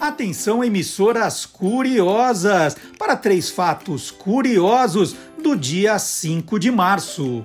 [0.00, 7.44] Atenção, emissoras curiosas, para três fatos curiosos do dia 5 de março.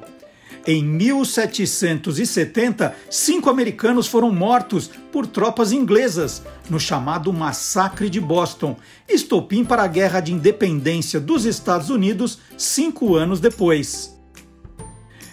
[0.65, 8.77] Em 1770, cinco americanos foram mortos por tropas inglesas no chamado Massacre de Boston,
[9.09, 14.17] estopim para a Guerra de Independência dos Estados Unidos cinco anos depois.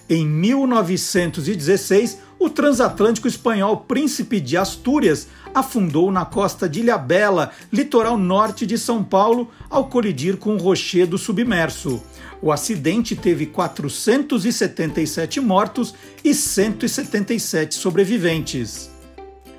[0.08, 8.64] Em 1916, o transatlântico espanhol Príncipe de Astúrias afundou na costa de Ilhabela, litoral norte
[8.64, 12.02] de São Paulo, ao colidir com o rochedo submerso.
[12.40, 18.89] O acidente teve 477 mortos e 177 sobreviventes.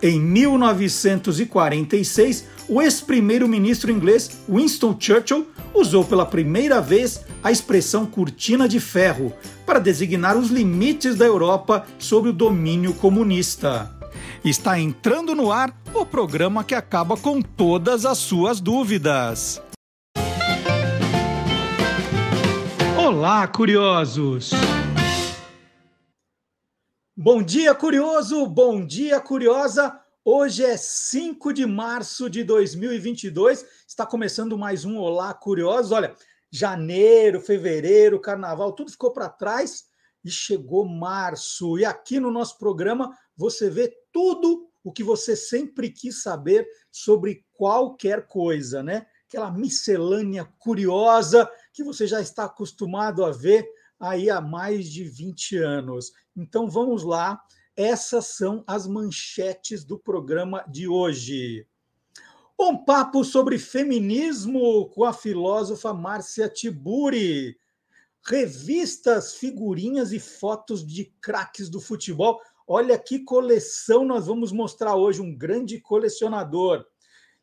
[0.04, 8.80] Em 1946, o ex-primeiro-ministro inglês Winston Churchill usou pela primeira vez a expressão cortina de
[8.80, 9.32] ferro
[9.64, 13.92] para designar os limites da Europa sobre o domínio comunista.
[14.44, 19.62] Está entrando no ar o programa que acaba com todas as suas dúvidas.
[22.98, 24.50] Olá, curiosos!
[27.16, 28.48] Bom dia, curioso!
[28.48, 30.01] Bom dia, curiosa!
[30.24, 35.92] Hoje é 5 de março de 2022, está começando mais um Olá Curiosos.
[35.92, 36.16] Olha,
[36.52, 39.86] janeiro, fevereiro, carnaval, tudo ficou para trás
[40.24, 41.80] e chegou março.
[41.80, 47.44] E aqui no nosso programa você vê tudo o que você sempre quis saber sobre
[47.54, 49.08] qualquer coisa, né?
[49.28, 53.68] Aquela miscelânea curiosa que você já está acostumado a ver
[54.00, 56.12] aí há mais de 20 anos.
[56.36, 57.42] Então vamos lá,
[57.76, 61.68] essas são as manchetes do programa de hoje.
[62.60, 67.58] Um papo sobre feminismo com a filósofa Márcia Tiburi.
[68.24, 72.40] Revistas, figurinhas e fotos de craques do futebol.
[72.68, 76.86] Olha que coleção nós vamos mostrar hoje, um grande colecionador.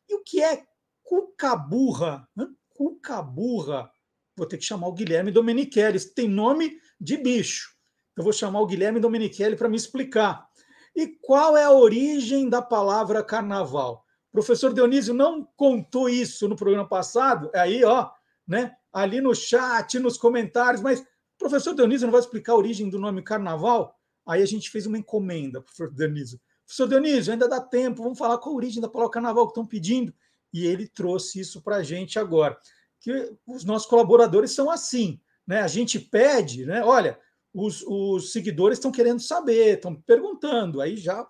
[0.07, 0.63] E o que é
[1.03, 2.27] cucaburra?
[2.69, 3.91] Cucaburra
[4.39, 5.99] vou ter que chamar o Guilherme Domenichelli.
[5.99, 7.77] Tem nome de bicho.
[8.19, 10.45] Eu vou chamar o Guilherme Domenichelli para me explicar.
[10.93, 14.03] E qual é a origem da palavra carnaval?
[14.27, 18.11] O professor Dionísio não contou isso no programa passado, é aí, ó,
[18.45, 18.75] né?
[18.91, 21.05] Ali no chat, nos comentários, mas o
[21.37, 23.97] professor Dionísio não vai explicar a origem do nome carnaval?
[24.27, 26.41] Aí a gente fez uma encomenda, professor Dionísio.
[26.65, 29.65] Professor Dionísio, ainda dá tempo, vamos falar qual a origem da palavra carnaval que estão
[29.65, 30.13] pedindo.
[30.53, 32.59] E ele trouxe isso para a gente agora
[32.99, 35.21] que os nossos colaboradores são assim.
[35.47, 35.61] Né?
[35.61, 36.83] A gente pede, né?
[36.83, 37.17] olha,
[37.53, 41.27] os, os seguidores estão querendo saber, estão perguntando, aí já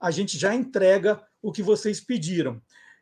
[0.00, 2.60] a gente já entrega o que vocês pediram.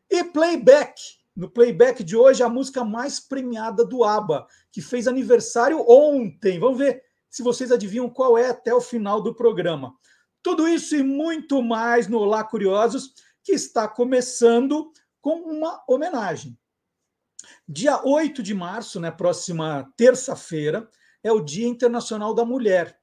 [0.09, 1.01] E playback.
[1.35, 6.59] No playback de hoje, a música mais premiada do ABBA, que fez aniversário ontem.
[6.59, 9.95] Vamos ver se vocês adivinham qual é até o final do programa.
[10.43, 16.59] Tudo isso e muito mais no Olá Curiosos, que está começando com uma homenagem.
[17.67, 20.89] Dia 8 de março, né, próxima terça-feira,
[21.23, 22.99] é o Dia Internacional da Mulher.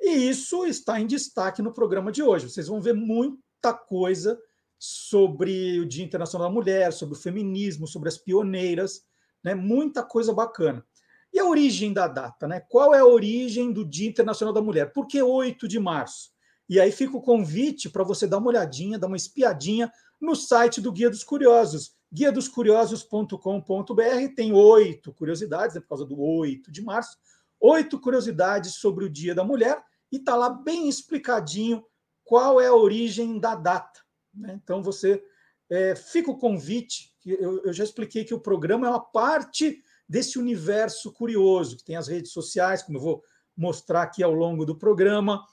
[0.00, 2.48] E isso está em destaque no programa de hoje.
[2.48, 4.38] Vocês vão ver muita coisa
[4.78, 9.02] sobre o Dia Internacional da Mulher, sobre o feminismo, sobre as pioneiras,
[9.42, 9.54] né?
[9.54, 10.84] Muita coisa bacana.
[11.32, 12.60] E a origem da data, né?
[12.68, 14.92] Qual é a origem do Dia Internacional da Mulher?
[14.92, 16.30] Por que 8 de março?
[16.68, 19.90] E aí fica o convite para você dar uma olhadinha, dar uma espiadinha
[20.20, 24.34] no site do Guia dos Curiosos, guia dos curiosos.com.br.
[24.34, 27.16] Tem oito curiosidades, é por causa do 8 de março,
[27.60, 31.84] oito curiosidades sobre o Dia da Mulher, e está lá bem explicadinho
[32.24, 34.00] qual é a origem da data.
[34.34, 34.58] Né?
[34.62, 35.22] Então você
[35.70, 40.38] é, fica o convite, eu, eu já expliquei que o programa é uma parte desse
[40.38, 43.22] universo curioso, que tem as redes sociais, como eu vou
[43.56, 45.44] mostrar aqui ao longo do programa,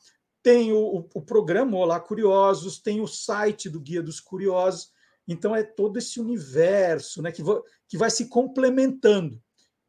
[0.41, 4.91] tem o, o, o programa Olá Curiosos, tem o site do Guia dos Curiosos,
[5.27, 7.41] então é todo esse universo né, que,
[7.87, 9.41] que vai se complementando.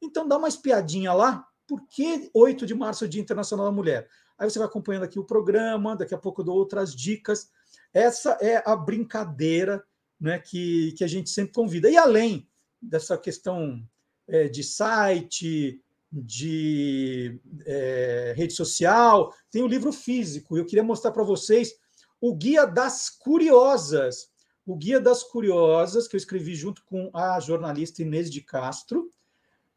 [0.02, 3.72] Então dá uma espiadinha lá, por que 8 de março é o Dia Internacional da
[3.72, 4.08] Mulher?
[4.38, 7.50] Aí você vai acompanhando aqui o programa, daqui a pouco eu dou outras dicas.
[7.92, 9.82] Essa é a brincadeira
[10.20, 11.90] né, que, que a gente sempre convida.
[11.90, 12.48] E além
[12.80, 13.82] dessa questão
[14.28, 20.56] é, de site, de é, rede social, tem o livro físico.
[20.56, 21.74] Eu queria mostrar para vocês
[22.20, 24.28] o Guia das Curiosas
[24.66, 29.08] o Guia das Curiosas, que eu escrevi junto com a jornalista Inês de Castro,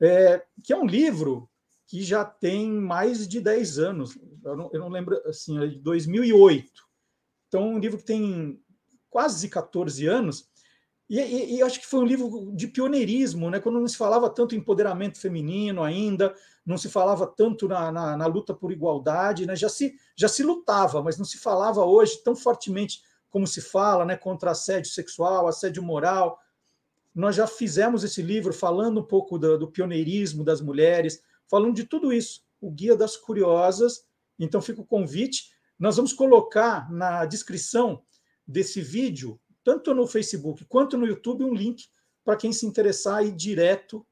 [0.01, 1.47] é, que é um livro
[1.85, 5.79] que já tem mais de 10 anos, eu não, eu não lembro, assim, é de
[5.79, 6.71] 2008.
[7.47, 8.61] Então, um livro que tem
[9.09, 10.49] quase 14 anos,
[11.09, 13.59] e, e, e, acho que foi um livro de pioneirismo, né?
[13.59, 18.15] quando não se falava tanto em empoderamento feminino ainda, não se falava tanto na, na,
[18.15, 19.55] na luta por igualdade, né?
[19.55, 24.05] já, se, já se lutava, mas não se falava hoje tão fortemente como se fala,
[24.05, 26.39] né, contra assédio sexual, assédio moral.
[27.13, 31.83] Nós já fizemos esse livro falando um pouco do, do pioneirismo das mulheres, falando de
[31.83, 34.05] tudo isso, o Guia das Curiosas.
[34.37, 35.51] Então fica o convite.
[35.77, 38.03] Nós vamos colocar na descrição
[38.47, 41.87] desse vídeo, tanto no Facebook quanto no YouTube, um link
[42.23, 44.05] para quem se interessar ir direto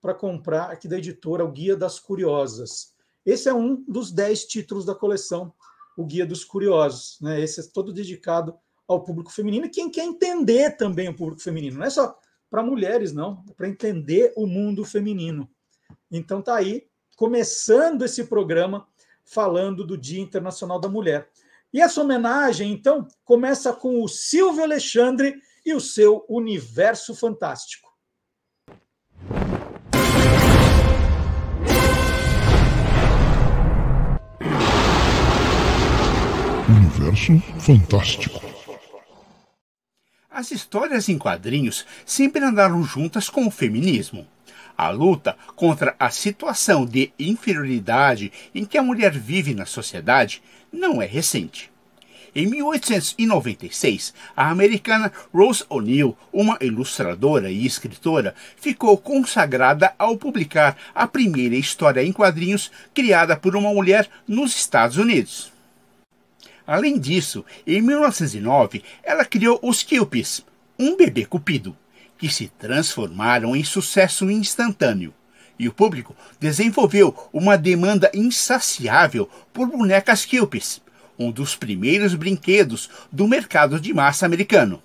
[0.00, 2.94] para comprar aqui da editora o Guia das Curiosas.
[3.24, 5.52] Esse é um dos dez títulos da coleção,
[5.98, 7.18] o Guia dos Curiosos.
[7.20, 7.40] Né?
[7.40, 8.56] Esse é todo dedicado
[8.86, 11.78] ao público feminino e quem quer entender também o público feminino.
[11.78, 12.16] Não é só
[12.48, 15.50] para mulheres, não, é para entender o mundo feminino.
[16.10, 16.86] Então tá aí,
[17.16, 18.86] começando esse programa
[19.24, 21.28] falando do Dia Internacional da Mulher.
[21.72, 25.34] E essa homenagem, então, começa com o Silvio Alexandre
[25.66, 27.87] e o seu universo fantástico.
[37.08, 38.40] Universo fantástico.
[40.30, 44.26] As histórias em quadrinhos sempre andaram juntas com o feminismo.
[44.76, 51.00] A luta contra a situação de inferioridade em que a mulher vive na sociedade não
[51.00, 51.70] é recente.
[52.34, 61.06] Em 1896, a americana Rose O'Neill, uma ilustradora e escritora, ficou consagrada ao publicar a
[61.06, 65.57] primeira história em quadrinhos criada por uma mulher nos Estados Unidos.
[66.68, 70.44] Além disso, em 1909, ela criou os Kilpis,
[70.78, 71.74] um bebê cupido,
[72.18, 75.14] que se transformaram em sucesso instantâneo.
[75.58, 80.82] E o público desenvolveu uma demanda insaciável por bonecas Kilpis,
[81.18, 84.82] um dos primeiros brinquedos do mercado de massa americano.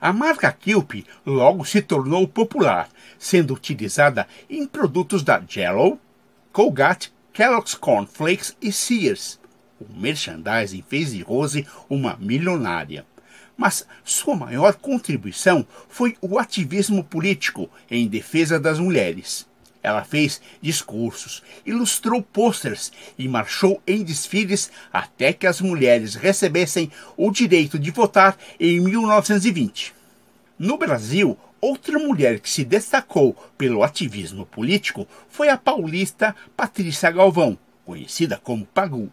[0.00, 6.00] A marca Kilp logo se tornou popular, sendo utilizada em produtos da Jello,
[6.52, 9.38] Colgate, Kellogg's Corn Flakes e Sears,
[9.80, 13.06] o merchandising fez de Rose uma milionária.
[13.56, 19.46] Mas sua maior contribuição foi o ativismo político em defesa das mulheres.
[19.82, 27.30] Ela fez discursos, ilustrou pôsteres e marchou em desfiles até que as mulheres recebessem o
[27.30, 29.94] direito de votar em 1920.
[30.58, 37.58] No Brasil, outra mulher que se destacou pelo ativismo político foi a paulista Patrícia Galvão,
[37.84, 39.10] conhecida como Pagu.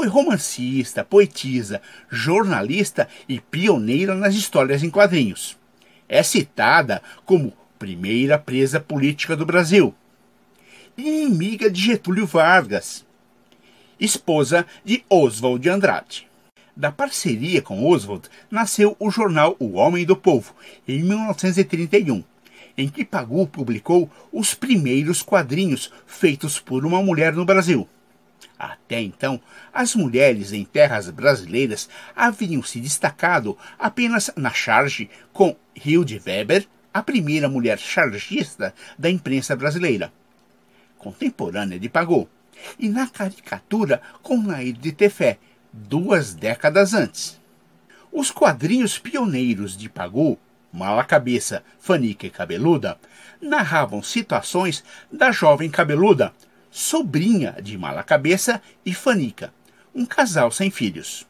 [0.00, 5.58] Foi romancista, poetisa, jornalista e pioneira nas histórias em quadrinhos.
[6.08, 9.94] É citada como primeira presa política do Brasil,
[10.96, 13.04] inimiga de Getúlio Vargas,
[14.00, 16.26] esposa de Oswald de Andrade.
[16.74, 20.54] Da parceria com Oswald nasceu o jornal O Homem do Povo,
[20.88, 22.24] em 1931,
[22.74, 27.86] em que Pagu publicou os primeiros quadrinhos feitos por uma mulher no Brasil.
[28.60, 29.40] Até então,
[29.72, 37.02] as mulheres em terras brasileiras haviam se destacado apenas na charge com Hilde Weber, a
[37.02, 40.12] primeira mulher chargista da imprensa brasileira,
[40.98, 42.28] contemporânea de Pagou,
[42.78, 45.38] e na caricatura com Nair de Tefé,
[45.72, 47.40] duas décadas antes.
[48.12, 50.38] Os quadrinhos pioneiros de Pagou,
[50.70, 52.98] Mala Cabeça, Fanica e Cabeluda,
[53.40, 56.34] narravam situações da jovem cabeluda,
[56.70, 59.52] sobrinha de Mala Cabeça e Fanica,
[59.94, 61.26] um casal sem filhos.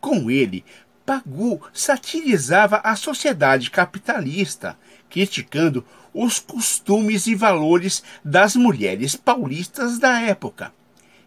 [0.00, 0.64] Com ele,
[1.06, 4.76] Pagu satirizava a sociedade capitalista,
[5.08, 10.72] criticando os costumes e valores das mulheres paulistas da época,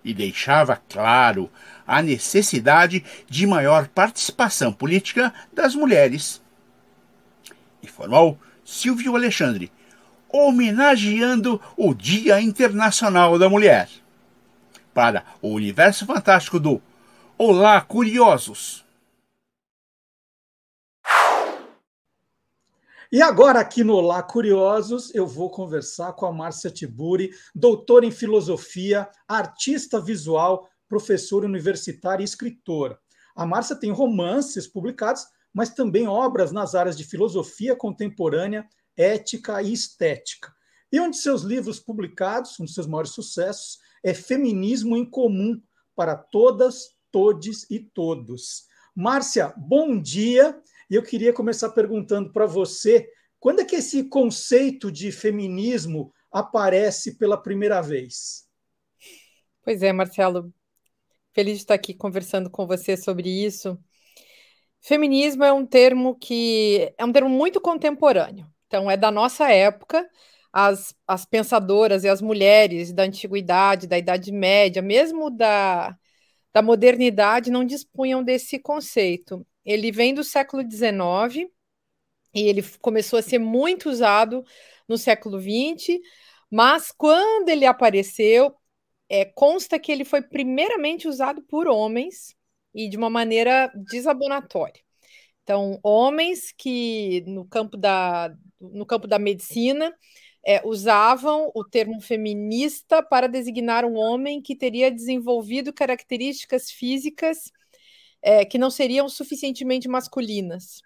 [0.03, 1.49] e deixava claro
[1.85, 6.41] a necessidade de maior participação política das mulheres.
[7.83, 9.71] Informou Silvio Alexandre,
[10.29, 13.89] homenageando o Dia Internacional da Mulher.
[14.93, 16.81] Para o universo fantástico do
[17.37, 18.85] Olá, Curiosos!
[23.09, 28.11] E agora, aqui no Olá Curiosos, eu vou conversar com a Márcia Tiburi, doutora em
[28.11, 32.99] filosofia, artista visual, professora universitária e escritora.
[33.33, 39.71] A Márcia tem romances publicados, mas também obras nas áreas de filosofia contemporânea, ética e
[39.71, 40.51] estética.
[40.91, 45.61] E um de seus livros publicados, um dos seus maiores sucessos, é Feminismo em Comum
[45.95, 48.65] para Todas, Todes e Todos.
[48.95, 50.59] Márcia, bom dia.
[50.89, 57.17] E eu queria começar perguntando para você, quando é que esse conceito de feminismo aparece
[57.17, 58.47] pela primeira vez?
[59.63, 60.53] Pois é, Marcelo.
[61.33, 63.77] Feliz de estar aqui conversando com você sobre isso.
[64.79, 68.47] Feminismo é um termo que é um termo muito contemporâneo.
[68.67, 70.07] Então, é da nossa época,
[70.51, 75.97] as, as pensadoras e as mulheres da antiguidade, da Idade Média, mesmo da,
[76.53, 79.45] da modernidade, não dispunham desse conceito.
[79.65, 81.49] ele vem do século XIX
[82.33, 84.43] e ele começou a ser muito usado
[84.87, 85.99] no século XX,
[86.51, 88.55] mas quando ele apareceu,
[89.09, 92.35] é, consta que ele foi primeiramente usado por homens
[92.73, 94.86] e de uma maneira desabonatória.
[95.47, 99.95] Então, homens que no campo da, no campo da medicina
[100.45, 107.49] é, usavam o termo feminista para designar um homem que teria desenvolvido características físicas
[108.21, 110.81] é, que não seriam suficientemente masculinas.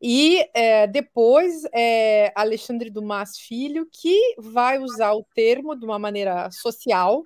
[0.00, 6.48] E é, depois é Alexandre Dumas Filho que vai usar o termo de uma maneira
[6.52, 7.24] social,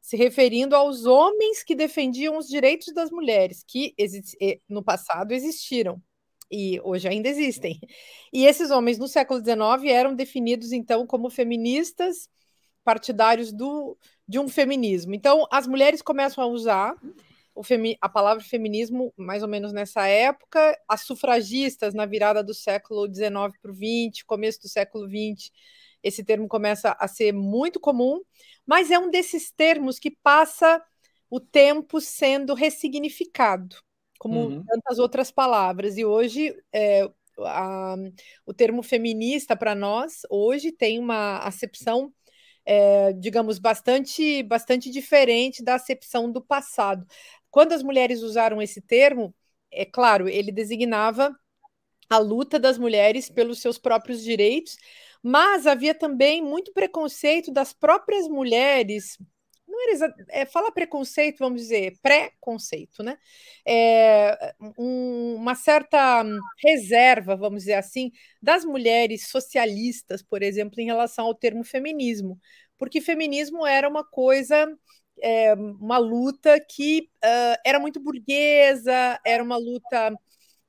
[0.00, 3.94] se referindo aos homens que defendiam os direitos das mulheres, que
[4.66, 6.02] no passado existiram
[6.50, 7.80] e hoje ainda existem.
[8.32, 12.28] E esses homens no século XIX eram definidos então como feministas
[12.84, 13.96] partidários do,
[14.28, 15.14] de um feminismo.
[15.14, 16.94] Então as mulheres começam a usar
[18.00, 23.32] a palavra feminismo mais ou menos nessa época, as sufragistas na virada do século XIX
[23.62, 25.50] para o XX, começo do século XX,
[26.02, 28.20] esse termo começa a ser muito comum,
[28.66, 30.82] mas é um desses termos que passa
[31.30, 33.76] o tempo sendo ressignificado,
[34.18, 34.64] como uhum.
[34.64, 35.96] tantas outras palavras.
[35.96, 37.08] E hoje é,
[37.40, 37.96] a,
[38.46, 42.12] o termo feminista para nós hoje tem uma acepção
[42.64, 47.06] é, digamos, bastante, bastante diferente da acepção do passado.
[47.50, 49.34] Quando as mulheres usaram esse termo,
[49.70, 51.34] é claro, ele designava
[52.08, 54.76] a luta das mulheres pelos seus próprios direitos,
[55.22, 59.18] mas havia também muito preconceito das próprias mulheres.
[59.74, 63.18] Não era é, falar preconceito, vamos dizer, pré-conceito, né?
[63.66, 66.24] É, um, uma certa
[66.62, 72.38] reserva, vamos dizer assim, das mulheres socialistas, por exemplo, em relação ao termo feminismo,
[72.78, 74.68] porque feminismo era uma coisa
[75.22, 80.12] é, uma luta que uh, era muito burguesa, era uma luta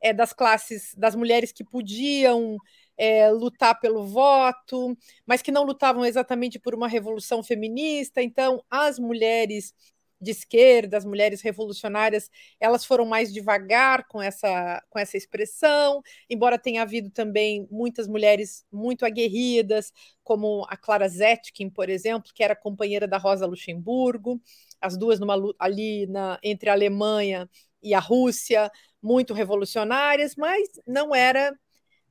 [0.02, 2.58] é, das classes, das mulheres que podiam
[2.98, 8.22] é, lutar pelo voto, mas que não lutavam exatamente por uma revolução feminista.
[8.22, 9.74] Então, as mulheres
[10.20, 16.58] de esquerda, as mulheres revolucionárias, elas foram mais devagar com essa, com essa expressão, embora
[16.58, 19.92] tenha havido também muitas mulheres muito aguerridas,
[20.24, 24.42] como a Clara Zetkin, por exemplo, que era companheira da Rosa Luxemburgo,
[24.82, 27.50] as duas numa, ali na, entre a Alemanha
[27.82, 28.72] e a Rússia,
[29.02, 31.54] muito revolucionárias, mas não era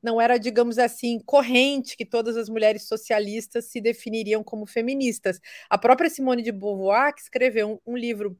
[0.04, 5.40] não era, digamos assim, corrente que todas as mulheres socialistas se definiriam como feministas.
[5.70, 8.38] A própria Simone de Beauvoir, que escreveu um, um livro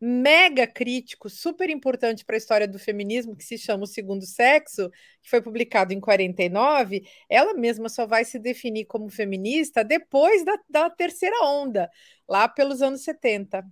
[0.00, 4.90] mega crítico, super importante para a história do feminismo, que se chama O Segundo Sexo,
[5.22, 10.58] que foi publicado em 49, ela mesma só vai se definir como feminista depois da,
[10.68, 11.90] da terceira onda,
[12.28, 13.64] lá pelos anos 70.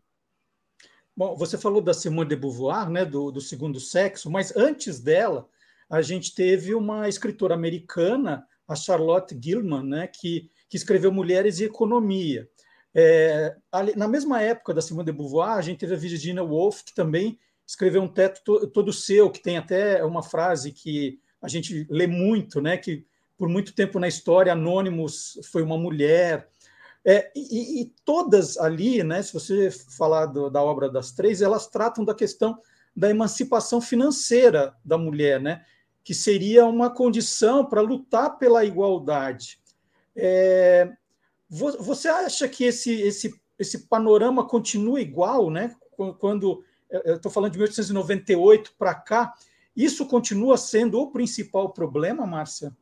[1.17, 5.49] Bom, você falou da Simone de Beauvoir, né, do, do segundo sexo, mas antes dela,
[5.89, 11.65] a gente teve uma escritora americana, a Charlotte Gilman, né, que, que escreveu Mulheres e
[11.65, 12.49] Economia.
[12.95, 13.57] É,
[13.97, 17.39] na mesma época da Simone de Beauvoir, a gente teve a Virginia Woolf, que também
[17.67, 22.07] escreveu um teto to, todo seu, que tem até uma frase que a gente lê
[22.07, 23.05] muito, né, que
[23.37, 26.49] por muito tempo na história Anônimos foi uma mulher.
[27.05, 31.67] É, e, e, todas ali, né, se você falar do, da obra das três, elas
[31.67, 32.59] tratam da questão
[32.97, 35.65] da emancipação financeira da mulher, né?
[36.05, 39.59] Que seria uma condição para lutar pela igualdade.
[40.15, 40.93] É,
[41.49, 45.75] você acha que esse, esse, esse panorama continua igual, né?
[46.19, 49.35] Quando eu estou falando de 1898 para cá,
[49.75, 52.77] isso continua sendo o principal problema, Márcia?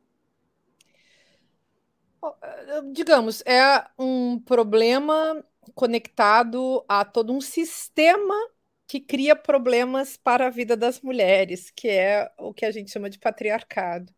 [2.91, 8.35] Digamos, é um problema conectado a todo um sistema
[8.93, 13.09] que cria problemas para a vida das mulheres, que é o que a gente chama
[13.09, 14.13] de patriarcado.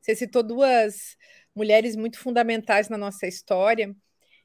[0.00, 1.16] Você citou duas
[1.52, 3.92] mulheres muito fundamentais na nossa história,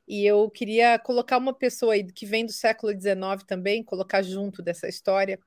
[0.08, 4.64] e eu queria colocar uma pessoa aí que vem do século XIX também, colocar junto
[4.64, 5.40] dessa história,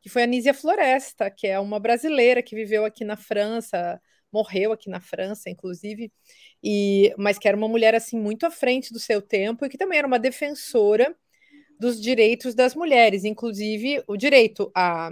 [0.00, 4.02] que foi a Nísia Floresta, que é uma brasileira que viveu aqui na França,
[4.32, 6.12] morreu aqui na França, inclusive,
[6.60, 9.78] e mas que era uma mulher assim muito à frente do seu tempo e que
[9.78, 11.16] também era uma defensora
[11.78, 15.10] dos direitos das mulheres, inclusive o direito à,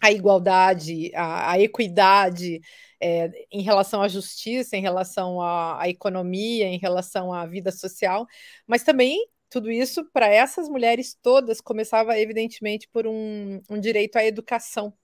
[0.00, 2.60] à igualdade, à, à equidade
[3.00, 8.26] é, em relação à justiça, em relação à, à economia, em relação à vida social,
[8.66, 9.18] mas também
[9.50, 14.94] tudo isso para essas mulheres todas começava evidentemente por um, um direito à educação.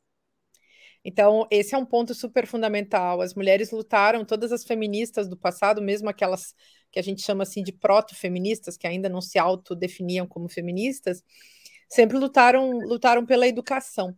[1.09, 3.21] Então, esse é um ponto super fundamental.
[3.21, 6.53] As mulheres lutaram, todas as feministas do passado, mesmo aquelas
[6.91, 11.23] que a gente chama assim de proto-feministas, que ainda não se autodefiniam como feministas,
[11.89, 14.17] sempre lutaram, lutaram pela educação.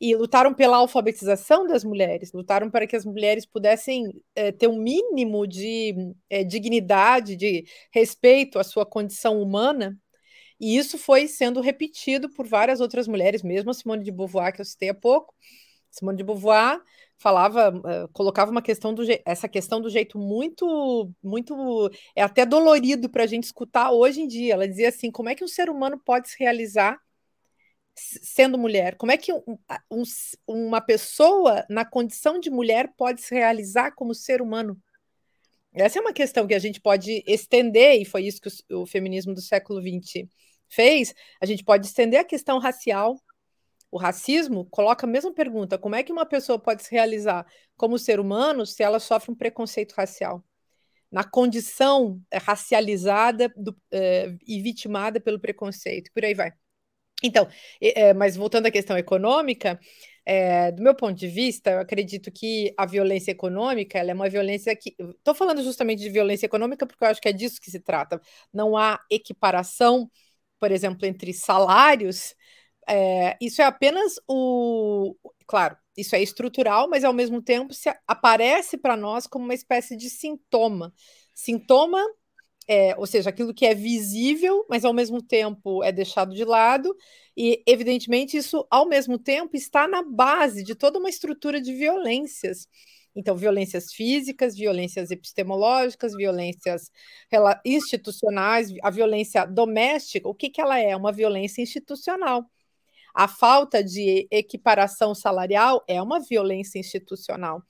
[0.00, 4.78] e lutaram pela alfabetização das mulheres, lutaram para que as mulheres pudessem é, ter um
[4.78, 5.94] mínimo de
[6.30, 9.98] é, dignidade, de respeito à sua condição humana,
[10.60, 14.60] e isso foi sendo repetido por várias outras mulheres, mesmo a Simone de Beauvoir, que
[14.60, 15.34] eu citei há pouco.
[15.90, 16.80] Simone de Beauvoir
[17.18, 23.10] falava, uh, colocava uma questão do essa questão do jeito muito, muito é até dolorido
[23.10, 24.54] para a gente escutar hoje em dia.
[24.54, 26.98] Ela dizia assim: como é que um ser humano pode se realizar
[27.94, 28.96] sendo mulher?
[28.96, 29.58] Como é que um,
[29.90, 30.02] um,
[30.46, 34.80] uma pessoa na condição de mulher pode se realizar como ser humano?
[35.72, 38.86] Essa é uma questão que a gente pode estender, e foi isso que o, o
[38.86, 40.28] feminismo do século XX
[40.68, 43.16] fez, a gente pode estender a questão racial.
[43.90, 47.98] O racismo coloca a mesma pergunta: como é que uma pessoa pode se realizar como
[47.98, 50.44] ser humano se ela sofre um preconceito racial?
[51.10, 56.52] Na condição é, racializada do, é, e vitimada pelo preconceito, por aí vai.
[57.22, 57.48] Então,
[57.80, 59.78] é, mas voltando à questão econômica,
[60.24, 64.74] é, do meu ponto de vista, eu acredito que a violência econômica é uma violência
[64.76, 64.94] que.
[64.98, 68.20] Estou falando justamente de violência econômica porque eu acho que é disso que se trata.
[68.52, 70.10] Não há equiparação
[70.60, 72.36] por exemplo, entre salários,
[72.90, 75.16] é, isso é apenas o.
[75.46, 79.96] Claro, isso é estrutural, mas ao mesmo tempo se aparece para nós como uma espécie
[79.96, 80.92] de sintoma.
[81.34, 82.02] Sintoma,
[82.68, 86.94] é, ou seja, aquilo que é visível, mas ao mesmo tempo é deixado de lado,
[87.36, 92.68] e evidentemente isso, ao mesmo tempo, está na base de toda uma estrutura de violências
[93.14, 96.90] então, violências físicas, violências epistemológicas, violências
[97.64, 100.94] institucionais, a violência doméstica, o que, que ela é?
[100.96, 102.48] Uma violência institucional.
[103.14, 107.62] A falta de equiparação salarial é uma violência institucional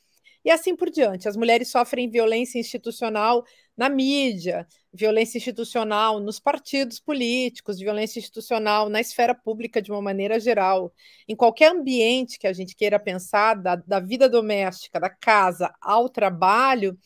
[0.45, 1.29] e assim por diante.
[1.29, 3.45] As mulheres sofrem violência institucional
[3.77, 10.41] na mídia, violência institucional nos partidos políticos, violência institucional na esfera pública de uma maneira
[10.41, 10.93] geral.
[11.29, 16.09] Em qualquer ambiente que a gente queira pensar, da, da vida doméstica, da casa ao
[16.09, 16.99] trabalho,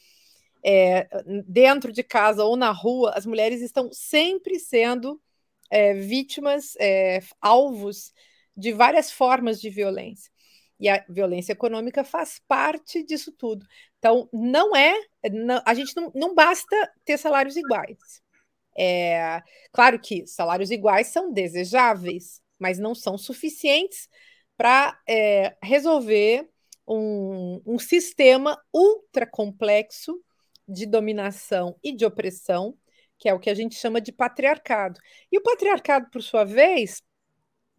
[0.65, 1.07] é,
[1.47, 5.21] dentro de casa ou na rua, as mulheres estão sempre sendo
[5.75, 8.13] é, vítimas, é, alvos
[8.57, 10.31] de várias formas de violência.
[10.79, 13.67] E a violência econômica faz parte disso tudo.
[13.99, 14.95] Então, não é.
[15.33, 18.23] Não, a gente não, não basta ter salários iguais.
[18.79, 24.09] É, claro que salários iguais são desejáveis, mas não são suficientes
[24.57, 26.49] para é, resolver
[26.87, 30.23] um, um sistema ultra complexo
[30.69, 32.77] de dominação e de opressão,
[33.25, 35.01] que é o que a gente chama de patriarcado.
[35.33, 37.03] E o patriarcado, por sua vez,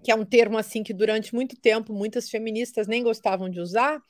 [0.03, 4.01] que é um termo assim que durante muito tempo muitas feministas nem gostavam de usar,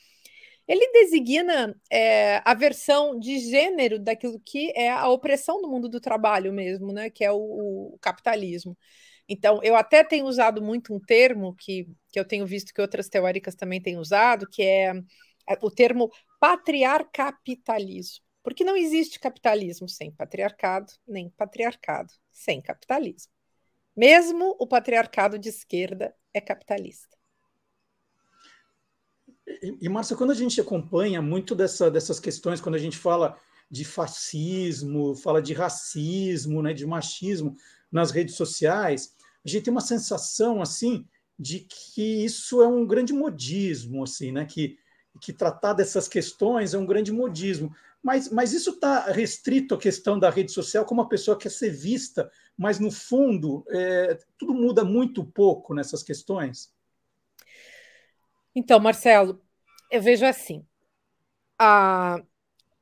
[0.66, 6.00] ele designa é, a versão de gênero daquilo que é a opressão do mundo do
[6.00, 7.10] trabalho mesmo, né?
[7.10, 7.36] Que é o,
[7.96, 8.78] o capitalismo.
[9.28, 13.10] Então, eu até tenho usado muito um termo que, que eu tenho visto que outras
[13.10, 14.94] teóricas também têm usado, que é,
[15.50, 18.25] é o termo patriarcapitalismo.
[18.46, 23.32] Porque não existe capitalismo sem patriarcado, nem patriarcado sem capitalismo.
[23.98, 27.18] Mesmo o patriarcado de esquerda é capitalista.
[29.48, 33.36] E, e Márcia, quando a gente acompanha muito dessa, dessas questões, quando a gente fala
[33.70, 37.56] de fascismo, fala de racismo, né, de machismo
[37.92, 41.04] nas redes sociais, a gente tem uma sensação assim
[41.38, 44.78] de que isso é um grande modismo, assim, né, que,
[45.20, 47.74] que tratar dessas questões é um grande modismo.
[48.06, 51.72] Mas, mas isso está restrito à questão da rede social, como a pessoa quer ser
[51.72, 56.72] vista, mas no fundo é, tudo muda muito pouco nessas questões?
[58.54, 59.42] Então, Marcelo,
[59.90, 60.64] eu vejo assim:
[61.58, 62.22] a,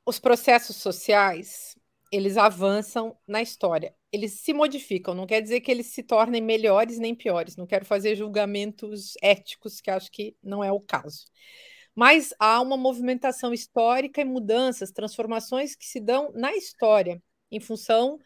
[0.04, 1.74] os processos sociais
[2.12, 6.98] eles avançam na história, eles se modificam, não quer dizer que eles se tornem melhores
[6.98, 11.24] nem piores, não quero fazer julgamentos éticos, que acho que não é o caso.
[11.94, 18.18] Mas há uma movimentação histórica e mudanças, transformações que se dão na história, em função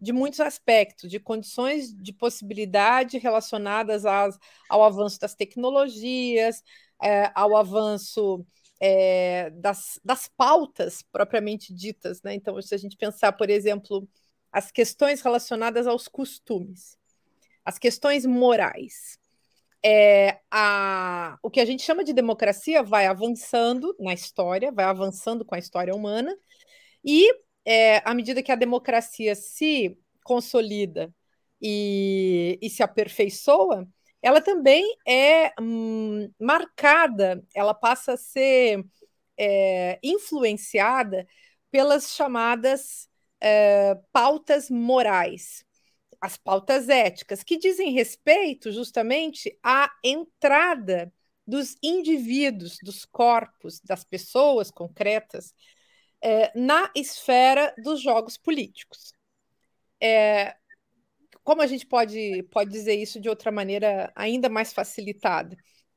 [0.00, 6.62] de muitos aspectos, de condições de possibilidade relacionadas às, ao avanço das tecnologias,
[7.02, 8.46] é, ao avanço
[8.80, 12.22] é, das, das pautas propriamente ditas.
[12.22, 12.34] Né?
[12.34, 14.08] Então, se a gente pensar, por exemplo,
[14.52, 16.96] as questões relacionadas aos costumes,
[17.64, 19.18] as questões morais,
[19.84, 25.44] é, a, o que a gente chama de democracia vai avançando na história, vai avançando
[25.44, 26.36] com a história humana,
[27.04, 27.30] e
[27.64, 31.12] é, à medida que a democracia se consolida
[31.60, 33.86] e, e se aperfeiçoa,
[34.22, 38.84] ela também é hum, marcada, ela passa a ser
[39.38, 41.26] é, influenciada
[41.70, 43.08] pelas chamadas
[43.40, 45.67] é, pautas morais
[46.20, 51.12] as pautas éticas, que dizem respeito justamente à entrada
[51.46, 55.54] dos indivíduos, dos corpos, das pessoas concretas
[56.20, 59.12] é, na esfera dos jogos políticos.
[60.00, 60.54] É,
[61.42, 65.56] como a gente pode, pode dizer isso de outra maneira ainda mais facilitada?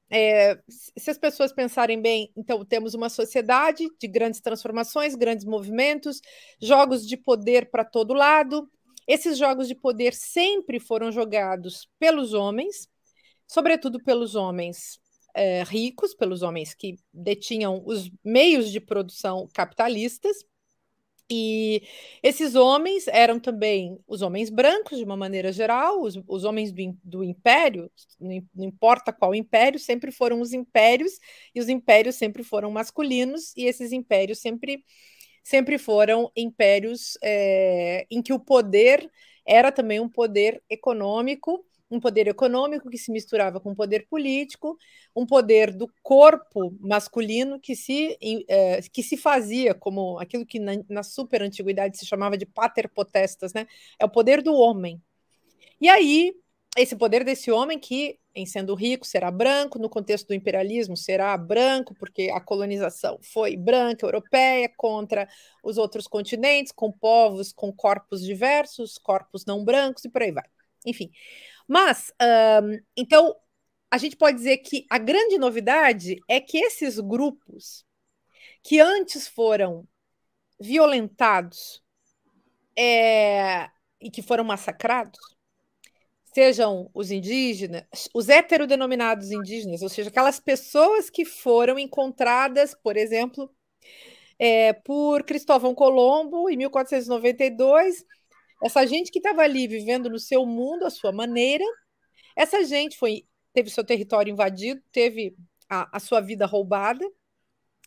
[0.10, 6.22] É, se as pessoas pensarem bem, então temos uma sociedade de grandes transformações, grandes movimentos,
[6.62, 8.70] jogos de poder para todo lado.
[9.08, 12.90] Esses jogos de poder sempre foram jogados pelos homens,
[13.48, 15.00] sobretudo pelos homens
[15.34, 20.38] é, ricos, pelos homens que detinham os meios de produção capitalistas,
[21.34, 21.84] e
[22.22, 26.98] esses homens eram também os homens brancos, de uma maneira geral, os, os homens do,
[27.02, 31.14] do, império, não importa qual império, sempre foram os impérios,
[31.56, 34.84] e os impérios sempre foram masculinos, e esses impérios sempre,
[35.44, 39.10] sempre foram impérios é, em que o poder
[39.46, 44.78] era também um poder econômico um poder econômico que se misturava com um poder político,
[45.14, 50.72] um poder do corpo masculino que se, é, que se fazia como aquilo que na,
[50.90, 53.68] na super antiguidade se chamava de pater potestas, né?
[54.00, 55.02] É o poder do homem.
[55.82, 56.34] E aí,
[56.78, 61.36] esse poder desse homem que, em sendo rico, será branco, no contexto do imperialismo, será
[61.38, 65.28] branco, porque a colonização foi branca, europeia, contra
[65.64, 70.46] os outros continentes, com povos com corpos diversos, corpos não brancos e por aí vai.
[70.86, 71.12] Enfim,
[71.68, 72.12] mas,
[72.64, 73.36] um, então,
[73.90, 77.86] a gente pode dizer que a grande novidade é que esses grupos
[78.64, 79.88] que antes foram
[80.60, 81.84] violentados
[82.78, 85.20] é, e que foram massacrados,
[86.34, 93.54] sejam os indígenas, os heterodenominados indígenas, ou seja, aquelas pessoas que foram encontradas, por exemplo,
[94.40, 98.06] é, por Cristóvão Colombo em 1492
[98.64, 101.66] essa gente que estava ali vivendo no seu mundo, à sua maneira,
[102.36, 105.36] essa gente foi teve seu território invadido, teve
[105.70, 107.06] a, a sua vida roubada,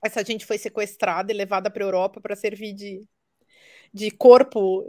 [0.05, 3.03] essa gente foi sequestrada e levada para a Europa para servir de,
[3.95, 4.85] de corpo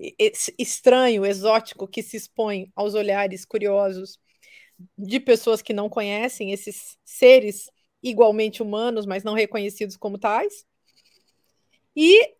[0.57, 4.19] estranho, exótico, que se expõe aos olhares curiosos
[4.97, 7.69] de pessoas que não conhecem esses seres
[8.01, 10.65] igualmente humanos, mas não reconhecidos como tais.
[11.95, 12.35] E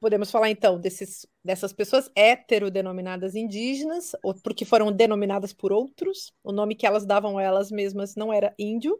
[0.00, 6.32] podemos falar então desses, dessas pessoas heterodenominadas indígenas, ou porque foram denominadas por outros.
[6.42, 8.98] O nome que elas davam a elas mesmas não era índio,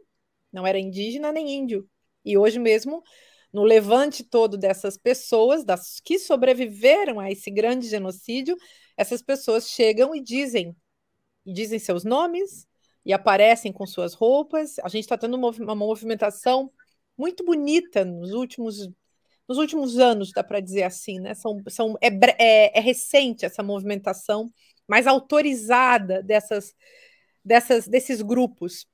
[0.53, 1.89] não era indígena nem índio.
[2.23, 3.01] E hoje mesmo,
[3.51, 8.55] no levante todo dessas pessoas, das que sobreviveram a esse grande genocídio,
[8.95, 10.75] essas pessoas chegam e dizem,
[11.45, 12.67] e dizem seus nomes
[13.05, 14.77] e aparecem com suas roupas.
[14.79, 16.71] A gente está tendo uma movimentação
[17.17, 18.89] muito bonita nos últimos
[19.49, 21.33] nos últimos anos, dá para dizer assim, né?
[21.33, 22.07] São, são, é,
[22.37, 24.47] é, é, recente essa movimentação
[24.87, 26.75] mais autorizada dessas,
[27.43, 28.85] dessas, desses grupos.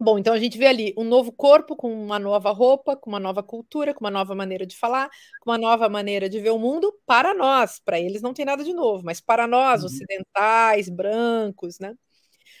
[0.00, 3.20] Bom, então a gente vê ali um novo corpo com uma nova roupa, com uma
[3.20, 5.08] nova cultura, com uma nova maneira de falar,
[5.40, 7.78] com uma nova maneira de ver o mundo para nós.
[7.78, 9.86] Para eles não tem nada de novo, mas para nós, uhum.
[9.86, 11.94] ocidentais, brancos, né?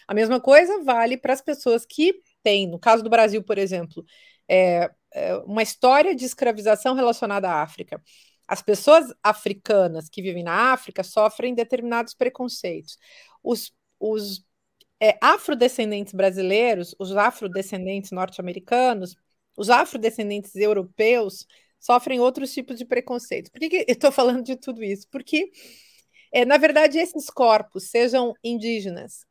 [0.06, 4.04] A mesma coisa vale para as pessoas que têm, no caso do Brasil, por exemplo,
[4.48, 8.00] é, é, uma história de escravização relacionada à África.
[8.46, 12.98] As pessoas africanas que vivem na África sofrem determinados preconceitos.
[13.42, 14.44] Os, os
[15.00, 19.16] é, afrodescendentes brasileiros, os afrodescendentes norte-americanos,
[19.56, 21.46] os afrodescendentes europeus
[21.78, 23.50] sofrem outros tipos de preconceitos.
[23.50, 25.06] Por que, eu estou falando de tudo isso?
[25.10, 25.50] Porque,
[26.32, 29.26] é, na verdade, esses corpos, sejam indígenas,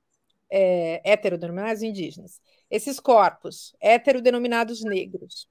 [0.52, 5.48] é, heterodenominados indígenas, esses corpos heterodenominados negros,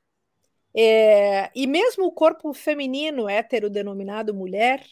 [0.75, 4.83] é, e mesmo o corpo feminino heterodenominado mulher,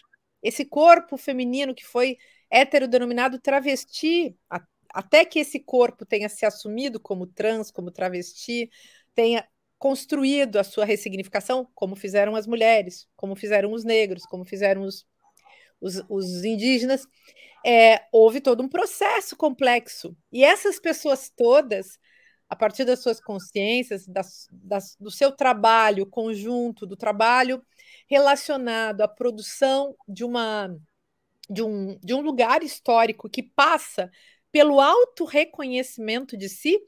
[0.42, 2.18] esse corpo feminino que foi
[2.50, 4.60] heterodenominado travesti, a,
[4.92, 8.70] até que esse corpo tenha se assumido como trans, como travesti,
[9.14, 9.46] tenha
[9.78, 15.06] construído a sua ressignificação, como fizeram as mulheres, como fizeram os negros, como fizeram os,
[15.80, 17.06] os, os indígenas,
[17.64, 20.16] é, houve todo um processo complexo.
[20.30, 21.98] E essas pessoas todas,
[22.48, 27.64] a partir das suas consciências, das, das, do seu trabalho conjunto, do trabalho
[28.06, 30.76] relacionado à produção de, uma,
[31.48, 34.10] de, um, de um lugar histórico que passa
[34.52, 36.80] pelo auto reconhecimento de si,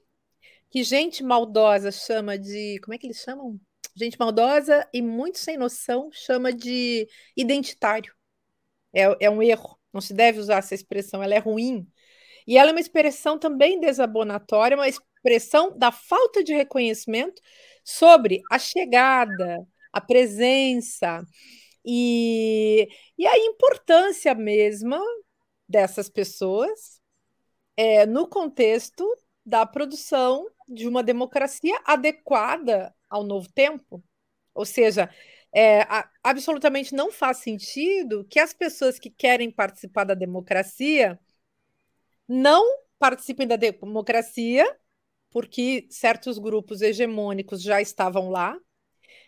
[0.71, 2.79] que gente maldosa chama de.
[2.83, 3.61] Como é que eles chamam?
[3.95, 8.15] Gente maldosa e muito sem noção chama de identitário.
[8.93, 9.79] É, é um erro.
[9.93, 11.87] Não se deve usar essa expressão, ela é ruim.
[12.47, 17.41] E ela é uma expressão também desabonatória, uma expressão da falta de reconhecimento
[17.85, 19.59] sobre a chegada,
[19.93, 21.23] a presença
[21.85, 24.99] e, e a importância mesma
[25.69, 27.02] dessas pessoas
[27.77, 29.05] é, no contexto
[29.45, 34.03] da produção de uma democracia adequada ao novo tempo.
[34.55, 35.11] Ou seja,
[35.53, 41.19] é, a, absolutamente não faz sentido que as pessoas que querem participar da democracia
[42.29, 42.65] não
[42.99, 44.65] participem da democracia
[45.31, 48.57] porque certos grupos hegemônicos já estavam lá.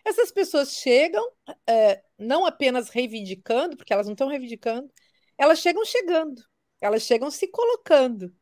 [0.05, 1.27] Essas pessoas chegam
[1.67, 4.91] é, não apenas reivindicando, porque elas não estão reivindicando,
[5.39, 6.43] elas chegam chegando,
[6.81, 8.33] elas chegam se colocando.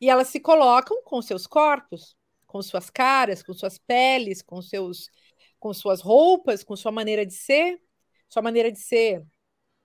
[0.00, 5.08] E elas se colocam com seus corpos, com suas caras, com suas peles, com seus
[5.58, 7.80] com suas roupas, com sua maneira de ser,
[8.28, 9.24] sua maneira de ser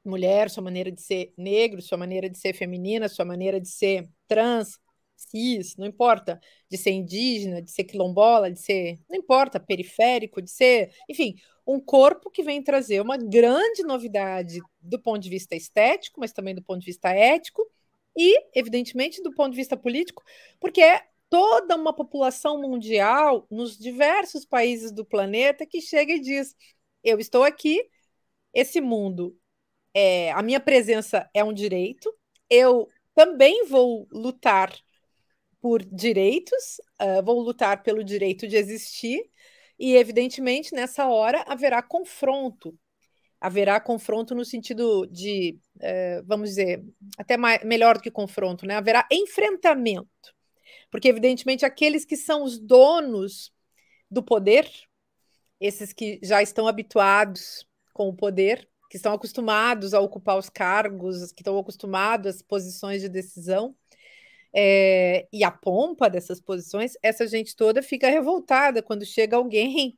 [0.04, 4.10] mulher, sua maneira de ser negro, sua maneira de ser feminina, sua maneira de ser
[4.28, 4.78] trans,
[5.16, 10.50] cis, não importa, de ser indígena, de ser quilombola, de ser, não importa, periférico, de
[10.52, 16.20] ser, enfim, um corpo que vem trazer uma grande novidade do ponto de vista estético,
[16.20, 17.66] mas também do ponto de vista ético
[18.20, 20.22] e, evidentemente, do ponto de vista político,
[20.60, 26.54] porque é toda uma população mundial nos diversos países do planeta que chega e diz:
[27.02, 27.82] eu estou aqui,
[28.54, 29.40] esse mundo,
[29.94, 32.14] é, a minha presença é um direito,
[32.50, 34.74] eu também vou lutar
[35.62, 39.30] por direitos, uh, vou lutar pelo direito de existir,
[39.78, 42.78] e evidentemente nessa hora haverá confronto.
[43.40, 46.84] Haverá confronto no sentido de, uh, vamos dizer,
[47.18, 48.76] até mais, melhor do que confronto, né?
[48.76, 50.34] haverá enfrentamento
[50.92, 53.52] porque, evidentemente, aqueles que são os donos
[54.10, 54.70] do poder,
[55.60, 61.32] esses que já estão habituados com o poder, que estão acostumados a ocupar os cargos,
[61.32, 63.76] que estão acostumados às posições de decisão,
[64.52, 69.96] é, e a pompa dessas posições, essa gente toda fica revoltada quando chega alguém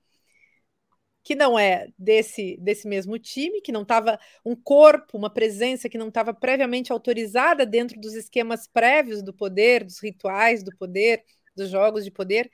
[1.23, 5.97] que não é desse, desse mesmo time, que não estava um corpo, uma presença que
[5.97, 11.23] não estava previamente autorizada dentro dos esquemas prévios do poder, dos rituais do poder,
[11.55, 12.51] dos jogos de poder.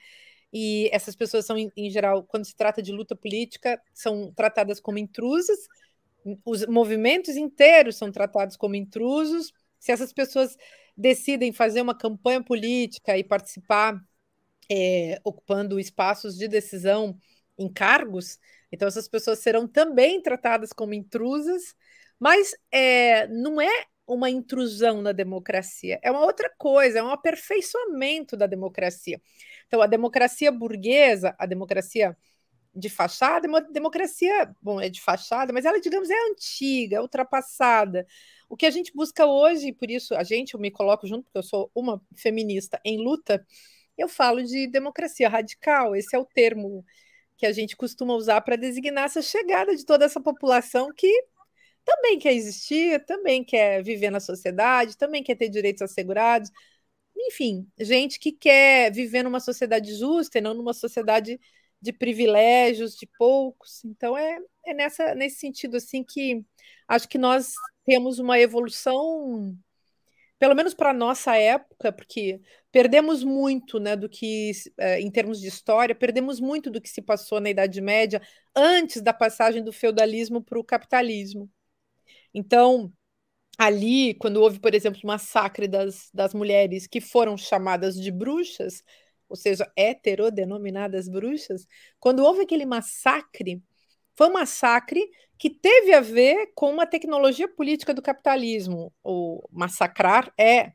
[0.51, 4.97] E essas pessoas são, em, geral, quando se trata de luta política, são tratadas como
[4.97, 5.60] intrusas,
[6.43, 9.53] os movimentos inteiros são tratados como intrusos.
[9.80, 10.58] Se essas pessoas
[10.95, 14.01] decidem fazer uma campanha política e participar,
[14.69, 17.17] é, ocupando espaços de decisão
[17.58, 18.39] em cargos,
[18.71, 21.75] então, essas pessoas serão também tratadas como intrusas,
[22.19, 28.38] mas é, não é uma intrusão na democracia, é uma outra coisa, é um aperfeiçoamento
[28.38, 29.21] da democracia.
[29.67, 32.17] Então, a democracia burguesa, a democracia
[32.73, 37.01] de fachada, é uma democracia, bom, é de fachada, mas ela, digamos, é antiga, é
[37.01, 38.06] ultrapassada.
[38.47, 41.38] O que a gente busca hoje, por isso a gente, eu me coloco junto, porque
[41.38, 43.45] eu sou uma feminista em luta,
[43.97, 46.86] eu falo de democracia radical, esse é o termo
[47.38, 51.10] que a gente costuma usar para designar essa chegada de toda essa população que
[51.86, 56.52] também quer existir, também quer viver na sociedade, também quer ter direitos assegurados.
[57.15, 61.39] Enfim, gente que quer viver numa sociedade justa e não numa sociedade
[61.82, 63.84] de privilégios, de poucos.
[63.86, 66.43] Então, é, é nessa, nesse sentido assim que
[66.88, 67.54] acho que nós
[67.86, 69.58] temos uma evolução
[70.39, 75.47] pelo menos para nossa época, porque perdemos muito né, do que, eh, em termos de
[75.47, 78.21] história, perdemos muito do que se passou na Idade Média
[78.56, 81.50] antes da passagem do feudalismo para o capitalismo.
[82.34, 82.93] Então,
[83.58, 88.84] ali, quando houve, por exemplo, o massacre das, das mulheres que foram chamadas de bruxas,
[89.30, 91.67] ou seja, heterodenominadas bruxas,
[92.00, 93.62] quando houve aquele massacre,
[94.17, 98.91] foi um massacre que teve a ver com uma tecnologia política do capitalismo.
[99.03, 100.73] O massacrar é,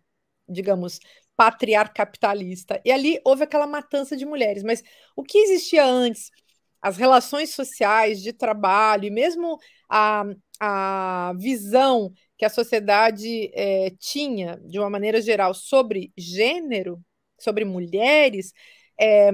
[0.48, 1.00] digamos,
[1.36, 2.80] patriarcapitalista.
[2.84, 4.62] E ali houve aquela matança de mulheres.
[4.62, 4.82] Mas
[5.16, 6.30] o que existia antes?
[6.80, 10.24] As relações sociais de trabalho e mesmo a,
[10.60, 17.00] a visão que a sociedade é, tinha, de uma maneira geral, sobre gênero,
[17.38, 18.52] sobre mulheres,
[18.98, 19.30] é,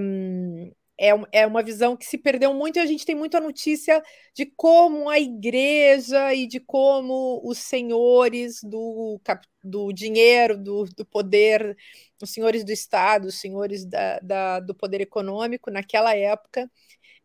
[0.98, 4.02] é, é uma visão que se perdeu muito e a gente tem muita notícia
[4.34, 9.20] de como a igreja e de como os senhores do,
[9.62, 11.76] do dinheiro, do, do poder,
[12.20, 16.68] os senhores do Estado, os senhores da, da do poder econômico, naquela época,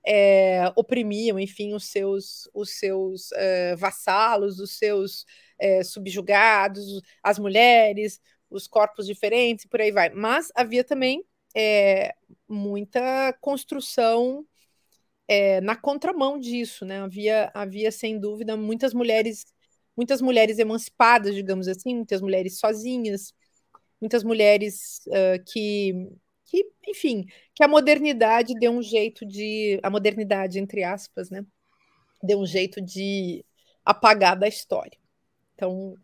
[0.05, 5.25] é, oprimiam, enfim, os seus, os seus é, vassalos, os seus
[5.59, 10.09] é, subjugados, as mulheres, os corpos diferentes, por aí vai.
[10.09, 11.23] Mas havia também
[11.55, 12.13] é,
[12.53, 14.45] muita construção
[15.27, 17.01] é, na contramão disso, né?
[17.01, 19.45] Havia, havia sem dúvida muitas mulheres,
[19.95, 23.33] muitas mulheres emancipadas, digamos assim, muitas mulheres sozinhas,
[23.99, 26.09] muitas mulheres uh, que,
[26.45, 31.45] que, enfim, que a modernidade deu um jeito de, a modernidade entre aspas, né?
[32.21, 33.45] Deu um jeito de
[33.85, 34.97] apagar da história.
[35.55, 35.97] Então,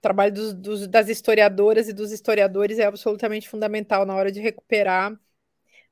[0.00, 5.18] trabalho dos, dos, das historiadoras e dos historiadores é absolutamente fundamental na hora de recuperar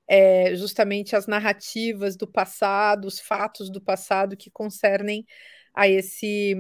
[0.08, 5.26] é, justamente as narrativas do passado, os fatos do passado que concernem
[5.74, 6.54] a esse,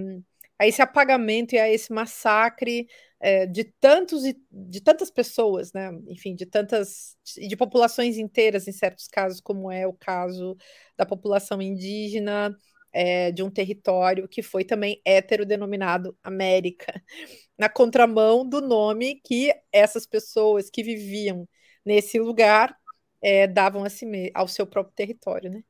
[0.58, 2.86] a esse apagamento e a esse massacre
[3.20, 5.90] é, de tantos de tantas pessoas, né?
[6.08, 10.56] Enfim, de tantas de populações inteiras em certos casos, como é o caso
[10.96, 12.56] da população indígena
[12.92, 17.02] é, de um território que foi também heterodenominado América,
[17.58, 21.48] na contramão do nome que essas pessoas que viviam
[21.84, 22.77] nesse lugar
[23.22, 25.62] é, davam a si, ao seu próprio território, né?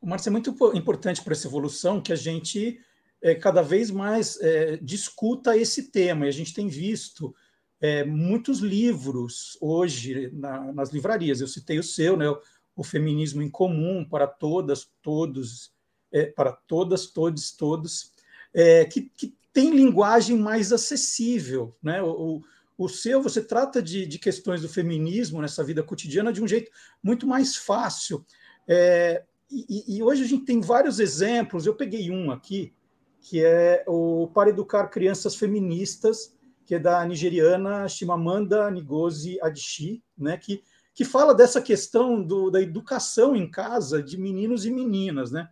[0.00, 2.80] O Márcio, é muito importante para essa evolução que a gente
[3.20, 6.24] é, cada vez mais é, discuta esse tema.
[6.24, 7.34] E a gente tem visto
[7.80, 11.40] é, muitos livros hoje na, nas livrarias.
[11.40, 12.40] Eu citei o seu, né, o,
[12.76, 15.72] o Feminismo em Comum para Todas, Todos,
[16.10, 18.12] é, para Todas, Todos, Todos,
[18.54, 21.76] é, que, que tem linguagem mais acessível.
[21.82, 22.02] Né?
[22.02, 22.42] O,
[22.84, 26.70] o seu, você trata de, de, questões do feminismo nessa vida cotidiana de um jeito
[27.02, 28.24] muito mais fácil.
[28.66, 31.66] É, e, e, hoje a gente tem vários exemplos.
[31.66, 32.72] Eu peguei um aqui,
[33.20, 40.38] que é o Para Educar Crianças Feministas, que é da nigeriana Chimamanda Ngozi Adichie, né,
[40.38, 40.62] que,
[40.94, 45.30] que fala dessa questão do, da educação em casa de meninos e meninas.
[45.30, 45.46] Né?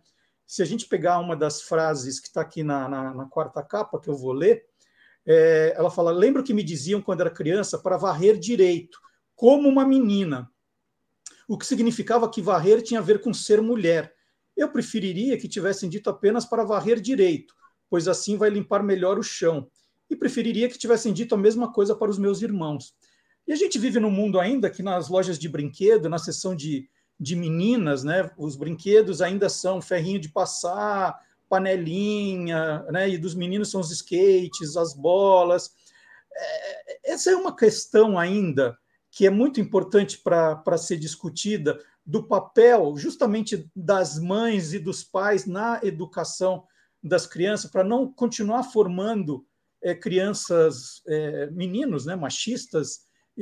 [0.47, 3.99] Se a gente pegar uma das frases que está aqui na, na, na quarta capa,
[3.99, 4.65] que eu vou ler,
[5.25, 8.99] é, ela fala: Lembro que me diziam quando era criança para varrer direito,
[9.35, 10.49] como uma menina.
[11.47, 14.13] O que significava que varrer tinha a ver com ser mulher.
[14.55, 17.53] Eu preferiria que tivessem dito apenas para varrer direito,
[17.89, 19.69] pois assim vai limpar melhor o chão.
[20.09, 22.93] E preferiria que tivessem dito a mesma coisa para os meus irmãos.
[23.47, 26.87] E a gente vive num mundo ainda que nas lojas de brinquedo, na seção de,
[27.19, 33.09] de meninas, né, os brinquedos ainda são ferrinho de passar, panelinha, né?
[33.09, 35.71] E dos meninos são os skates, as bolas.
[36.31, 38.77] É, essa é uma questão ainda
[39.11, 45.45] que é muito importante para ser discutida do papel justamente das mães e dos pais
[45.45, 46.63] na educação
[47.03, 49.45] das crianças para não continuar formando
[49.81, 53.01] é, crianças, é, meninos, né, machistas,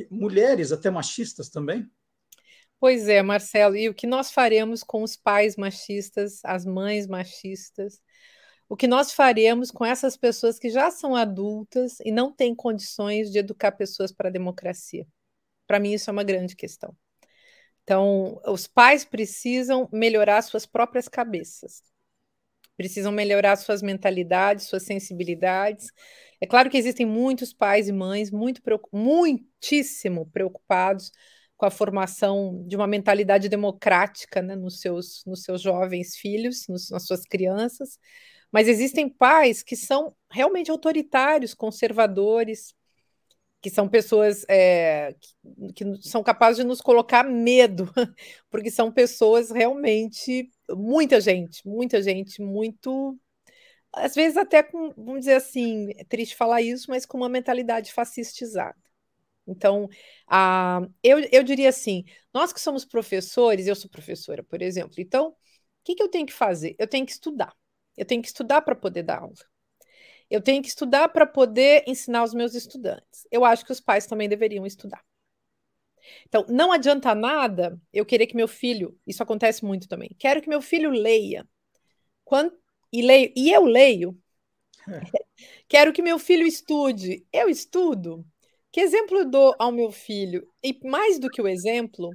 [0.10, 1.90] mulheres até machistas também.
[2.80, 8.00] Pois é, Marcelo, e o que nós faremos com os pais machistas, as mães machistas?
[8.70, 13.32] O que nós faremos com essas pessoas que já são adultas e não têm condições
[13.32, 15.08] de educar pessoas para a democracia?
[15.66, 16.96] Para mim, isso é uma grande questão.
[17.84, 21.82] Então, os pais precisam melhorar suas próprias cabeças,
[22.76, 25.88] precisam melhorar suas mentalidades, suas sensibilidades.
[26.40, 28.62] É claro que existem muitos pais e mães muito,
[28.94, 31.12] muitíssimo preocupados
[31.58, 36.90] com a formação de uma mentalidade democrática né, nos, seus, nos seus jovens filhos, nos,
[36.92, 37.98] nas suas crianças,
[38.52, 42.76] mas existem pais que são realmente autoritários, conservadores,
[43.60, 45.16] que são pessoas é,
[45.76, 47.92] que, que, são capazes de nos colocar medo,
[48.50, 53.20] porque são pessoas realmente, muita gente, muita gente, muito.
[53.92, 57.92] Às vezes, até com, vamos dizer assim, é triste falar isso, mas com uma mentalidade
[57.92, 58.87] fascistizada.
[59.48, 59.88] Então,
[60.28, 65.30] a, eu, eu diria assim: nós que somos professores, eu sou professora, por exemplo, então,
[65.30, 65.36] o
[65.84, 66.76] que, que eu tenho que fazer?
[66.80, 67.54] Eu tenho que estudar.
[67.96, 69.34] Eu tenho que estudar para poder dar aula.
[70.30, 73.28] Eu tenho que estudar para poder ensinar os meus estudantes.
[73.32, 75.04] Eu acho que os pais também deveriam estudar.
[76.28, 80.50] Então, não adianta nada eu querer que meu filho, isso acontece muito também, quero que
[80.50, 81.48] meu filho leia.
[82.26, 82.54] Quando,
[82.92, 84.18] e, leio, e eu leio.
[84.88, 85.02] É.
[85.68, 87.26] Quero que meu filho estude.
[87.32, 88.26] Eu estudo.
[88.72, 90.48] Que exemplo eu dou ao meu filho?
[90.64, 92.10] E mais do que o exemplo,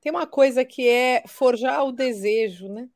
[0.00, 2.88] tem uma coisa que é forjar o desejo, né?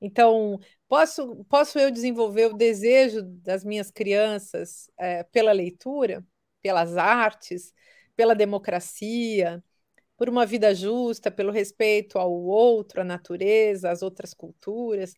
[0.00, 0.58] Então,
[0.88, 6.24] posso, posso eu desenvolver o desejo das minhas crianças é, pela leitura,
[6.60, 7.72] pelas artes,
[8.16, 9.62] pela democracia,
[10.16, 15.14] por uma vida justa, pelo respeito ao outro, à natureza, às outras culturas.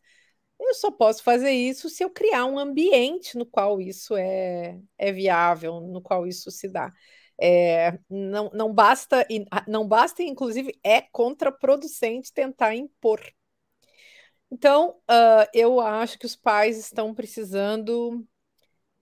[0.59, 5.13] Eu só posso fazer isso se eu criar um ambiente no qual isso é, é
[5.13, 6.93] viável, no qual isso se dá.
[7.41, 9.27] É, não, não basta,
[9.67, 13.21] não basta, inclusive, é contraproducente tentar impor.
[14.51, 18.25] Então, uh, eu acho que os pais estão precisando,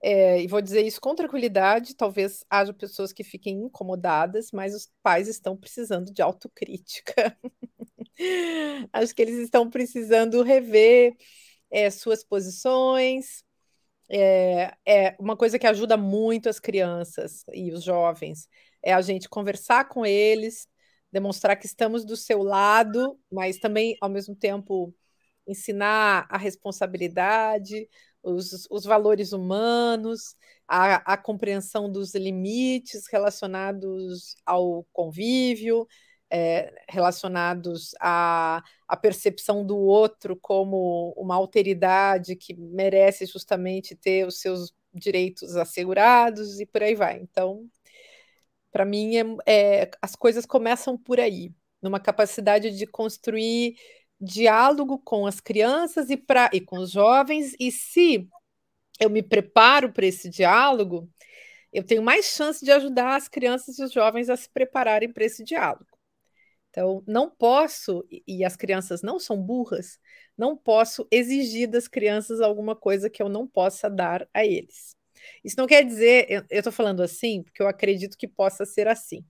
[0.01, 4.89] é, e vou dizer isso com tranquilidade, talvez haja pessoas que fiquem incomodadas, mas os
[5.03, 7.37] pais estão precisando de autocrítica.
[8.91, 11.15] acho que eles estão precisando rever
[11.73, 13.43] é, suas posições.
[14.09, 18.47] É, é uma coisa que ajuda muito as crianças e os jovens
[18.83, 20.67] é a gente conversar com eles,
[21.11, 24.93] demonstrar que estamos do seu lado, mas também, ao mesmo tempo,
[25.47, 27.87] ensinar a responsabilidade,
[28.21, 30.35] os, os valores humanos,
[30.67, 35.87] a, a, compreensão dos limites relacionados ao convívio,
[36.33, 44.41] é, relacionados à, à percepção do outro como uma alteridade que merece justamente ter os
[44.41, 47.19] seus direitos assegurados e por aí vai.
[47.19, 47.69] Então,
[48.71, 49.15] para mim,
[49.45, 53.75] é, é, as coisas começam por aí, numa capacidade de construir
[54.19, 58.27] diálogo com as crianças e, pra, e com os jovens, e se
[58.99, 61.07] eu me preparo para esse diálogo,
[61.71, 65.25] eu tenho mais chance de ajudar as crianças e os jovens a se prepararem para
[65.25, 65.92] esse diálogo.
[66.73, 69.99] Então, não posso, e as crianças não são burras,
[70.35, 74.95] não posso exigir das crianças alguma coisa que eu não possa dar a eles.
[75.43, 79.23] Isso não quer dizer, eu estou falando assim, porque eu acredito que possa ser assim.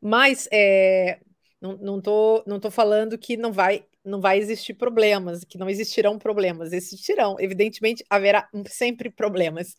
[0.00, 1.20] Mas é,
[1.60, 6.18] não estou não tô falando que não vai não vai existir problemas, que não existirão
[6.18, 9.76] problemas, existirão, evidentemente haverá sempre problemas,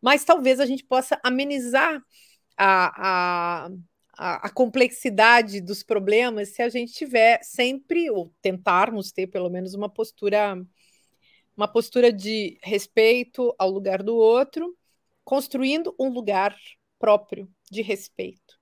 [0.00, 2.02] mas talvez a gente possa amenizar
[2.56, 3.70] a, a,
[4.18, 9.88] a, complexidade dos problemas se a gente tiver sempre, ou tentarmos ter pelo menos uma
[9.88, 10.60] postura,
[11.56, 14.76] uma postura de respeito ao lugar do outro,
[15.24, 16.56] construindo um lugar
[16.98, 18.58] próprio de respeito.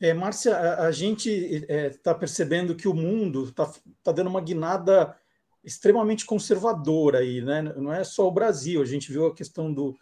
[0.00, 3.70] É, Márcia, a, a gente está é, tá percebendo que o mundo está
[4.02, 5.14] tá dando uma guinada
[5.62, 7.60] extremamente conservadora aí, né?
[7.76, 9.94] Não é só o Brasil, a gente viu a questão do,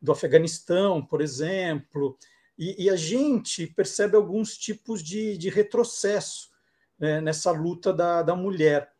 [0.00, 2.16] do Afeganistão, por exemplo,
[2.60, 6.50] e, e a gente percebe alguns tipos de, de retrocesso
[6.98, 8.92] né, nessa luta da, da mulher.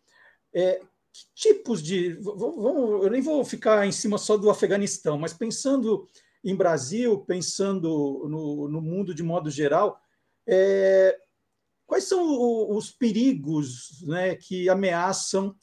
[0.51, 0.81] É,
[1.13, 2.15] que tipos de.
[2.15, 6.09] Vamos, eu nem vou ficar em cima só do Afeganistão, mas pensando
[6.43, 10.01] em Brasil, pensando no, no mundo de modo geral,
[10.47, 11.19] é,
[11.87, 15.55] quais são os perigos né, que ameaçam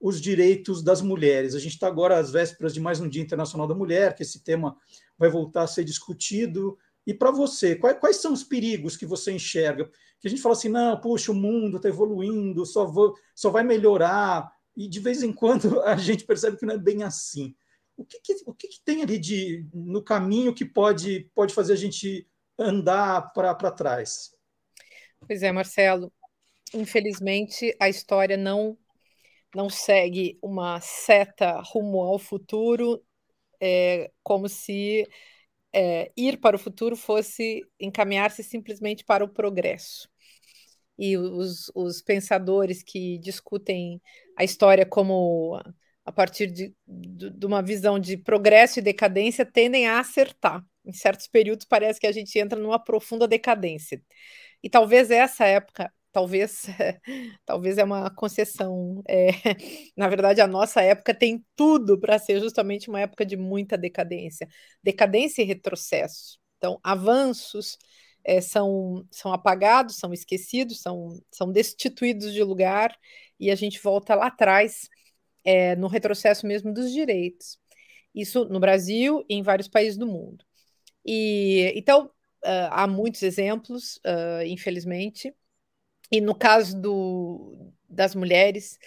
[0.00, 1.54] os direitos das mulheres?
[1.54, 4.42] A gente está agora às vésperas de mais um Dia Internacional da Mulher, que esse
[4.42, 4.76] tema
[5.16, 6.76] vai voltar a ser discutido.
[7.06, 9.90] E para você, quais, quais, são os perigos que você enxerga?
[10.18, 13.62] Que a gente fala assim, não, puxa, o mundo está evoluindo, só, vou, só vai
[13.62, 17.54] melhorar, e de vez em quando a gente percebe que não é bem assim.
[17.96, 21.74] O que, que o que, que, tem ali de, no caminho que pode, pode fazer
[21.74, 22.26] a gente
[22.58, 24.34] andar para trás.
[25.26, 26.12] Pois é, Marcelo.
[26.72, 28.76] Infelizmente, a história não
[29.54, 33.00] não segue uma seta rumo ao futuro,
[33.60, 35.08] é, como se
[35.74, 40.08] é, ir para o futuro fosse encaminhar-se simplesmente para o progresso.
[40.98, 44.00] E os, os pensadores que discutem
[44.36, 45.60] a história como
[46.04, 51.26] a partir de, de, uma visão de progresso e decadência tendem a acertar em certos
[51.26, 54.02] períodos parece que a gente entra numa profunda decadência.
[54.62, 56.66] E talvez essa época, talvez,
[57.44, 59.02] talvez é uma concessão.
[59.08, 59.30] É,
[59.96, 64.48] na verdade, a nossa época tem tudo para ser justamente uma época de muita decadência,
[64.82, 66.38] decadência e retrocesso.
[66.56, 67.76] Então, avanços
[68.24, 72.96] é, são, são apagados, são esquecidos, são, são destituídos de lugar
[73.38, 74.88] e a gente volta lá atrás
[75.44, 77.58] é, no retrocesso mesmo dos direitos.
[78.14, 80.44] Isso no Brasil e em vários países do mundo.
[81.04, 85.34] E então uh, há muitos exemplos, uh, infelizmente.
[86.10, 88.78] E no caso do, das mulheres,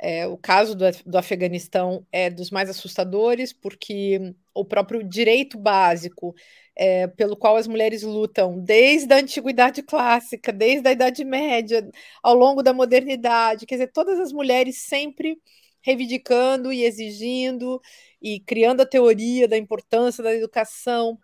[0.00, 6.34] é, o caso do, do Afeganistão é dos mais assustadores, porque o próprio direito básico
[6.76, 11.88] é, pelo qual as mulheres lutam desde a antiguidade clássica, desde a Idade Média,
[12.22, 15.40] ao longo da modernidade, quer dizer, todas as mulheres sempre
[15.80, 17.80] reivindicando e exigindo
[18.22, 21.18] e criando a teoria da importância da educação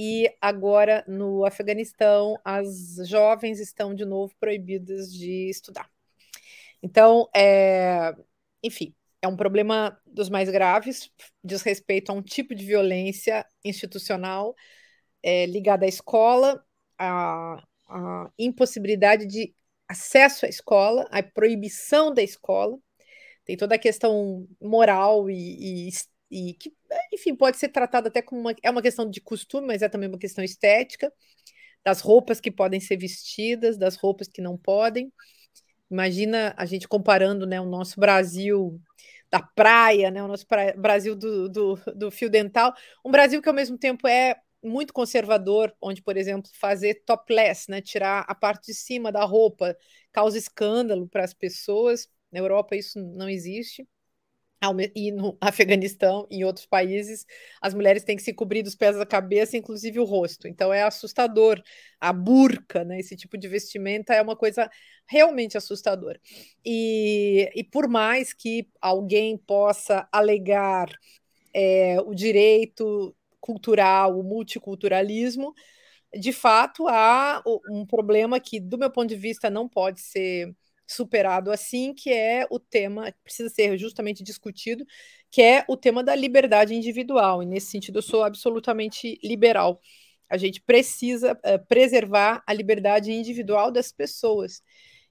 [0.00, 5.90] e agora no Afeganistão as jovens estão de novo proibidas de estudar.
[6.80, 8.14] Então, é,
[8.62, 11.10] enfim, é um problema dos mais graves,
[11.42, 14.54] diz respeito a um tipo de violência institucional
[15.20, 16.64] é, ligada à escola,
[16.96, 19.52] à, à impossibilidade de
[19.88, 22.78] acesso à escola, à proibição da escola,
[23.44, 25.90] tem toda a questão moral e, e
[26.30, 26.72] e que,
[27.12, 30.08] enfim, pode ser tratado até como uma, é uma questão de costume, mas é também
[30.08, 31.12] uma questão estética,
[31.84, 35.12] das roupas que podem ser vestidas, das roupas que não podem.
[35.90, 38.80] Imagina a gente comparando né, o nosso Brasil
[39.30, 40.72] da praia, né, o nosso pra...
[40.74, 42.74] Brasil do, do, do fio dental,
[43.04, 47.80] um Brasil que ao mesmo tempo é muito conservador, onde, por exemplo, fazer topless, né,
[47.80, 49.76] tirar a parte de cima da roupa,
[50.12, 52.08] causa escândalo para as pessoas.
[52.30, 53.86] Na Europa isso não existe.
[54.94, 57.26] E no Afeganistão e em outros países,
[57.60, 60.48] as mulheres têm que se cobrir dos pés da cabeça, inclusive o rosto.
[60.48, 61.62] Então é assustador.
[62.00, 64.70] A burca, né, esse tipo de vestimenta é uma coisa
[65.06, 66.20] realmente assustadora.
[66.64, 70.88] E, e por mais que alguém possa alegar
[71.54, 75.54] é, o direito cultural, o multiculturalismo,
[76.14, 80.54] de fato há um problema que, do meu ponto de vista, não pode ser
[80.88, 84.84] superado assim, que é o tema que precisa ser justamente discutido,
[85.30, 87.42] que é o tema da liberdade individual.
[87.42, 89.80] E nesse sentido, eu sou absolutamente liberal.
[90.28, 94.62] A gente precisa uh, preservar a liberdade individual das pessoas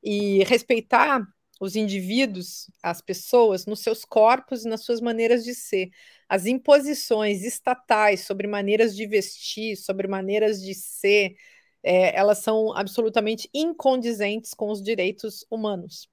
[0.04, 1.22] e respeitar
[1.60, 5.90] os indivíduos, as pessoas, nos seus corpos e nas suas maneiras de ser.
[6.30, 11.36] As imposições estatais sobre maneiras de vestir, sobre maneiras de ser,
[11.84, 16.10] é, elas são absolutamente incondizentes com os direitos humanos.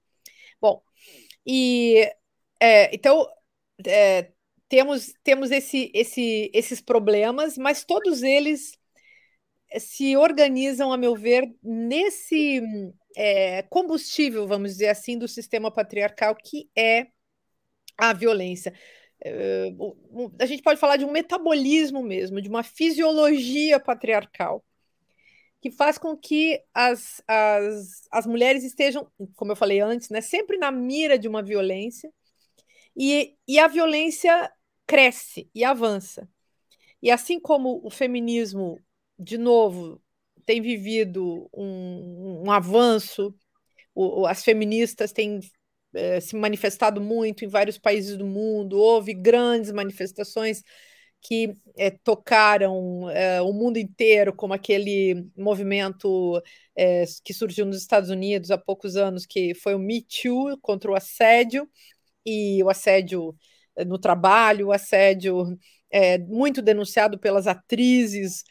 [0.60, 0.82] Bom,
[1.46, 2.10] e
[2.60, 3.26] é, então
[3.86, 4.30] é,
[4.68, 8.78] temos, temos esse, esse, esses problemas, mas todos eles
[9.78, 12.62] se organizam, a meu ver, nesse
[13.16, 17.08] é, combustível, vamos dizer assim, do sistema patriarcal, que é
[17.98, 18.72] a violência.
[19.20, 19.70] É,
[20.40, 24.64] a gente pode falar de um metabolismo mesmo, de uma fisiologia patriarcal
[25.64, 30.58] que faz com que as, as, as mulheres estejam, como eu falei antes, né, sempre
[30.58, 32.12] na mira de uma violência,
[32.94, 34.52] e, e a violência
[34.86, 36.28] cresce e avança.
[37.00, 38.78] E assim como o feminismo,
[39.18, 40.02] de novo,
[40.44, 43.34] tem vivido um, um avanço,
[43.94, 45.40] o, as feministas têm
[45.94, 50.62] é, se manifestado muito em vários países do mundo, houve grandes manifestações
[51.26, 56.40] que é, tocaram é, o mundo inteiro, como aquele movimento
[56.76, 60.90] é, que surgiu nos Estados Unidos há poucos anos, que foi o Me Too contra
[60.90, 61.66] o assédio,
[62.26, 63.34] e o assédio
[63.86, 65.58] no trabalho, o assédio
[66.28, 68.44] muito denunciado pelas atrizes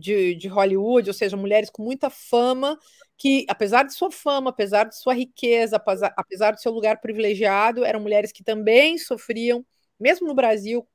[0.00, 2.78] de, de Hollywood, ou seja, mulheres com muita fama,
[3.16, 7.84] que, apesar de sua fama, apesar de sua riqueza, apesar, apesar do seu lugar privilegiado,
[7.84, 9.64] eram mulheres que também sofriam,
[9.98, 10.86] mesmo no Brasil,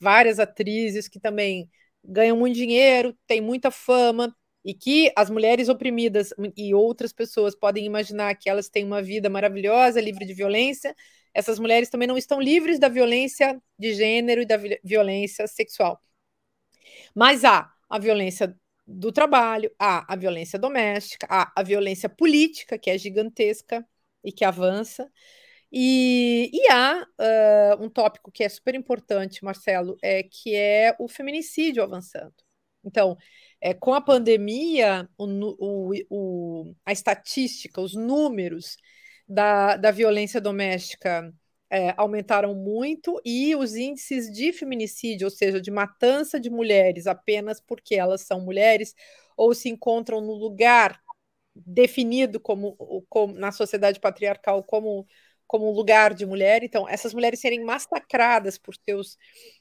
[0.00, 1.70] várias atrizes que também
[2.02, 4.34] ganham muito dinheiro, têm muita fama,
[4.64, 9.30] e que as mulheres oprimidas e outras pessoas podem imaginar que elas têm uma vida
[9.30, 10.94] maravilhosa, livre de violência,
[11.32, 16.00] essas mulheres também não estão livres da violência de gênero e da violência sexual.
[17.14, 22.90] Mas há a violência do trabalho, há a violência doméstica, há a violência política, que
[22.90, 23.86] é gigantesca
[24.24, 25.10] e que avança,
[25.72, 31.08] e, e há uh, um tópico que é super importante, Marcelo, é que é o
[31.08, 32.34] feminicídio avançando.
[32.84, 33.16] Então,
[33.60, 35.26] é, com a pandemia, o,
[35.58, 38.76] o, o, a estatística, os números
[39.28, 41.32] da, da violência doméstica
[41.70, 47.60] é, aumentaram muito e os índices de feminicídio, ou seja, de matança de mulheres apenas
[47.60, 48.94] porque elas são mulheres
[49.36, 51.00] ou se encontram no lugar
[51.54, 52.76] definido como,
[53.08, 55.06] como na sociedade patriarcal como
[55.50, 56.62] como lugar de mulher.
[56.62, 59.18] Então, essas mulheres serem massacradas por seus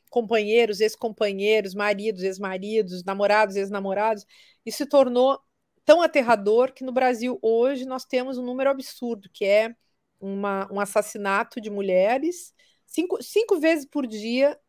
[0.08, 4.24] companheiros, ex-companheiros, maridos, ex-maridos, namorados, ex-namorados,
[4.64, 5.40] isso se tornou
[5.84, 9.76] tão aterrador que no Brasil hoje nós temos um número absurdo, que é
[10.20, 12.54] uma, um assassinato de mulheres.
[12.86, 14.60] Cinco, cinco vezes por dia,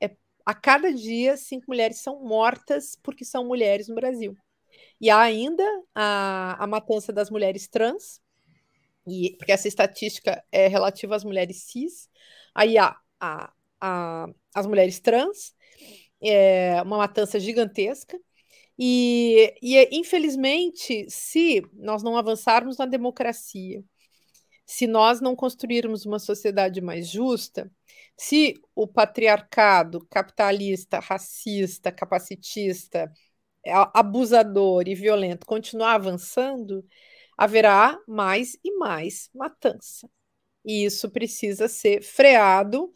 [0.00, 0.16] é,
[0.46, 4.34] a cada dia, cinco mulheres são mortas porque são mulheres no Brasil.
[4.98, 5.64] E há ainda
[5.94, 8.21] a, a matança das mulheres trans,
[9.06, 12.08] e, porque essa estatística é relativa às mulheres cis,
[12.54, 15.54] aí há a, a, as mulheres trans,
[16.22, 18.18] é uma matança gigantesca,
[18.78, 23.84] e, e infelizmente, se nós não avançarmos na democracia,
[24.64, 27.70] se nós não construirmos uma sociedade mais justa,
[28.16, 33.12] se o patriarcado capitalista, racista, capacitista,
[33.94, 36.84] abusador e violento continuar avançando,
[37.42, 40.08] haverá mais e mais matança.
[40.64, 42.94] E isso precisa ser freado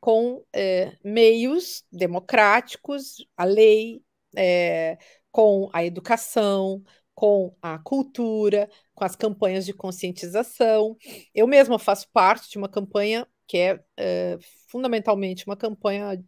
[0.00, 4.02] com é, meios democráticos, a lei,
[4.36, 4.98] é,
[5.30, 6.82] com a educação,
[7.14, 10.96] com a cultura, com as campanhas de conscientização.
[11.32, 16.20] Eu mesma faço parte de uma campanha que é, é fundamentalmente uma campanha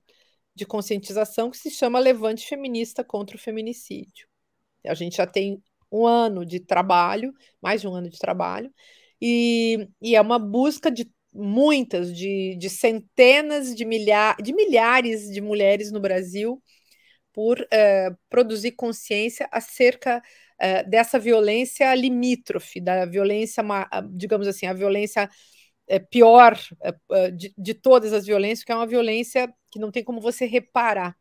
[0.55, 4.29] de conscientização que se chama Levante Feminista contra o Feminicídio.
[4.85, 5.61] A gente já tem
[5.91, 8.73] um ano de trabalho, mais de um ano de trabalho,
[9.21, 15.41] e, e é uma busca de muitas, de, de centenas de, milha, de milhares de
[15.41, 16.63] mulheres no Brasil
[17.33, 23.63] por uh, produzir consciência acerca uh, dessa violência limítrofe, da violência,
[24.11, 25.29] digamos assim, a violência
[25.89, 26.59] é, pior
[27.37, 31.17] de, de todas as violências, que é uma violência que não tem como você reparar,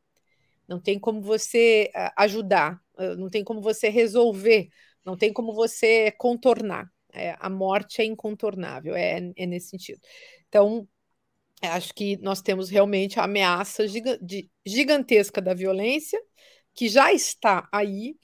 [0.68, 2.82] não tem como você é, ajudar,
[3.18, 4.70] não tem como você resolver,
[5.06, 6.90] não tem como você contornar.
[7.14, 10.02] É, a morte é incontornável, é, é, nesse sentido.
[10.50, 10.88] Então,
[11.62, 16.22] acho que nós temos realmente a ameaça giga de, gigantesca da violência,
[16.74, 18.18] que já está aí,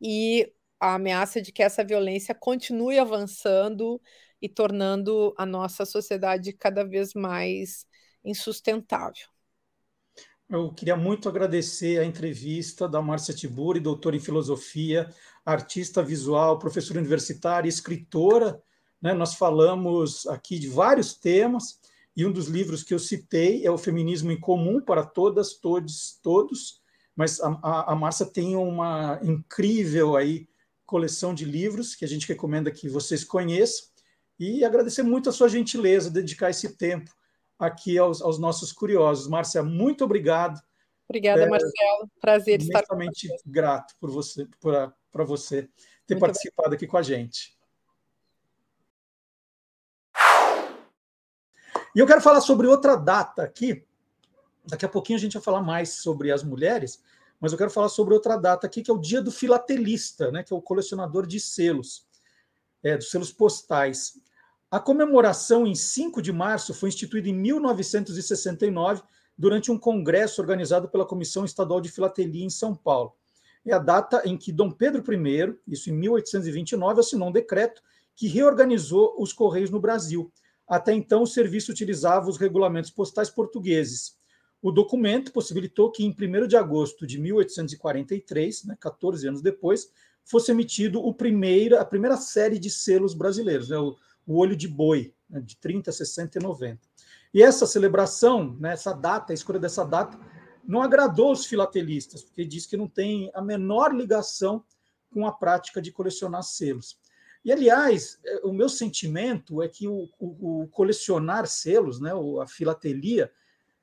[0.00, 4.00] e a ameaça de que essa violência continue avançando
[4.40, 7.86] e tornando a nossa sociedade cada vez mais
[8.24, 9.31] insustentável.
[10.52, 15.08] Eu queria muito agradecer a entrevista da Márcia Tiburi, doutora em filosofia,
[15.46, 18.62] artista visual, professora universitária, escritora.
[19.00, 19.14] Né?
[19.14, 21.80] Nós falamos aqui de vários temas,
[22.14, 26.20] e um dos livros que eu citei é O Feminismo em Comum para Todas, Todos,
[26.22, 26.82] Todos.
[27.16, 30.46] Mas a, a, a Márcia tem uma incrível aí
[30.84, 33.86] coleção de livros que a gente recomenda que vocês conheçam.
[34.38, 37.10] E agradecer muito a sua gentileza, dedicar esse tempo
[37.66, 39.28] aqui aos, aos nossos curiosos.
[39.28, 40.60] Márcia, muito obrigado.
[41.08, 42.10] Obrigada, é, Marcelo.
[42.20, 43.28] Prazer estar com você.
[43.44, 45.68] grato por você, para você
[46.06, 46.76] ter muito participado bem.
[46.76, 47.56] aqui com a gente.
[51.94, 53.86] E eu quero falar sobre outra data aqui.
[54.64, 57.02] Daqui a pouquinho a gente vai falar mais sobre as mulheres,
[57.38, 60.42] mas eu quero falar sobre outra data aqui, que é o Dia do Filatelista, né,
[60.42, 62.06] que é o colecionador de selos,
[62.82, 64.18] é, dos selos postais.
[64.72, 69.02] A comemoração em 5 de março foi instituída em 1969
[69.36, 73.12] durante um congresso organizado pela Comissão Estadual de Filatelia em São Paulo.
[73.66, 77.82] É a data em que Dom Pedro I, isso em 1829, assinou um decreto
[78.16, 80.32] que reorganizou os Correios no Brasil.
[80.66, 84.16] Até então, o serviço utilizava os regulamentos postais portugueses.
[84.62, 89.90] O documento possibilitou que, em 1 de agosto de 1843, né, 14 anos depois,
[90.24, 93.96] fosse emitido primeiro, a primeira série de selos brasileiros, né, o
[94.26, 96.80] o olho de boi, né, de 30, 60 e 90.
[97.34, 100.18] E essa celebração, né, essa data, a escolha dessa data,
[100.64, 104.64] não agradou os filatelistas, porque diz que não tem a menor ligação
[105.10, 106.98] com a prática de colecionar selos.
[107.44, 112.46] E, aliás, é, o meu sentimento é que o, o, o colecionar selos, né, a
[112.46, 113.32] filatelia,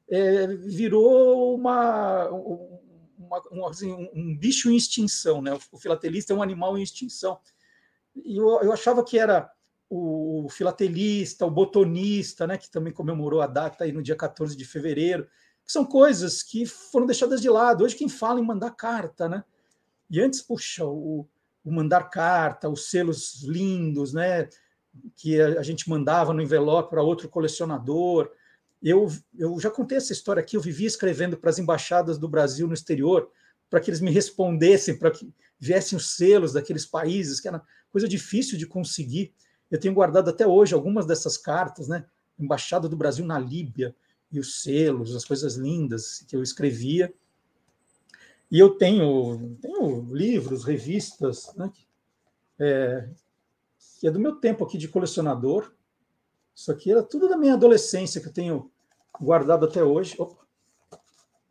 [0.09, 5.41] é, virou uma, uma, um, assim, um, bicho em extinção.
[5.41, 5.57] Né?
[5.71, 7.39] O filatelista é um animal em extinção.
[8.15, 9.51] E eu, eu achava que era
[9.89, 14.63] o filatelista, o botonista, né, que também comemorou a data aí no dia 14 de
[14.63, 15.27] fevereiro,
[15.65, 17.83] que são coisas que foram deixadas de lado.
[17.83, 19.43] Hoje quem fala em mandar carta, né?
[20.09, 21.27] E antes, puxa, o,
[21.63, 24.47] o mandar carta, os selos lindos, né,
[25.15, 28.31] que a, a gente mandava no envelope para outro colecionador.
[28.81, 32.67] Eu, eu já contei essa história aqui, eu vivia escrevendo para as embaixadas do Brasil
[32.67, 33.29] no exterior,
[33.69, 37.61] para que eles me respondessem, para que viessem os selos daqueles países, que era
[37.91, 39.33] coisa difícil de conseguir.
[39.69, 42.05] Eu tenho guardado até hoje algumas dessas cartas, né?
[42.37, 43.95] Embaixada do Brasil na Líbia,
[44.31, 47.13] e os selos, as coisas lindas que eu escrevia.
[48.51, 51.71] E eu tenho, tenho livros, revistas, né?
[52.59, 53.09] É,
[53.99, 55.71] que é do meu tempo aqui de colecionador.
[56.55, 58.71] Isso aqui era tudo da minha adolescência que eu tenho
[59.19, 60.15] guardado até hoje.
[60.17, 60.45] Opa,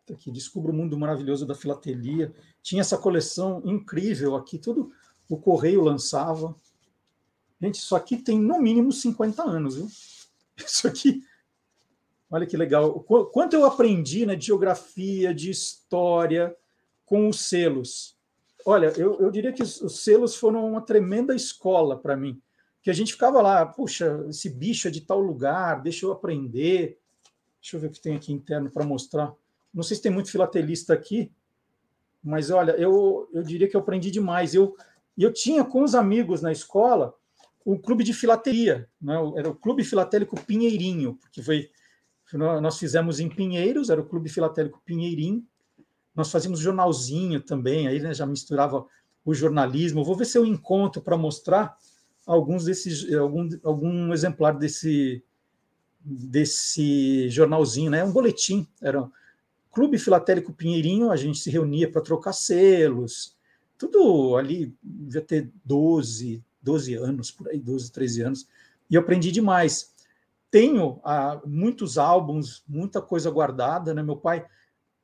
[0.07, 2.33] tá aqui, Descubro o Mundo Maravilhoso da Filatelia.
[2.63, 4.93] Tinha essa coleção incrível aqui, tudo
[5.29, 6.55] o correio lançava.
[7.61, 9.89] Gente, isso aqui tem no mínimo 50 anos, viu?
[10.57, 11.23] Isso aqui.
[12.31, 13.01] Olha que legal.
[13.01, 16.55] Quanto eu aprendi né, de geografia, de história,
[17.07, 18.17] com os selos.
[18.67, 22.41] Olha, eu, eu diria que os, os selos foram uma tremenda escola para mim.
[22.83, 26.99] Que a gente ficava lá, puxa, esse bicho é de tal lugar, deixa eu aprender.
[27.61, 29.33] Deixa eu ver o que tem aqui interno para mostrar.
[29.73, 31.33] Não sei se tem muito filatelista aqui,
[32.23, 34.55] mas olha, eu, eu diria que eu aprendi demais.
[34.55, 34.77] Eu,
[35.17, 37.15] eu tinha com os amigos na escola
[37.71, 39.15] o clube de filatelia, né?
[39.37, 41.69] era o Clube Filatélico Pinheirinho, porque foi
[42.33, 45.47] nós fizemos em Pinheiros, era o Clube Filatélico Pinheirinho.
[46.15, 48.87] Nós fazíamos jornalzinho também, aí né, já misturava
[49.25, 50.05] o jornalismo.
[50.05, 51.77] vou ver se eu encontro para mostrar
[52.27, 55.23] alguns desses, algum, algum exemplar desse
[56.01, 58.03] desse jornalzinho, né?
[58.03, 59.07] Um boletim, era
[59.71, 63.37] Clube Filatélico Pinheirinho, a gente se reunia para trocar selos,
[63.77, 68.49] tudo ali devia ter 12, 12 anos, por aí, 12, 13 anos,
[68.91, 69.95] e eu aprendi demais.
[70.51, 74.03] Tenho ah, muitos álbuns, muita coisa guardada, né?
[74.03, 74.47] Meu pai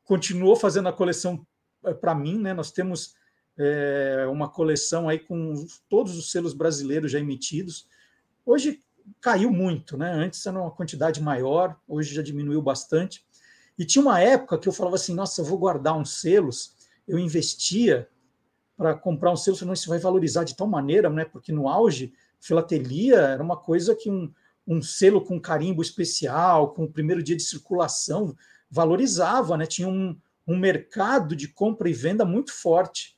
[0.04, 1.46] continuou fazendo a coleção
[1.86, 2.52] eh, para mim, né?
[2.52, 3.14] Nós temos
[3.56, 5.54] é, uma coleção aí com
[5.88, 7.88] todos os selos brasileiros já emitidos.
[8.44, 8.80] Hoje
[9.20, 10.10] caiu muito, né?
[10.12, 13.24] Antes era uma quantidade maior, hoje já diminuiu bastante.
[13.78, 16.74] E tinha uma época que eu falava assim: nossa, eu vou guardar uns selos.
[17.08, 18.08] Eu investia
[18.76, 21.24] para comprar um selo, senão isso vai valorizar de tal maneira, né?
[21.24, 24.32] Porque no auge, filatelia era uma coisa que um,
[24.66, 28.34] um selo com carimbo especial, com o primeiro dia de circulação,
[28.70, 29.66] valorizava, né?
[29.66, 33.16] Tinha um, um mercado de compra e venda muito forte.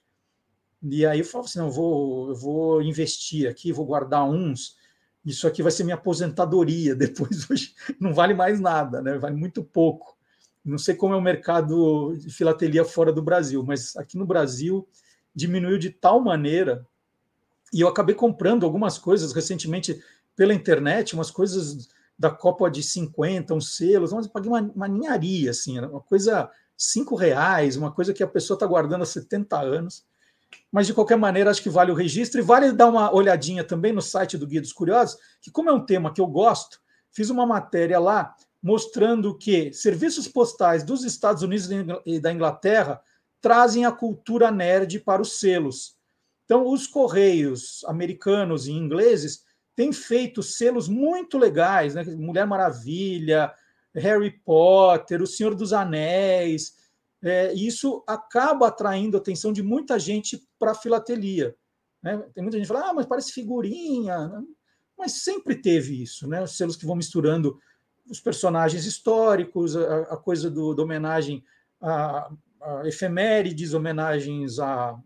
[0.83, 4.77] E aí eu falava assim: não, eu vou, eu vou investir aqui, vou guardar uns.
[5.25, 6.95] Isso aqui vai ser minha aposentadoria.
[6.97, 9.19] Depois hoje não vale mais nada, né?
[9.19, 10.17] Vale muito pouco.
[10.65, 14.87] Não sei como é o mercado de filatelia fora do Brasil, mas aqui no Brasil
[15.37, 16.87] diminuiu de tal maneira.
[17.73, 20.03] E eu acabei comprando algumas coisas recentemente
[20.35, 24.89] pela internet, umas coisas da Copa de 50, uns selos, mas eu paguei uma, uma
[24.89, 29.59] ninharia, assim, uma coisa cinco reais, uma coisa que a pessoa está guardando há 70
[29.61, 30.05] anos.
[30.73, 32.41] Mas, de qualquer maneira, acho que vale o registro.
[32.41, 35.73] E vale dar uma olhadinha também no site do Guia dos Curiosos, que, como é
[35.73, 36.81] um tema que eu gosto,
[37.11, 41.69] fiz uma matéria lá mostrando que serviços postais dos Estados Unidos
[42.05, 43.01] e da Inglaterra
[43.41, 45.97] trazem a cultura nerd para os selos.
[46.45, 52.05] Então, os correios americanos e ingleses têm feito selos muito legais, né?
[52.05, 53.53] Mulher Maravilha,
[53.95, 56.75] Harry Potter, O Senhor dos Anéis.
[57.23, 61.57] É, isso acaba atraindo a atenção de muita gente para a filatelia.
[62.03, 62.19] Né?
[62.35, 64.31] Tem muita gente que fala, ah, mas parece figurinha.
[64.97, 66.43] Mas sempre teve isso, né?
[66.43, 67.59] Os selos que vão misturando
[68.09, 71.45] os personagens históricos, a, a coisa do, da homenagem
[71.81, 72.31] a,
[72.85, 74.99] efemérides, homenagens a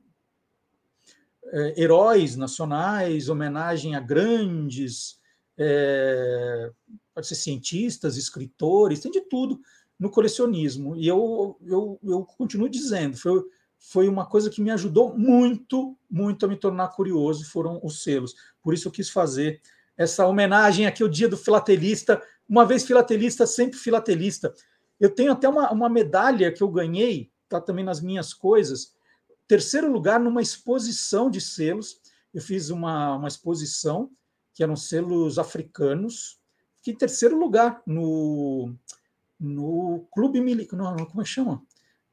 [1.52, 5.18] é, heróis nacionais, homenagem a grandes
[5.58, 6.70] é,
[7.14, 9.60] pode ser cientistas, escritores, tem de tudo
[9.98, 10.96] no colecionismo.
[10.96, 13.42] E eu, eu, eu continuo dizendo, foi,
[13.78, 18.34] foi uma coisa que me ajudou muito, muito a me tornar curioso, foram os selos.
[18.62, 19.60] Por isso eu quis fazer
[19.96, 24.54] essa homenagem aqui ao dia do filatelista, uma vez filatelista, sempre filatelista.
[24.98, 28.94] Eu tenho até uma, uma medalha que eu ganhei, está também nas minhas coisas,
[29.46, 32.00] terceiro lugar numa exposição de selos.
[32.32, 34.10] Eu fiz uma, uma exposição
[34.54, 36.40] que eram selos africanos,
[36.80, 38.74] Fiquei em terceiro lugar no,
[39.38, 40.78] no Clube Militar.
[40.78, 41.62] Como é que chama?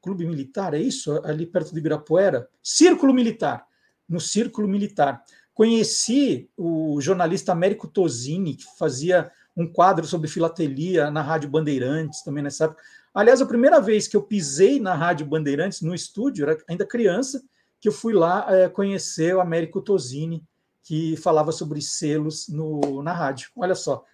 [0.02, 1.12] Clube Militar, é isso?
[1.24, 2.46] Ali perto de Ibirapuera?
[2.62, 3.66] Círculo Militar.
[4.06, 5.24] No Círculo Militar.
[5.54, 12.44] Conheci o jornalista Américo Tosini, que fazia um quadro sobre filatelia na Rádio Bandeirantes também
[12.44, 12.82] nessa época.
[13.18, 17.42] Aliás, a primeira vez que eu pisei na Rádio Bandeirantes, no estúdio, era ainda criança,
[17.80, 20.46] que eu fui lá é, conhecer o Américo Tosini,
[20.84, 23.50] que falava sobre selos no, na rádio.
[23.56, 24.04] Olha só,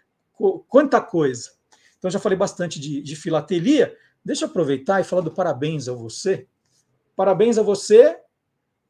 [0.70, 1.50] quanta coisa.
[1.98, 3.94] Então, já falei bastante de, de filatelia.
[4.24, 6.48] Deixa eu aproveitar e falar do Parabéns a Você.
[7.14, 8.18] Parabéns a Você,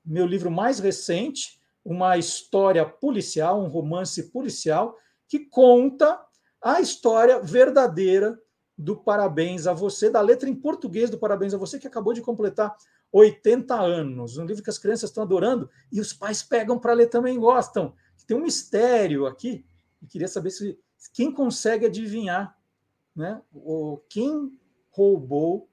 [0.07, 4.97] meu livro mais recente, uma história policial, um romance policial,
[5.27, 6.21] que conta
[6.63, 8.39] a história verdadeira
[8.77, 12.21] do Parabéns a Você, da letra em português do Parabéns a Você, que acabou de
[12.21, 12.75] completar
[13.13, 14.37] 80 anos.
[14.37, 17.95] Um livro que as crianças estão adorando e os pais pegam para ler também gostam.
[18.27, 19.65] Tem um mistério aqui.
[20.03, 20.79] Eu queria saber se
[21.13, 22.57] quem consegue adivinhar
[23.15, 24.59] né, o, quem
[24.91, 25.69] roubou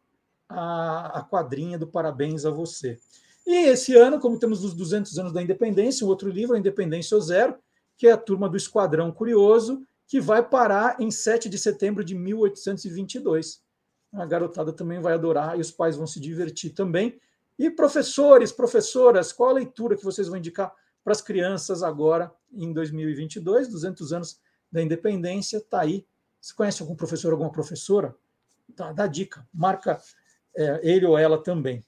[0.48, 3.00] a, a quadrinha do Parabéns a Você.
[3.46, 7.16] E esse ano, como temos os 200 anos da independência, um outro livro, A Independência
[7.16, 7.56] ou Zero,
[7.98, 9.82] que é a turma do Esquadrão Curioso,
[10.12, 13.64] que vai parar em 7 de setembro de 1822.
[14.12, 17.18] A garotada também vai adorar e os pais vão se divertir também.
[17.58, 22.74] E professores, professoras, qual a leitura que vocês vão indicar para as crianças agora em
[22.74, 26.06] 2022, 200 anos da independência, está aí.
[26.42, 28.14] Você conhece algum professor, alguma professora?
[28.68, 29.98] Dá, dá dica, marca
[30.54, 31.82] é, ele ou ela também.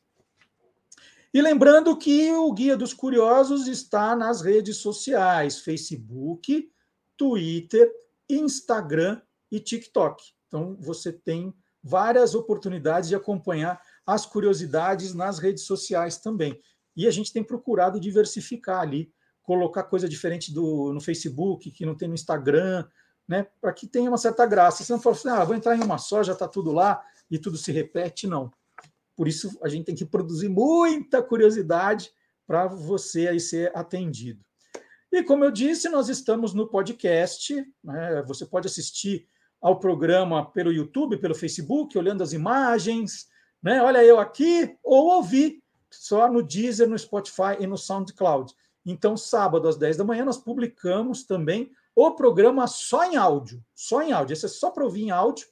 [1.34, 6.72] E lembrando que o Guia dos Curiosos está nas redes sociais: Facebook,
[7.18, 7.92] Twitter,
[8.40, 9.22] Instagram
[9.52, 10.24] e TikTok.
[10.48, 11.54] Então você tem
[11.84, 16.60] várias oportunidades de acompanhar as curiosidades nas redes sociais também.
[16.96, 19.12] E a gente tem procurado diversificar ali
[19.44, 22.88] colocar coisa diferente do, no Facebook, que não tem no Instagram,
[23.28, 23.46] né?
[23.62, 24.84] Para que tenha uma certa graça.
[24.84, 27.38] Se não for assim, ah, vou entrar em uma só, já está tudo lá e
[27.38, 28.50] tudo se repete, não.
[29.16, 32.10] Por isso a gente tem que produzir muita curiosidade
[32.48, 34.44] para você aí ser atendido.
[35.14, 37.54] E como eu disse, nós estamos no podcast.
[37.84, 38.24] Né?
[38.24, 39.30] Você pode assistir
[39.62, 43.28] ao programa pelo YouTube, pelo Facebook, olhando as imagens,
[43.62, 43.80] né?
[43.80, 45.62] Olha eu aqui, ou ouvir
[45.92, 48.56] só no Deezer, no Spotify e no SoundCloud.
[48.84, 53.64] Então, sábado às 10 da manhã, nós publicamos também o programa só em áudio.
[53.76, 54.34] Só em áudio.
[54.34, 55.46] Esse é só para ouvir em áudio,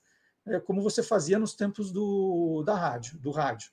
[0.47, 3.70] é, como você fazia nos tempos do, da rádio, do rádio.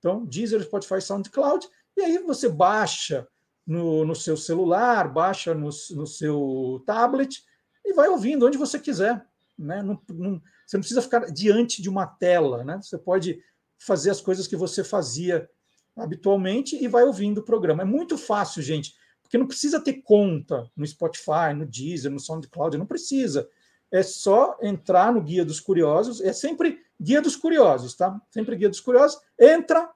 [0.00, 1.64] Então, Deezer, Spotify, SoundCloud,
[1.96, 3.24] e aí você baixa
[3.68, 7.44] no, no seu celular, baixa no, no seu tablet
[7.84, 9.22] e vai ouvindo onde você quiser.
[9.58, 9.82] Né?
[9.82, 12.80] Não, não, você não precisa ficar diante de uma tela, né?
[12.82, 13.42] Você pode
[13.78, 15.48] fazer as coisas que você fazia
[15.94, 17.82] habitualmente e vai ouvindo o programa.
[17.82, 22.78] É muito fácil, gente, porque não precisa ter conta no Spotify, no Deezer, no SoundCloud,
[22.78, 23.46] não precisa.
[23.92, 28.18] é só entrar no Guia dos Curiosos, é sempre Guia dos Curiosos, tá?
[28.30, 29.90] Sempre Guia dos Curiosos, entra,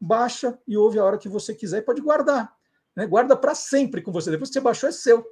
[0.00, 2.57] baixa e ouve a hora que você quiser e pode guardar.
[2.98, 3.06] Né?
[3.06, 4.28] Guarda para sempre com você.
[4.28, 5.24] Depois que você baixou, é seu.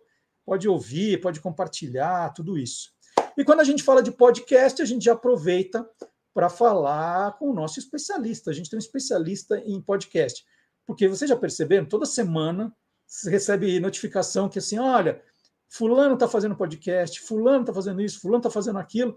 [0.44, 2.92] Pode ouvir, pode compartilhar, tudo isso.
[3.36, 5.84] E quando a gente fala de podcast, a gente já aproveita
[6.32, 8.52] para falar com o nosso especialista.
[8.52, 10.46] A gente tem um especialista em podcast.
[10.86, 12.72] Porque vocês já perceberam, toda semana
[13.04, 15.20] você recebe notificação que assim, olha,
[15.68, 19.16] fulano está fazendo podcast, fulano está fazendo isso, fulano está fazendo aquilo.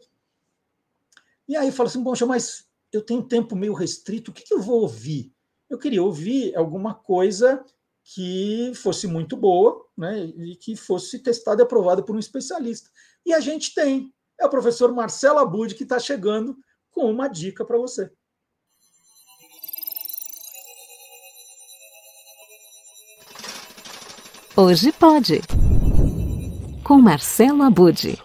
[1.47, 4.62] E aí fala assim, poxa, mas eu tenho tempo meio restrito, o que, que eu
[4.62, 5.32] vou ouvir?
[5.70, 7.64] Eu queria ouvir alguma coisa
[8.14, 12.89] que fosse muito boa, né, e que fosse testada e aprovada por um especialista.
[13.26, 14.12] E a gente tem.
[14.39, 16.57] É o professor Marcelo Abud que está chegando
[16.89, 18.10] com uma dica para você.
[24.57, 25.41] Hoje pode.
[26.84, 28.20] Com Marcelo Abud.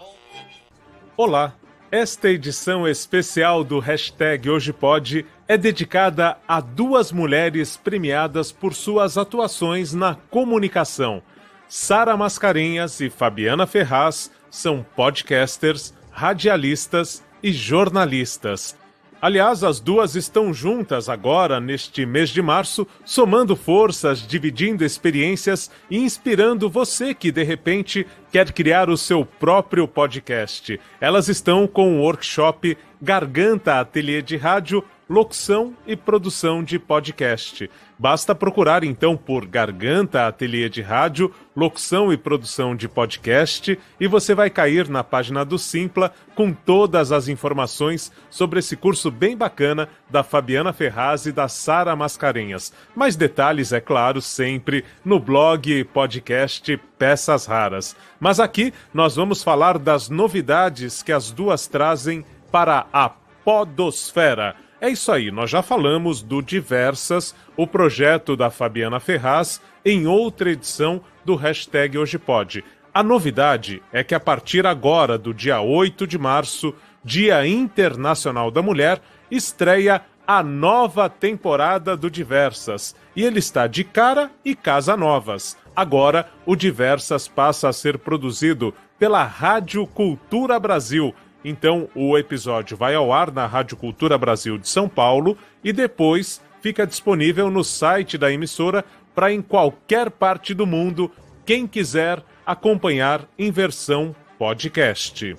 [1.16, 1.54] Olá,
[1.90, 9.18] esta edição especial do hashtag Hoje Pode é dedicada a duas mulheres premiadas por suas
[9.18, 11.22] atuações na comunicação.
[11.68, 18.76] Sara Mascarenhas e Fabiana Ferraz são podcasters, radialistas e jornalistas.
[19.20, 25.96] Aliás, as duas estão juntas agora, neste mês de março, somando forças, dividindo experiências e
[25.96, 30.78] inspirando você que, de repente, quer criar o seu próprio podcast.
[31.00, 37.70] Elas estão com o workshop Garganta Ateliê de Rádio locução e produção de podcast.
[37.98, 44.34] Basta procurar então por Garganta Ateliê de Rádio, locução e produção de podcast e você
[44.34, 49.88] vai cair na página do Simpla com todas as informações sobre esse curso bem bacana
[50.10, 52.72] da Fabiana Ferraz e da Sara Mascarenhas.
[52.96, 57.94] Mais detalhes, é claro, sempre no blog e podcast Peças Raras.
[58.18, 63.10] Mas aqui nós vamos falar das novidades que as duas trazem para a
[63.44, 70.06] Podosfera é isso aí, nós já falamos do Diversas, o projeto da Fabiana Ferraz, em
[70.06, 72.62] outra edição do hashtag Hoje Pode.
[72.92, 78.60] A novidade é que a partir agora, do dia 8 de março, Dia Internacional da
[78.60, 82.94] Mulher, estreia a nova temporada do Diversas.
[83.16, 85.56] E ele está de cara e casa novas.
[85.74, 91.14] Agora, o Diversas passa a ser produzido pela Rádio Cultura Brasil,
[91.44, 96.40] então o episódio vai ao ar na Rádio Cultura Brasil de São Paulo e depois
[96.60, 98.84] fica disponível no site da emissora
[99.14, 101.10] para em qualquer parte do mundo
[101.44, 105.36] quem quiser acompanhar em versão podcast.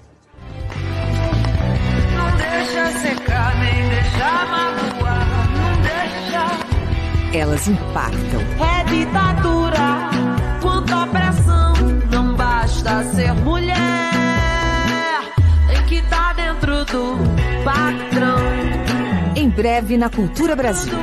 [2.15, 5.27] Não deixa secar, nem deixa magoar,
[5.57, 7.37] não deixa.
[7.37, 8.41] Elas impactam.
[8.61, 10.09] É ditadura,
[10.61, 11.73] quanta pressão,
[12.11, 13.84] não basta ser mulher
[16.91, 17.17] do
[17.63, 18.37] patrão.
[19.35, 20.93] Em breve na Cultura Brasil.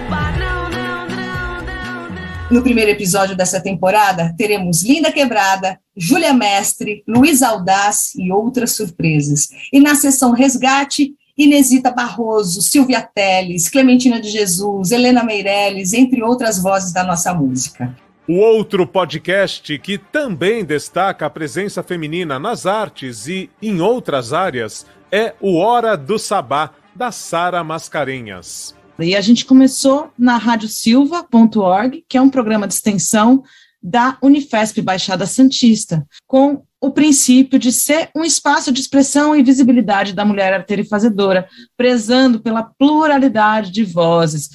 [2.50, 9.48] No primeiro episódio dessa temporada, teremos Linda Quebrada, Júlia Mestre, Luiz Aldaz e outras surpresas.
[9.72, 16.58] E na sessão Resgate, Inesita Barroso, Silvia Teles, Clementina de Jesus, Helena Meirelles, entre outras
[16.58, 17.96] vozes da nossa música.
[18.28, 24.86] O outro podcast que também destaca a presença feminina nas artes e em outras áreas
[25.10, 28.76] é o Hora do Sabá, da Sara Mascarenhas.
[28.96, 33.42] E a gente começou na radiosilva.org, que é um programa de extensão
[33.82, 40.12] da Unifesp Baixada Santista, com o princípio de ser um espaço de expressão e visibilidade
[40.12, 44.48] da mulher arteira e fazedora, prezando pela pluralidade de vozes,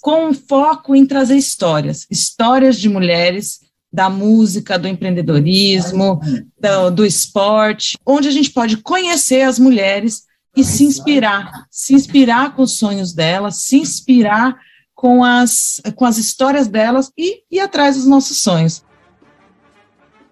[0.00, 3.60] com foco em trazer histórias, histórias de mulheres
[3.92, 6.20] da música, do empreendedorismo,
[6.58, 10.24] do, do, esporte, onde a gente pode conhecer as mulheres
[10.54, 14.58] e se inspirar, se inspirar com os sonhos delas, se inspirar
[14.94, 18.84] com as, com as histórias delas e ir atrás dos nossos sonhos.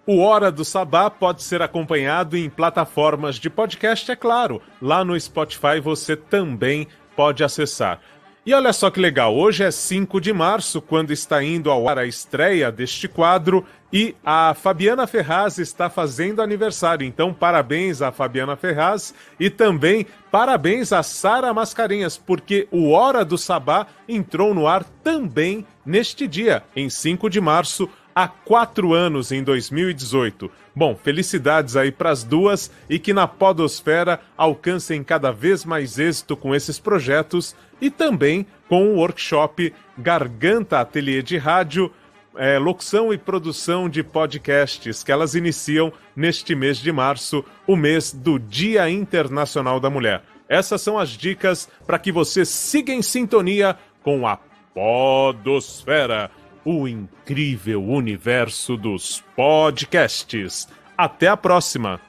[0.05, 4.61] O Hora do Sabá pode ser acompanhado em plataformas de podcast, é claro.
[4.81, 7.99] Lá no Spotify você também pode acessar.
[8.47, 11.97] E olha só que legal, hoje é 5 de março, quando está indo ao ar
[11.97, 17.05] a estreia deste quadro, e a Fabiana Ferraz está fazendo aniversário.
[17.05, 23.37] Então, parabéns a Fabiana Ferraz e também parabéns a Sara Mascarenhas, porque o Hora do
[23.37, 29.43] Sabá entrou no ar também neste dia, em 5 de março, há quatro anos, em
[29.43, 30.49] 2018.
[30.75, 36.35] Bom, felicidades aí para as duas e que na Podosfera alcancem cada vez mais êxito
[36.35, 41.93] com esses projetos e também com o workshop Garganta Ateliê de Rádio,
[42.35, 48.11] é, locução e produção de podcasts que elas iniciam neste mês de março, o mês
[48.11, 50.23] do Dia Internacional da Mulher.
[50.49, 54.39] Essas são as dicas para que você siga em sintonia com a
[54.73, 56.31] Podosfera,
[56.69, 60.67] o incrível universo dos podcasts.
[60.97, 62.01] Até a próxima!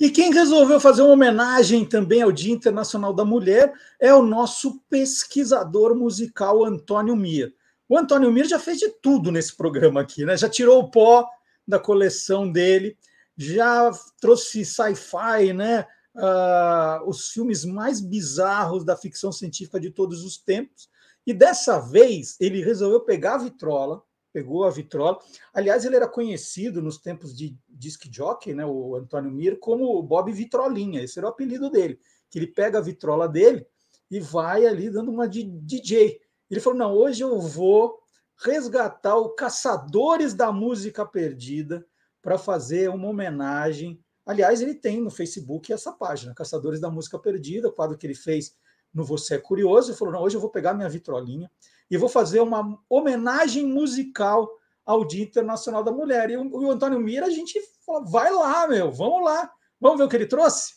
[0.00, 4.80] E quem resolveu fazer uma homenagem também ao Dia Internacional da Mulher é o nosso
[4.90, 7.54] pesquisador musical Antônio Mir.
[7.88, 10.36] O Antônio Mir já fez de tudo nesse programa aqui, né?
[10.36, 11.24] Já tirou o pó
[11.66, 12.98] da coleção dele,
[13.36, 15.86] já trouxe sci-fi, né?
[16.16, 20.88] Uh, os filmes mais bizarros da ficção científica de todos os tempos.
[21.26, 24.02] E dessa vez ele resolveu pegar a vitrola,
[24.32, 25.18] pegou a vitrola.
[25.52, 30.32] Aliás, ele era conhecido nos tempos de disc jockey, né, o Antônio Mir, como Bob
[30.32, 31.02] Vitrolinha.
[31.02, 31.98] Esse era o apelido dele.
[32.30, 33.66] Que ele pega a vitrola dele
[34.10, 36.20] e vai ali dando uma de DJ.
[36.50, 37.98] Ele falou: "Não, hoje eu vou
[38.36, 41.86] resgatar o Caçadores da Música Perdida
[42.20, 44.00] para fazer uma homenagem.
[44.26, 48.14] Aliás, ele tem no Facebook essa página, Caçadores da Música Perdida, o quadro que ele
[48.14, 48.56] fez
[48.92, 49.90] no Você é Curioso.
[49.90, 51.48] Ele falou: não, hoje eu vou pegar minha vitrolinha
[51.88, 54.50] e vou fazer uma homenagem musical
[54.84, 56.30] ao Dia Internacional da Mulher.
[56.30, 59.48] E o, o Antônio Mira, a gente falou: vai lá, meu, vamos lá.
[59.80, 60.74] Vamos ver o que ele trouxe?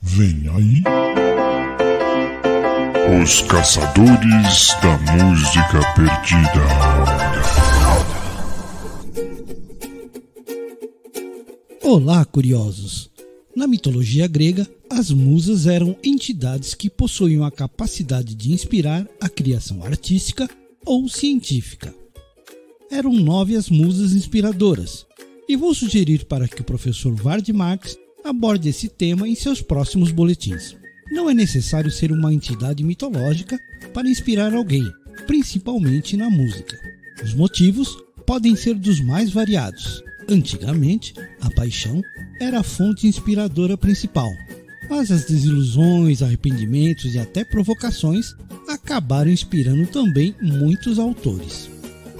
[0.00, 0.82] Vem aí.
[3.22, 7.65] Os Caçadores da Música Perdida.
[11.88, 13.08] Olá, curiosos!
[13.54, 19.84] Na mitologia grega, as musas eram entidades que possuíam a capacidade de inspirar a criação
[19.84, 20.50] artística
[20.84, 21.94] ou científica.
[22.90, 25.06] Eram nove as musas inspiradoras,
[25.48, 30.10] e vou sugerir para que o professor Vard Marx aborde esse tema em seus próximos
[30.10, 30.74] boletins.
[31.12, 33.60] Não é necessário ser uma entidade mitológica
[33.94, 34.92] para inspirar alguém,
[35.28, 36.76] principalmente na música.
[37.22, 42.02] Os motivos podem ser dos mais variados, Antigamente, a paixão
[42.40, 44.30] era a fonte inspiradora principal,
[44.90, 48.34] mas as desilusões, arrependimentos e até provocações
[48.68, 51.70] acabaram inspirando também muitos autores.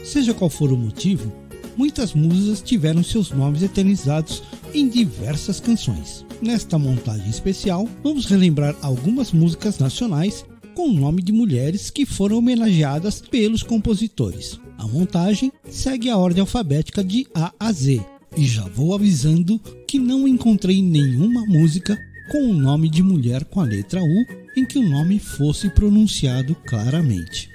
[0.05, 1.33] Seja qual for o motivo,
[1.77, 4.43] muitas musas tiveram seus nomes eternizados
[4.73, 6.25] em diversas canções.
[6.41, 10.45] Nesta montagem especial, vamos relembrar algumas músicas nacionais
[10.75, 14.61] com o nome de mulheres que foram homenageadas pelos compositores.
[14.79, 18.05] A montagem segue a ordem alfabética de A a Z.
[18.37, 21.97] E já vou avisando que não encontrei nenhuma música
[22.31, 26.55] com o nome de mulher com a letra U em que o nome fosse pronunciado
[26.67, 27.49] claramente.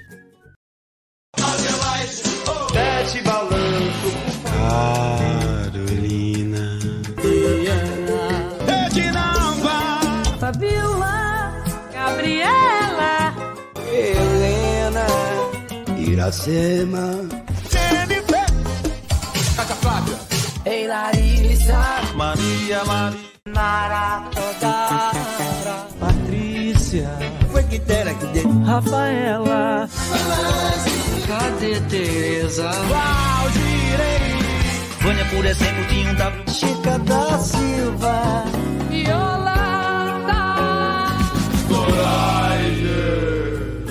[4.62, 5.11] Carolina,
[16.12, 17.26] Iracema,
[17.70, 18.44] Jennifer,
[19.56, 20.18] Cata Flávia,
[20.66, 21.78] Ei Larissa,
[22.14, 27.08] Maria, Maria, Mara, Odara, Patrícia,
[27.50, 29.88] foi que dera que deu, Rafaela,
[31.26, 34.36] cadê Tereza, Valdirei,
[35.00, 38.44] Vânia, por exemplo, tinha um W, Chica da Silva,
[38.90, 40.32] Yolanda,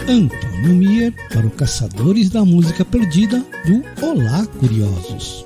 [0.07, 5.43] Antônio Mier para o Caçadores da Música Perdida do Olá Curiosos.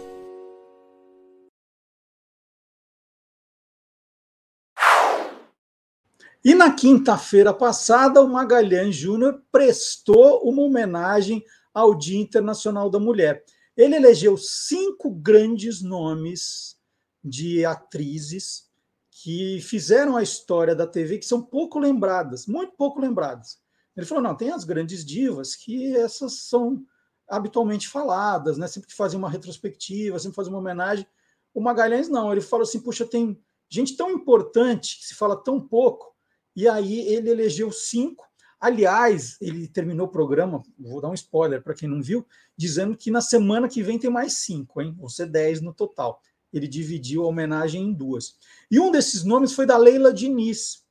[6.44, 11.42] E na quinta-feira passada, o Magalhães Júnior prestou uma homenagem
[11.74, 13.46] ao Dia Internacional da Mulher.
[13.78, 16.76] Ele elegeu cinco grandes nomes
[17.24, 18.66] de atrizes
[19.10, 23.64] que fizeram a história da TV, que são pouco lembradas, muito pouco lembradas.
[23.96, 26.84] Ele falou: não, tem as grandes divas, que essas são
[27.28, 28.68] habitualmente faladas, né?
[28.68, 31.08] sempre que fazem uma retrospectiva, sempre fazem uma homenagem.
[31.54, 35.60] O Magalhães não, ele falou assim: puxa, tem gente tão importante que se fala tão
[35.60, 36.14] pouco
[36.56, 38.26] e aí ele elegeu cinco.
[38.60, 42.26] Aliás, ele terminou o programa, vou dar um spoiler para quem não viu,
[42.58, 44.96] dizendo que na semana que vem tem mais cinco, hein?
[44.98, 46.22] Vão ser dez no total.
[46.54, 48.38] Ele dividiu a homenagem em duas.
[48.72, 50.85] E um desses nomes foi da Leila Diniz,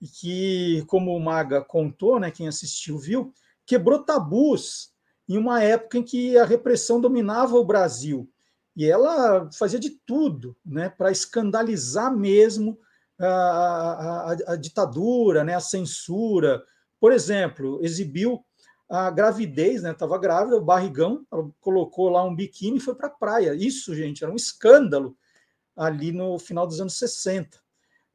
[0.00, 3.32] e que, como o Maga contou, né, quem assistiu viu,
[3.66, 4.92] quebrou tabus
[5.28, 8.28] em uma época em que a repressão dominava o Brasil.
[8.76, 12.78] E ela fazia de tudo né, para escandalizar mesmo
[13.18, 16.62] a, a, a, ditadura, né, a censura.
[16.98, 18.44] Por exemplo, exibiu
[18.88, 19.92] a gravidez, né?
[19.92, 21.24] Estava grávida, o barrigão,
[21.60, 23.54] colocou lá um biquíni e foi para a praia.
[23.54, 25.16] Isso, gente, era um escândalo
[25.76, 27.56] ali no final dos anos 60.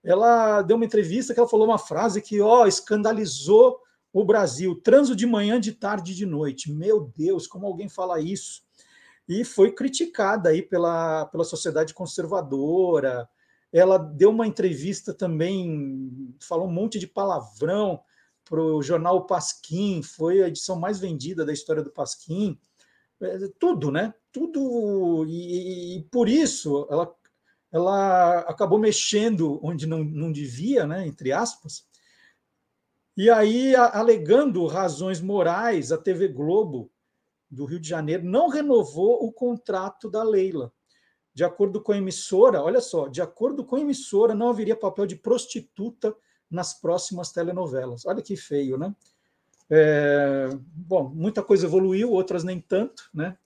[0.06, 3.80] Ela deu uma entrevista que ela falou uma frase que ó, escandalizou
[4.14, 6.72] o Brasil, transo de manhã, de tarde e de noite.
[6.72, 8.62] Meu Deus, como alguém fala isso?
[9.28, 13.28] E foi criticada aí pela, pela sociedade conservadora.
[13.74, 18.00] Ela deu uma entrevista também, falou um monte de palavrão
[18.46, 22.58] para o jornal Pasquim, foi a edição mais vendida da história do Pasquim.
[23.20, 24.14] É, tudo, né?
[24.32, 25.26] Tudo.
[25.28, 27.12] E, e por isso ela,
[27.76, 31.06] ela acabou mexendo onde não, não devia, né?
[31.06, 31.86] Entre aspas.
[33.18, 36.90] E aí, alegando razões morais, a TV Globo
[37.52, 40.72] do Rio de Janeiro não renovou o contrato da Leila.
[41.34, 45.06] De acordo com a emissora, olha só, de acordo com a emissora, não haveria papel
[45.06, 46.16] de prostituta
[46.50, 48.06] nas próximas telenovelas.
[48.06, 48.96] Olha que feio, né?
[49.70, 53.38] É, bom, muita coisa evoluiu, outras nem tanto, né?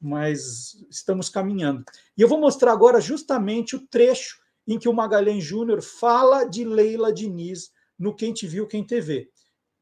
[0.00, 1.84] Mas estamos caminhando.
[2.16, 6.64] E eu vou mostrar agora justamente o trecho em que o Magalhães Júnior fala de
[6.64, 9.30] Leila Diniz no Quem Te Viu, Quem TV.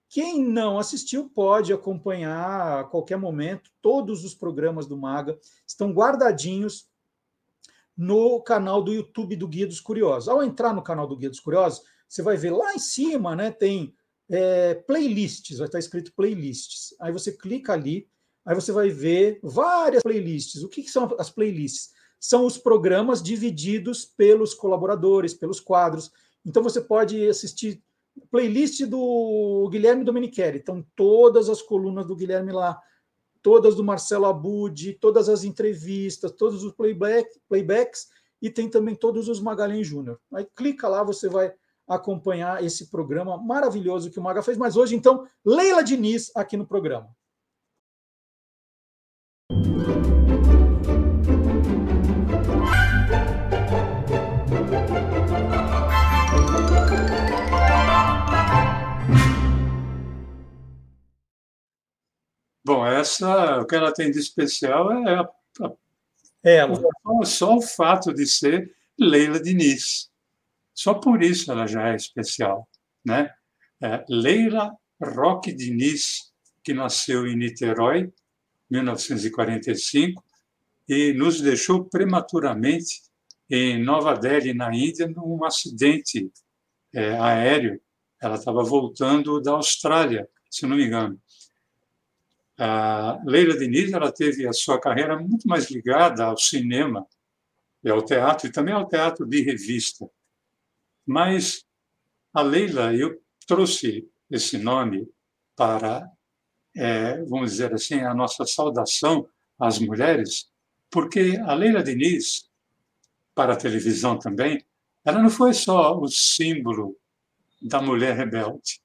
[0.08, 3.70] Quem não assistiu pode acompanhar a qualquer momento.
[3.82, 6.88] Todos os programas do Maga estão guardadinhos
[7.94, 10.28] no canal do YouTube do Guia dos Curiosos.
[10.28, 13.50] Ao entrar no canal do Guia dos Curiosos, você vai ver lá em cima, né?
[13.50, 13.94] Tem
[14.30, 16.94] é, playlists, vai estar escrito playlists.
[17.00, 18.08] Aí você clica ali,
[18.48, 20.62] aí você vai ver várias playlists.
[20.62, 21.90] O que, que são as playlists?
[22.18, 26.10] São os programas divididos pelos colaboradores, pelos quadros.
[26.46, 27.82] Então você pode assistir
[28.30, 30.58] playlist do Guilherme Domenichelli.
[30.58, 32.80] Então, todas as colunas do Guilherme lá,
[33.42, 38.08] todas do Marcelo Abud, todas as entrevistas, todos os playback, playbacks,
[38.40, 40.18] e tem também todos os Magalhães Júnior.
[40.32, 41.52] Aí clica lá, você vai
[41.86, 44.56] acompanhar esse programa maravilhoso que o Maga fez.
[44.56, 47.14] Mas hoje, então, Leila Diniz aqui no programa.
[62.68, 65.72] Bom, essa, o que ela tem de especial é a, a,
[66.44, 66.78] ela.
[67.24, 70.10] Só o fato de ser Leila Diniz.
[70.74, 72.68] Só por isso ela já é especial.
[73.02, 73.32] Né?
[73.80, 76.30] É Leila Roque Diniz,
[76.62, 78.12] que nasceu em Niterói,
[78.70, 80.22] 1945,
[80.86, 83.00] e nos deixou prematuramente
[83.48, 86.30] em Nova Delhi, na Índia, num acidente
[86.94, 87.80] é, aéreo.
[88.20, 91.18] Ela estava voltando da Austrália, se não me engano.
[92.58, 97.06] A Leila Diniz ela teve a sua carreira muito mais ligada ao cinema
[97.84, 100.10] e ao teatro, e também ao teatro de revista.
[101.06, 101.64] Mas
[102.34, 105.08] a Leila, eu trouxe esse nome
[105.56, 106.10] para,
[106.76, 109.28] é, vamos dizer assim, a nossa saudação
[109.58, 110.50] às mulheres,
[110.90, 112.48] porque a Leila Diniz,
[113.34, 114.64] para a televisão também,
[115.04, 116.96] ela não foi só o símbolo
[117.62, 118.80] da mulher rebelde.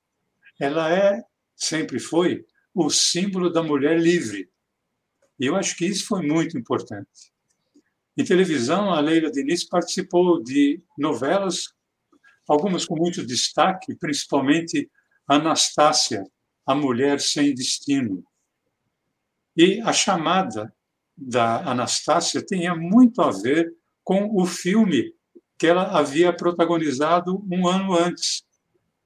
[0.60, 1.24] Ela é,
[1.56, 4.50] sempre foi, o símbolo da mulher livre.
[5.40, 7.34] E eu acho que isso foi muito importante.
[8.16, 11.74] Em televisão, a Leila Diniz participou de novelas,
[12.48, 14.90] algumas com muito destaque, principalmente
[15.28, 16.24] Anastácia,
[16.66, 18.24] a mulher sem destino.
[19.56, 20.74] E a chamada
[21.16, 25.14] da Anastácia tinha muito a ver com o filme
[25.58, 28.44] que ela havia protagonizado um ano antes,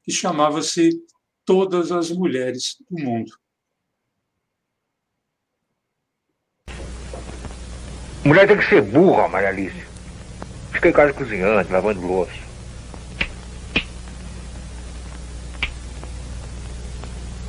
[0.04, 0.90] que chamava-se
[1.46, 3.32] Todas as Mulheres do Mundo.
[8.28, 9.84] Mulher tem que ser burra, Maria Alice.
[10.74, 12.34] Fica em casa cozinhando, lavando louça.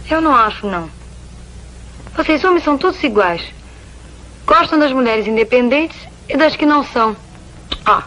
[0.09, 0.89] Eu não acho, não.
[2.15, 3.43] Vocês homens são todos iguais.
[4.47, 5.99] Gostam das mulheres independentes
[6.29, 7.17] e das que não são.
[7.85, 8.05] Ah.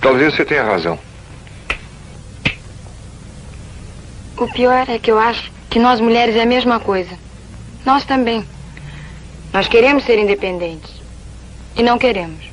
[0.00, 0.98] Talvez você tenha razão.
[4.38, 7.14] O pior é que eu acho que nós mulheres é a mesma coisa.
[7.84, 8.53] Nós também.
[9.54, 11.00] Nós queremos ser independentes.
[11.76, 12.50] E não queremos.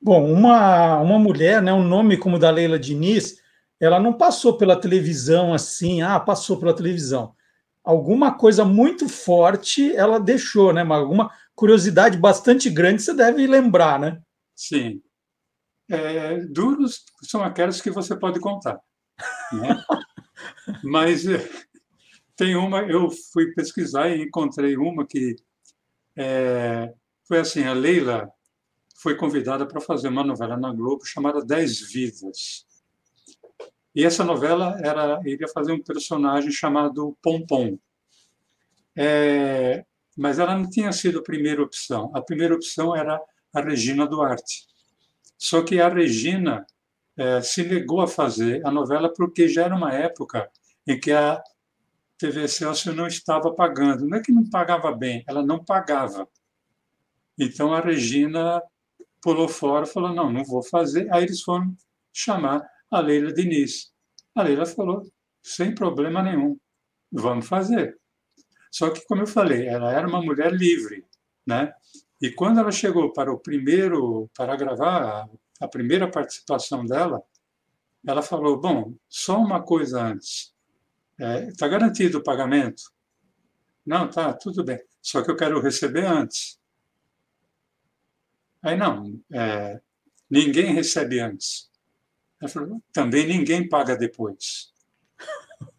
[0.00, 3.40] Bom, uma, uma mulher, né, um nome como o da Leila Diniz,
[3.80, 7.34] ela não passou pela televisão assim, ah, passou pela televisão.
[7.82, 10.82] Alguma coisa muito forte ela deixou, né?
[10.82, 14.20] Alguma curiosidade bastante grande você deve lembrar, né?
[14.54, 15.02] Sim.
[15.90, 18.80] É, duros são aquelas que você pode contar.
[19.52, 19.84] Né?
[20.82, 21.48] Mas eh,
[22.36, 25.36] tem uma, eu fui pesquisar e encontrei uma que
[26.16, 26.92] é,
[27.26, 28.30] foi assim: a Leila
[28.96, 32.66] foi convidada para fazer uma novela na Globo chamada Dez Vidas.
[33.94, 37.78] E essa novela era iria fazer um personagem chamado Pompom.
[38.96, 39.84] É,
[40.16, 42.10] mas ela não tinha sido a primeira opção.
[42.14, 43.20] A primeira opção era
[43.52, 44.66] a Regina Duarte.
[45.38, 46.66] Só que a Regina
[47.20, 50.50] é, se negou a fazer a novela porque já era uma época
[50.86, 51.42] em que a
[52.16, 54.08] TV Celso não estava pagando.
[54.08, 56.26] Não é que não pagava bem, ela não pagava.
[57.38, 58.62] Então a Regina
[59.20, 61.12] pulou fora falou: não, não vou fazer.
[61.12, 61.76] Aí eles foram
[62.10, 63.92] chamar a Leila Diniz.
[64.34, 65.02] A Leila falou:
[65.42, 66.58] sem problema nenhum,
[67.12, 67.98] vamos fazer.
[68.70, 71.04] Só que, como eu falei, ela era uma mulher livre,
[71.46, 71.70] né?
[72.22, 75.28] E quando ela chegou para o primeiro, para gravar
[75.60, 77.22] a, primeira participação dela,
[78.06, 80.54] ela falou: bom, só uma coisa antes,
[81.12, 82.82] está é, tá garantido o pagamento?
[83.84, 84.80] Não, tá, tudo bem.
[85.02, 86.58] Só que eu quero receber antes.
[88.62, 89.80] Aí não, é,
[90.30, 91.70] ninguém recebe antes.
[92.40, 94.72] Ela falou, também ninguém paga depois.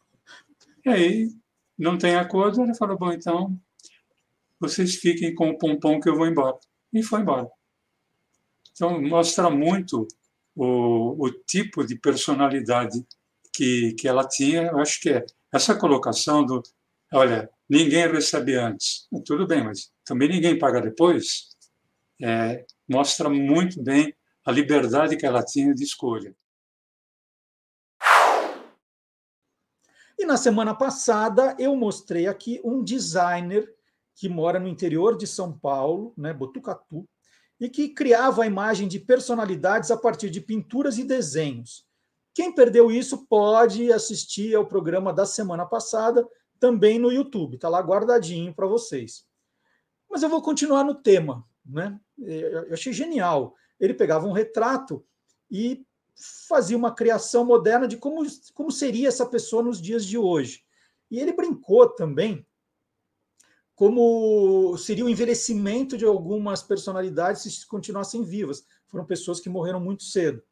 [0.84, 1.30] E aí,
[1.78, 3.56] não tem acordo, ela falou, bom, então
[4.60, 6.58] vocês fiquem com o pompom que eu vou embora.
[6.92, 7.48] E foi embora.
[8.72, 10.08] Então, mostra muito
[10.56, 13.06] o, o tipo de personalidade
[13.54, 14.64] que, que ela tinha.
[14.64, 16.62] Eu acho que é essa colocação do,
[17.14, 19.08] olha, ninguém recebe antes.
[19.26, 21.50] Tudo bem, mas também ninguém paga depois.
[22.22, 24.14] É, mostra muito bem
[24.46, 26.36] a liberdade que ela tinha de escolha.
[30.18, 33.68] E na semana passada eu mostrei aqui um designer
[34.16, 37.08] que mora no interior de São Paulo, né, Botucatu,
[37.62, 41.86] e que criava a imagem de personalidades a partir de pinturas e desenhos.
[42.34, 46.28] Quem perdeu isso pode assistir ao programa da semana passada,
[46.60, 49.26] também no YouTube, está lá guardadinho para vocês.
[50.10, 52.00] Mas eu vou continuar no tema, né?
[52.18, 53.56] Eu achei genial.
[53.80, 55.06] Ele pegava um retrato
[55.50, 55.86] e
[56.48, 60.64] fazia uma criação moderna de como, como seria essa pessoa nos dias de hoje.
[61.12, 62.46] E ele brincou também
[63.82, 68.64] como seria o envelhecimento de algumas personalidades se continuassem vivas.
[68.86, 70.44] Foram pessoas que morreram muito cedo.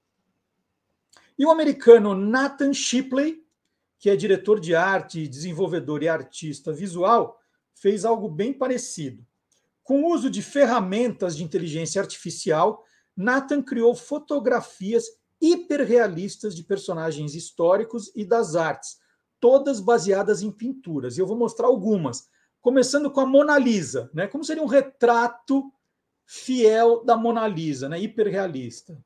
[1.38, 3.46] E o americano Nathan Shipley,
[4.00, 7.40] que é diretor de arte, desenvolvedor e artista visual,
[7.76, 9.24] fez algo bem parecido.
[9.84, 12.84] Com o uso de ferramentas de inteligência artificial,
[13.16, 15.06] Nathan criou fotografias
[15.40, 18.98] hiperrealistas de personagens históricos e das artes,
[19.40, 21.16] todas baseadas em pinturas.
[21.16, 22.28] E eu vou mostrar algumas,
[22.62, 24.28] começando com a Mona Lisa, né?
[24.28, 25.72] Como seria um retrato
[26.26, 28.00] fiel da Mona Lisa, né?
[28.00, 28.98] Hiperrealista.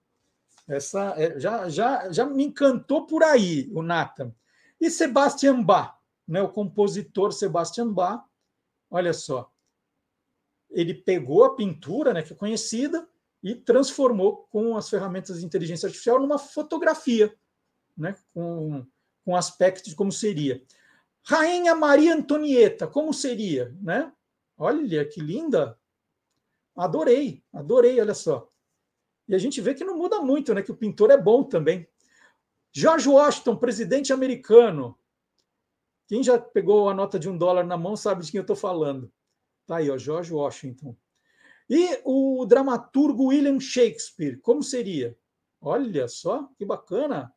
[0.68, 4.34] Essa é, já, já, já me encantou por aí o Nathan.
[4.80, 5.98] E Sebastian Bach,
[6.28, 6.42] né?
[6.42, 8.24] O compositor Sebastian Bach,
[8.90, 9.52] olha só,
[10.70, 12.24] ele pegou a pintura, né?
[12.24, 13.08] Que é conhecida
[13.44, 17.36] e transformou com as ferramentas de inteligência artificial numa fotografia,
[17.96, 18.16] né?
[18.34, 18.86] com,
[19.26, 20.64] com aspecto de como seria.
[21.26, 23.76] Rainha Maria Antonieta, como seria?
[23.82, 24.12] Né?
[24.58, 25.80] Olha que linda!
[26.76, 28.50] Adorei, adorei, olha só.
[29.28, 30.62] E a gente vê que não muda muito, né?
[30.62, 31.88] Que o pintor é bom também.
[32.74, 34.98] George Washington, presidente americano.
[36.08, 38.56] Quem já pegou a nota de um dólar na mão sabe de quem eu estou
[38.56, 39.12] falando.
[39.66, 40.96] Tá aí, ó, George Washington.
[41.70, 45.18] E o dramaturgo William Shakespeare, como seria?
[45.62, 47.34] Olha só, que bacana.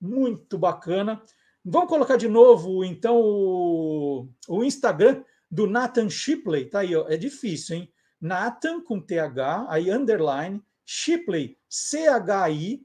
[0.00, 1.22] Muito bacana.
[1.70, 6.64] Vamos colocar de novo, então, o, o Instagram do Nathan Shipley.
[6.64, 7.06] Tá aí, ó.
[7.08, 7.92] é difícil, hein?
[8.18, 12.82] Nathan com TH, aí underline, Shipley, C-H-I,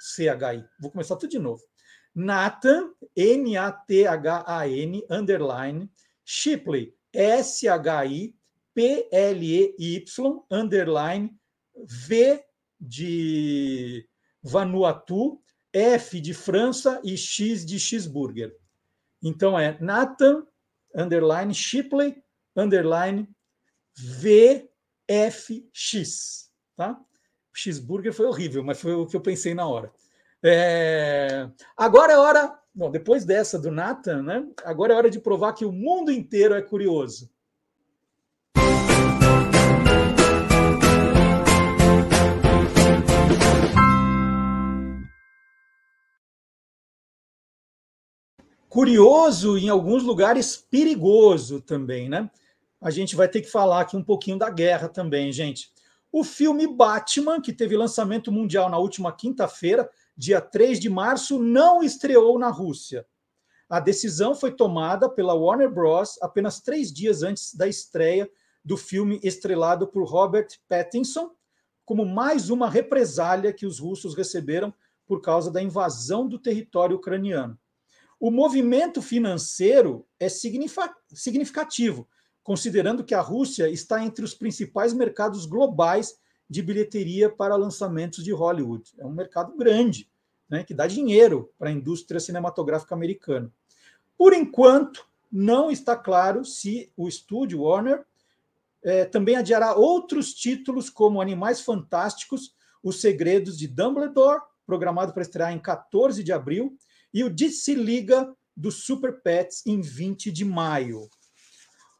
[0.00, 0.64] C-H-I.
[0.80, 1.62] Vou começar tudo de novo.
[2.14, 5.90] Nathan, N-A-T-H-A-N, underline,
[6.24, 8.34] Shipley, S-H-I,
[8.74, 10.04] P-L-E-Y,
[10.50, 11.30] underline,
[11.76, 12.42] V
[12.80, 14.08] de
[14.42, 15.43] Vanuatu,
[15.74, 18.56] F de França e X de Cheeseburger.
[19.20, 20.46] Então é Nathan,
[20.94, 22.22] underline, Shipley,
[22.54, 23.28] underline,
[23.98, 24.68] VFX.
[26.76, 27.00] Tá?
[27.52, 29.92] Cheeseburger foi horrível, mas foi o que eu pensei na hora.
[30.42, 31.50] É...
[31.76, 32.56] Agora é hora.
[32.72, 34.46] Bom, depois dessa do Nathan, né?
[34.64, 37.30] Agora é hora de provar que o mundo inteiro é curioso.
[48.74, 52.28] Curioso, em alguns lugares perigoso também, né?
[52.80, 55.72] A gente vai ter que falar aqui um pouquinho da guerra também, gente.
[56.10, 61.84] O filme Batman, que teve lançamento mundial na última quinta-feira, dia 3 de março, não
[61.84, 63.06] estreou na Rússia.
[63.70, 66.18] A decisão foi tomada pela Warner Bros.
[66.20, 68.28] apenas três dias antes da estreia
[68.64, 71.30] do filme estrelado por Robert Pattinson,
[71.84, 74.74] como mais uma represália que os russos receberam
[75.06, 77.56] por causa da invasão do território ucraniano.
[78.24, 82.08] O movimento financeiro é significativo,
[82.42, 86.18] considerando que a Rússia está entre os principais mercados globais
[86.48, 88.94] de bilheteria para lançamentos de Hollywood.
[88.96, 90.08] É um mercado grande,
[90.48, 93.52] né, que dá dinheiro para a indústria cinematográfica americana.
[94.16, 98.06] Por enquanto, não está claro se o estúdio Warner
[98.82, 105.52] é, também adiará outros títulos como Animais Fantásticos, Os Segredos de Dumbledore, programado para estrear
[105.52, 106.74] em 14 de abril,
[107.14, 111.08] e o DC Liga do Super Pets em 20 de maio.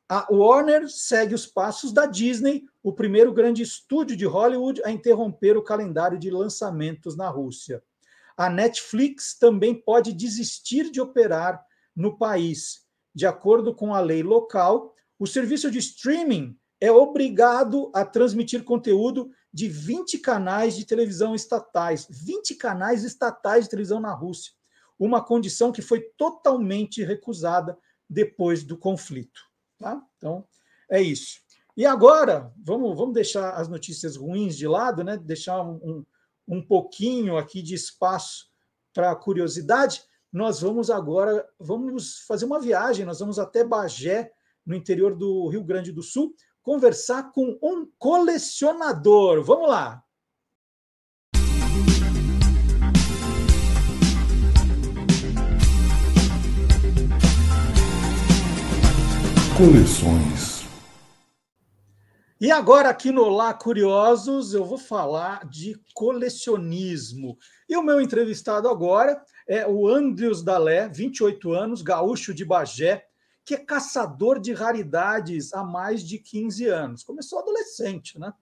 [0.08, 5.56] A Warner segue os passos da Disney, o primeiro grande estúdio de Hollywood a interromper
[5.56, 7.82] o calendário de lançamentos na Rússia.
[8.36, 11.64] A Netflix também pode desistir de operar
[11.96, 12.84] no país.
[13.14, 19.30] De acordo com a lei local, o serviço de streaming é obrigado a transmitir conteúdo
[19.52, 22.06] de 20 canais de televisão estatais.
[22.10, 24.52] 20 canais estatais de televisão na Rússia.
[24.98, 27.76] Uma condição que foi totalmente recusada
[28.08, 29.40] depois do conflito.
[29.78, 30.00] Tá?
[30.16, 30.46] Então,
[30.90, 31.40] é isso.
[31.76, 35.16] E agora, vamos, vamos deixar as notícias ruins de lado, né?
[35.16, 36.04] deixar um,
[36.46, 38.46] um pouquinho aqui de espaço
[38.92, 40.02] para curiosidade.
[40.32, 44.32] Nós vamos agora, vamos fazer uma viagem, nós vamos até Bagé,
[44.64, 49.42] no interior do Rio Grande do Sul, conversar com um colecionador.
[49.42, 50.02] Vamos lá!
[59.56, 60.64] Coleções.
[62.40, 67.38] E agora, aqui no Lá Curiosos, eu vou falar de colecionismo.
[67.68, 73.06] E o meu entrevistado agora é o Andrius Dalé, 28 anos, gaúcho de Bagé,
[73.44, 77.04] que é caçador de raridades há mais de 15 anos.
[77.04, 78.32] Começou adolescente, né?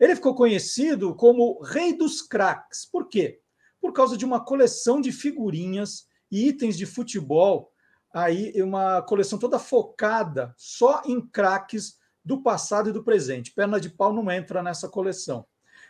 [0.00, 2.86] Ele ficou conhecido como Rei dos Cracks.
[2.90, 3.38] Por quê?
[3.82, 7.70] Por causa de uma coleção de figurinhas e itens de futebol
[8.14, 13.52] aí uma coleção toda focada só em craques do passado e do presente.
[13.52, 15.44] Perna de pau não entra nessa coleção.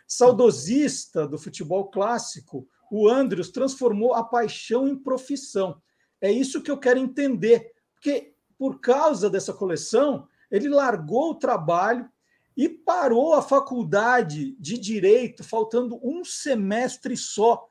[0.07, 5.79] Saudosista do futebol clássico, o Andrews transformou a paixão em profissão.
[6.19, 12.09] É isso que eu quero entender, porque por causa dessa coleção, ele largou o trabalho
[12.57, 17.67] e parou a faculdade de direito, faltando um semestre só.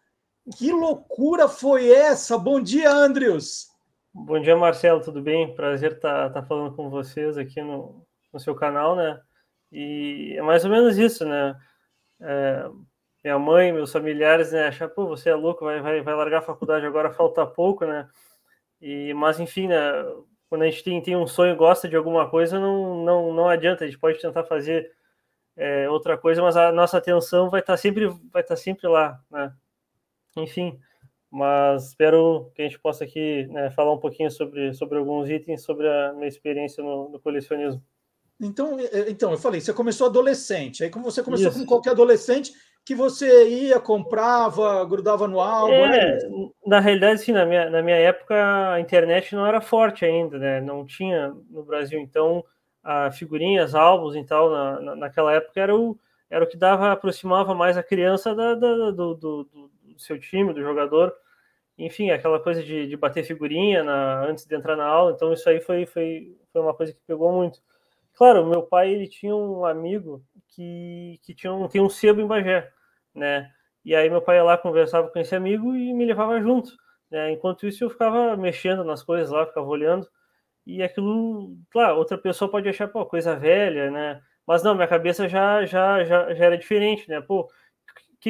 [0.56, 2.36] Que loucura foi essa?
[2.36, 3.73] Bom dia, Andrews!
[4.16, 5.52] Bom dia, Marcelo, tudo bem?
[5.56, 9.20] Prazer estar tá, tá falando com vocês aqui no, no seu canal, né?
[9.72, 11.58] E é mais ou menos isso, né?
[12.20, 12.64] É,
[13.24, 16.42] minha mãe, meus familiares, né, acham, pô, você é louco, vai, vai, vai largar a
[16.42, 18.08] faculdade agora, falta pouco, né?
[18.80, 19.76] E, mas, enfim, né,
[20.48, 23.82] quando a gente tem, tem um sonho gosta de alguma coisa, não, não, não adianta,
[23.82, 24.92] a gente pode tentar fazer
[25.56, 28.86] é, outra coisa, mas a nossa atenção vai estar tá sempre, vai estar tá sempre
[28.86, 29.52] lá, né?
[30.36, 30.80] Enfim,
[31.34, 35.64] mas espero que a gente possa aqui né, falar um pouquinho sobre, sobre alguns itens,
[35.64, 37.82] sobre a minha experiência no, no colecionismo.
[38.40, 38.78] Então,
[39.08, 41.54] então, eu falei, você começou adolescente, aí como você começou Isso.
[41.54, 42.52] como qualquer adolescente,
[42.84, 45.72] que você ia, comprava, grudava no álbum.
[45.72, 46.18] É,
[46.64, 50.60] na realidade, sim, na minha, na minha época a internet não era forte ainda, né?
[50.60, 52.44] Não tinha no Brasil, então
[52.80, 55.98] a figurinhas, álbuns e tal, na, na, naquela época era o,
[56.30, 59.60] era o que dava, aproximava mais a criança da, da do, do, do,
[59.96, 61.12] seu time, do jogador
[61.78, 65.48] enfim, aquela coisa de, de bater figurinha na, antes de entrar na aula, então isso
[65.48, 67.60] aí foi, foi, foi uma coisa que pegou muito.
[68.14, 72.26] Claro, meu pai ele tinha um amigo que, que tinha um, tem um sebo em
[72.26, 72.70] Bagé,
[73.14, 73.50] né?
[73.84, 76.72] E aí meu pai ia lá, conversava com esse amigo e me levava junto.
[77.10, 77.32] Né?
[77.32, 80.08] Enquanto isso eu ficava mexendo nas coisas lá, ficava olhando,
[80.66, 84.22] e aquilo, claro, outra pessoa pode achar, pô, coisa velha, né?
[84.46, 87.20] Mas não, minha cabeça já, já, já, já era diferente, né?
[87.20, 87.48] Pô,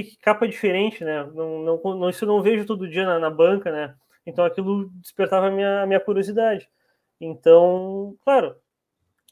[0.02, 1.24] que capa diferente, né?
[1.34, 3.94] Não, não, não, isso eu não vejo todo dia na, na, banca, né?
[4.26, 6.68] Então aquilo despertava a minha, a minha curiosidade.
[7.20, 8.56] Então, claro,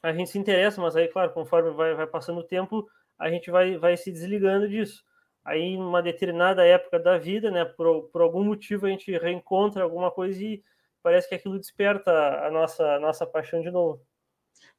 [0.01, 2.87] a gente se interessa, mas aí, claro, conforme vai, vai passando o tempo,
[3.17, 5.03] a gente vai, vai se desligando disso.
[5.45, 9.83] Aí, em uma determinada época da vida, né, por, por algum motivo, a gente reencontra
[9.83, 10.63] alguma coisa e
[11.01, 12.11] parece que aquilo desperta
[12.45, 14.01] a nossa, a nossa paixão de novo.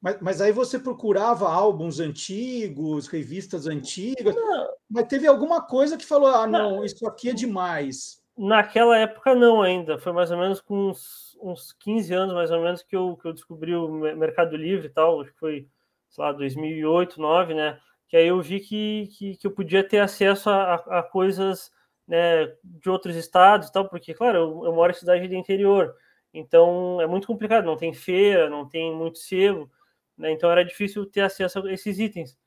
[0.01, 4.69] Mas, mas aí você procurava álbuns antigos, revistas antigas, não.
[4.89, 8.23] mas teve alguma coisa que falou: ah, não, não, isso aqui é demais.
[8.37, 9.97] Naquela época, não ainda.
[9.97, 13.27] Foi mais ou menos com uns, uns 15 anos, mais ou menos, que eu, que
[13.27, 15.21] eu descobri o Mercado Livre e tal.
[15.21, 15.67] Acho que foi,
[16.09, 17.79] sei lá, 2008, 2009, né?
[18.07, 21.71] Que aí eu vi que, que, que eu podia ter acesso a, a, coisas
[22.07, 25.95] né, de outros estados e tal, porque, claro, eu, eu moro em cidade de interior.
[26.37, 29.69] Então é muito complicado, não tem feira, não tem muito sebo
[30.17, 30.31] né?
[30.31, 32.37] Então era difícil ter acesso a esses itens.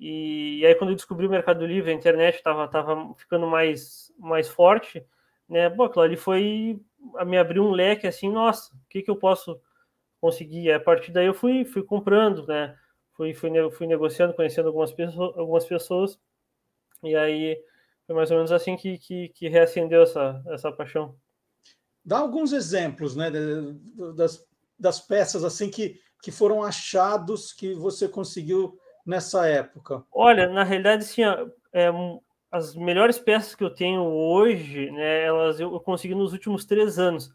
[0.00, 4.12] E, e aí quando eu descobri o Mercado Livre, a internet estava tava ficando mais,
[4.18, 5.04] mais forte,
[5.48, 5.68] né?
[5.70, 6.80] Bom, aquilo ali foi
[7.26, 9.60] me abrir um leque assim, nossa, o que, que eu posso
[10.20, 10.64] conseguir?
[10.64, 12.76] E a partir daí eu fui, fui comprando, né?
[13.14, 16.20] Fui, fui, fui negociando, conhecendo algumas pessoas, algumas pessoas
[17.02, 17.62] E aí
[18.06, 21.16] foi mais ou menos assim que, que, que reacendeu essa, essa paixão.
[22.04, 23.30] Dá alguns exemplos, né,
[24.16, 24.44] das,
[24.78, 28.76] das peças assim que, que foram achados que você conseguiu
[29.06, 30.04] nessa época.
[30.12, 31.22] Olha, na realidade, sim,
[31.72, 31.90] é,
[32.50, 36.98] as melhores peças que eu tenho hoje, né, elas eu, eu consegui nos últimos três
[36.98, 37.32] anos,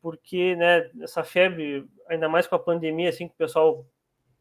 [0.00, 3.84] porque, né, essa febre, ainda mais com a pandemia, assim, que o pessoal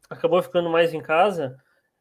[0.10, 1.58] acabou ficando mais em casa,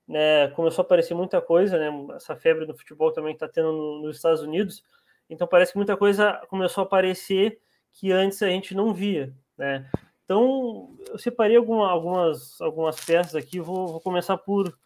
[0.07, 4.03] né, começou a aparecer muita coisa, né, essa febre do futebol também está tendo no-
[4.03, 4.83] nos Estados Unidos,
[5.29, 7.59] então parece que muita coisa começou a aparecer
[7.93, 9.89] que antes a gente não via, né.
[10.25, 14.77] Então, eu separei alguma, algumas, algumas peças aqui, vou, vou começar por,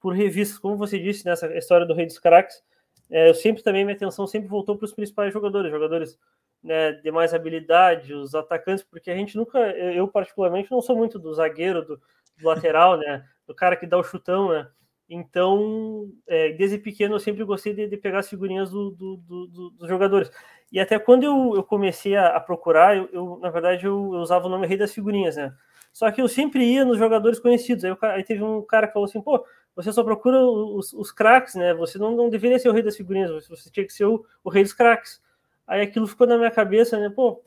[0.00, 2.62] por revistas, como você disse nessa história do Rei dos Craques,
[3.10, 6.18] é, eu sempre também, minha atenção sempre voltou para os principais jogadores, jogadores
[6.62, 11.18] né, de mais habilidade, os atacantes, porque a gente nunca, eu particularmente não sou muito
[11.18, 12.00] do zagueiro, do,
[12.36, 14.68] do lateral, né, do cara que dá o chutão, né,
[15.08, 19.46] então, é, desde pequeno eu sempre gostei de, de pegar as figurinhas do, do- do-
[19.46, 20.30] do- dos jogadores.
[20.70, 24.20] E até quando eu, eu comecei a, a procurar, eu, eu, na verdade eu, eu
[24.20, 25.54] usava o nome Rei das Figurinhas, né?
[25.92, 27.84] Só que eu sempre ia nos jogadores conhecidos.
[27.84, 29.44] Aí, aí teve um cara que falou assim: pô,
[29.74, 31.72] você só procura os, os craques, né?
[31.74, 34.50] Você não, não deveria ser o Rei das Figurinhas, você tinha que ser o, o
[34.50, 35.22] Rei dos Craques.
[35.66, 37.08] Aí aquilo ficou na minha cabeça, né?
[37.10, 37.42] Pô,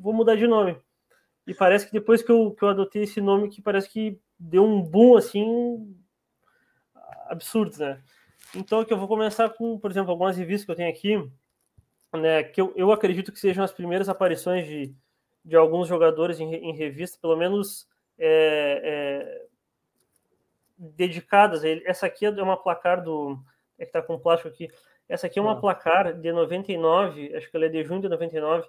[0.00, 0.76] vou mudar de nome.
[1.46, 4.64] E parece que depois que eu, que eu adotei esse nome, que parece que deu
[4.64, 5.94] um boom assim
[7.28, 8.02] absurdo, né?
[8.54, 11.30] Então, que eu vou começar com, por exemplo, algumas revistas que eu tenho aqui,
[12.12, 12.42] né?
[12.42, 14.94] Que eu, eu acredito que sejam as primeiras aparições de,
[15.44, 17.88] de alguns jogadores em, em revista, pelo menos
[18.18, 19.46] é, é,
[20.78, 21.82] dedicadas a ele.
[21.86, 23.38] Essa aqui é uma placar do.
[23.78, 24.68] É que tá com plástico aqui.
[25.08, 25.60] Essa aqui é uma Ah.
[25.60, 28.66] placar de 99, acho que ela é de junho de 99,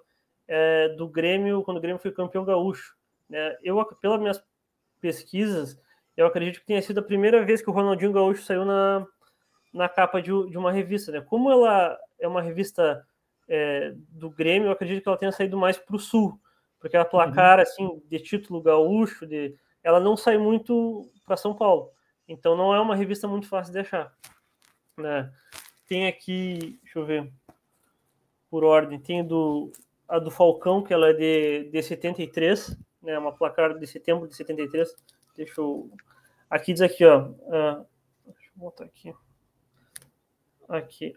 [0.48, 2.96] é, do Grêmio, quando o Grêmio foi campeão gaúcho.
[3.30, 3.58] Né?
[3.64, 4.44] Eu, pelas minhas
[5.02, 5.80] pesquisas,
[6.18, 9.06] eu acredito que tenha sido a primeira vez que o Ronaldinho Gaúcho saiu na,
[9.72, 11.12] na capa de, de uma revista.
[11.12, 11.22] Né?
[11.22, 13.06] Como ela é uma revista
[13.48, 16.40] é, do Grêmio, eu acredito que ela tenha saído mais para o sul,
[16.80, 21.92] porque a placar assim de título gaúcho, de, ela não sai muito para São Paulo.
[22.28, 24.12] Então não é uma revista muito fácil de achar.
[24.98, 25.32] Né?
[25.88, 27.32] Tem aqui, deixa eu ver,
[28.50, 29.72] por ordem, tem do,
[30.08, 33.20] a do Falcão, que ela é de, de 73, né?
[33.20, 34.94] uma placar de setembro de 73.
[35.38, 35.90] Deixa eu.
[36.50, 37.30] Aqui diz aqui, ó.
[37.52, 37.86] ah,
[38.26, 39.14] deixa eu botar aqui.
[40.68, 41.14] Aqui.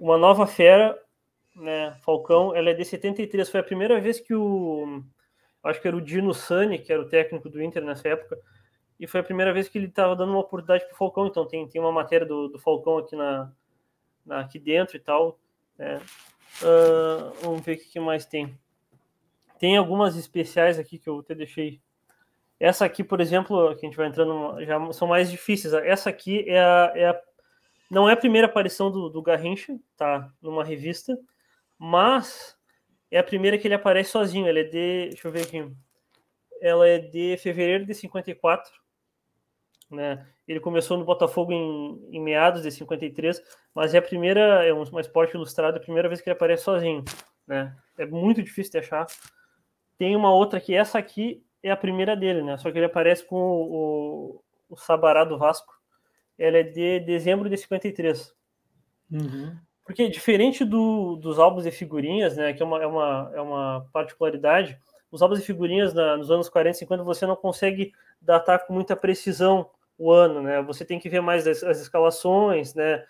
[0.00, 0.98] Uma nova fera,
[1.54, 1.92] né?
[2.02, 3.48] Falcão, ela é de 73.
[3.48, 5.02] Foi a primeira vez que o.
[5.62, 8.38] Acho que era o Dino Sani, que era o técnico do Inter nessa época.
[9.00, 11.26] E foi a primeira vez que ele estava dando uma oportunidade para o Falcão.
[11.26, 13.52] Então tem, tem uma matéria do, do Falcão aqui, na,
[14.24, 15.38] na- aqui dentro e tal.
[15.76, 16.00] né?
[16.62, 18.58] Ah, vamos ver o que mais tem.
[19.58, 21.80] Tem algumas especiais aqui que eu até deixei.
[22.58, 25.74] Essa aqui, por exemplo, que a gente vai entrando, já são mais difíceis.
[25.74, 27.20] Essa aqui é a, é a-
[27.90, 30.32] não é a primeira aparição do, do Garrincha, tá?
[30.42, 31.16] Numa revista,
[31.78, 32.56] mas
[33.10, 34.46] é a primeira que ele aparece sozinho.
[34.48, 35.70] Ela é de, deixa eu ver aqui.
[36.60, 38.72] Ela é de fevereiro de 54,
[39.90, 40.26] né?
[40.48, 43.42] Ele começou no Botafogo em, em meados de 53,
[43.74, 46.36] mas é a primeira, é um, uma esporte ilustrado, é a primeira vez que ele
[46.36, 47.04] aparece sozinho,
[47.46, 47.76] né?
[47.98, 49.06] É muito difícil de achar.
[49.98, 52.56] Tem uma outra que essa aqui é a primeira dele, né?
[52.58, 55.74] Só que ele aparece com o, o, o Sabará do Vasco.
[56.38, 58.34] Ela é de dezembro de 53.
[59.84, 63.86] Porque diferente do, dos álbuns de figurinhas, né, que é uma, é uma, é uma
[63.92, 64.76] particularidade,
[65.12, 68.72] os álbuns de figurinhas na- nos anos 40 e 50 você não consegue datar com
[68.72, 70.60] muita precisão o ano, né?
[70.62, 73.04] Você tem que ver mais as, as escalações, né?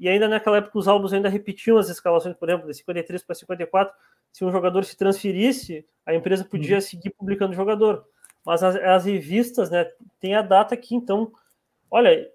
[0.00, 3.34] E ainda naquela época os álbuns ainda repetiam as escalações, por exemplo, de 53 para
[3.34, 3.94] 54,
[4.32, 8.04] se um jogador se transferisse, a empresa podia seguir publicando o jogador.
[8.44, 9.84] Mas as, as revistas, né,
[10.18, 11.32] tem a data aqui, então,
[11.90, 12.28] olha,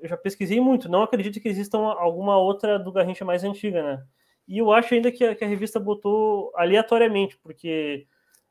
[0.00, 3.82] eu já pesquisei muito, não acredito que exista uma- alguma outra do Garrincha mais antiga,
[3.82, 4.04] né?
[4.46, 8.06] E eu acho ainda que a, que a revista botou aleatoriamente, porque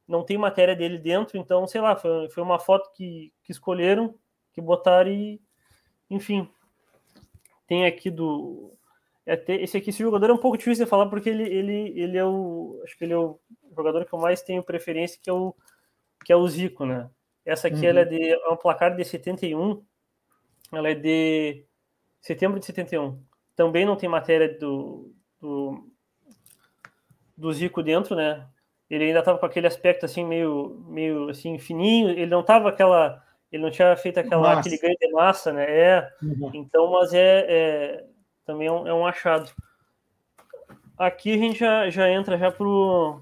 [0.08, 4.16] não tem matéria dele dentro, então, sei lá, foi, foi uma foto que, que escolheram,
[4.52, 5.40] que botaram e,
[6.10, 6.50] enfim.
[7.68, 8.74] Tem aqui do.
[9.26, 11.94] É até- esse aqui, esse jogador é um pouco difícil de falar, porque ele, ele,
[12.00, 12.80] ele é o.
[12.84, 13.40] Acho que ele é o
[13.76, 15.54] jogador que eu mais tenho preferência, que é o,
[16.24, 17.10] que é o Zico, né?
[17.46, 17.84] Essa aqui Uhum.
[17.86, 19.84] ela é de é um placar de 71,
[20.72, 21.64] ela é de
[22.22, 23.20] setembro de 71.
[23.56, 25.88] Também não tem matéria do, do,
[27.38, 28.48] do Zico dentro, né?
[28.90, 32.10] Ele ainda estava com aquele aspecto assim meio, meio assim fininho.
[32.10, 34.60] Ele não tava aquela, ele não tinha feito aquela, Massa.
[34.62, 35.66] aquele ganho de massa, né?
[35.70, 36.10] É.
[36.22, 36.52] Uhum.
[36.54, 38.06] Então, mas é, é-
[38.46, 39.52] também é um, é um achado.
[40.98, 43.22] Aqui a gente já, já entra já pro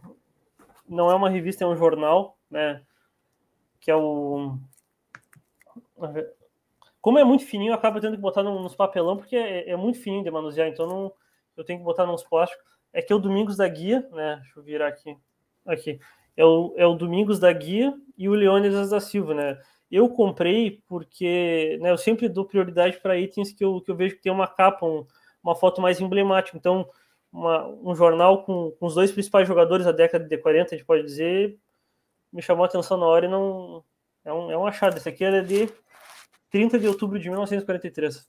[0.88, 2.84] não é uma revista, é um jornal, né?
[3.80, 4.58] Que é o
[7.02, 10.00] como é muito fininho, eu acabo tendo que botar nos papelão, porque é, é muito
[10.00, 11.12] fininho de manusear, então não,
[11.56, 12.64] eu tenho que botar nos plásticos.
[12.94, 14.38] É que é o Domingos da Guia, né?
[14.38, 15.18] Deixa eu virar aqui.
[15.66, 16.00] Aqui.
[16.38, 19.60] É o, é o Domingos da Guia e o Leônidas da Silva, né?
[19.96, 24.16] Eu comprei porque né, eu sempre dou prioridade para itens que eu, que eu vejo
[24.16, 25.06] que tem uma capa, um-
[25.44, 26.58] uma foto mais emblemática.
[26.58, 26.90] Então,
[27.32, 30.88] uma- um jornal com, com os dois principais jogadores da década de 40, a gente
[30.88, 31.58] pode dizer,
[32.32, 33.84] me chamou a atenção na hora e não.
[34.26, 34.98] É um, é um achado.
[34.98, 35.70] Esse aqui é de
[36.50, 38.26] 30 de outubro de 1943.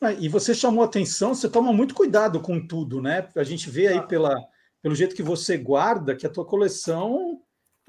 [0.00, 3.28] Ah, E você chamou atenção, você toma muito cuidado com tudo, né?
[3.34, 4.34] A gente vê aí pela,
[4.82, 7.40] pelo jeito que você guarda que a tua coleção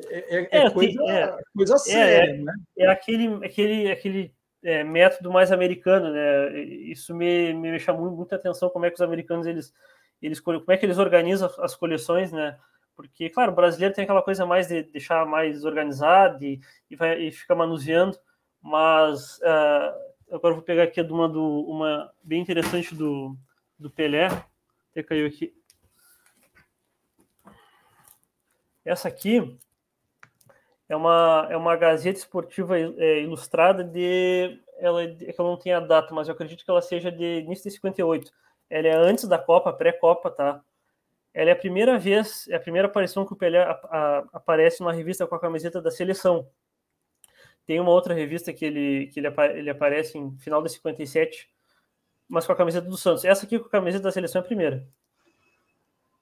[0.05, 1.37] é, é- é coisa, é.
[1.55, 2.53] coisa É, séria, é, né?
[2.77, 4.33] é aquele, aquele, aquele
[4.63, 6.59] é, método mais americano, né?
[6.59, 9.73] Isso me, me chamou muita atenção como é que os americanos eles,
[10.21, 12.57] eles como é que eles organizam as coleções, né?
[12.95, 16.59] Porque, claro, o brasileiro tem aquela coisa mais de deixar mais organizado e,
[16.89, 18.17] e, vai, e fica manuseando,
[18.61, 19.95] mas ah,
[20.31, 23.37] agora eu vou pegar aqui uma, do, uma bem interessante do,
[23.77, 24.27] do Pelé,
[24.91, 25.53] até caiu aqui.
[28.83, 29.57] Essa aqui
[30.89, 34.59] é uma, é uma Gazeta Esportiva é, ilustrada de.
[34.79, 37.39] Ela, é que eu não tenho a data, mas eu acredito que ela seja de
[37.39, 38.31] início de 58.
[38.69, 40.61] Ela é antes da Copa, pré-Copa, tá?
[41.33, 44.79] Ela é a primeira vez, é a primeira aparição que o Pelé a- a- aparece
[44.81, 46.47] numa revista com a camiseta da seleção.
[47.65, 51.49] Tem uma outra revista que ele, que ele, ele aparece em final de 57,
[52.27, 53.25] mas com a camiseta do Santos.
[53.25, 54.87] Essa aqui com a camiseta da seleção é a primeira.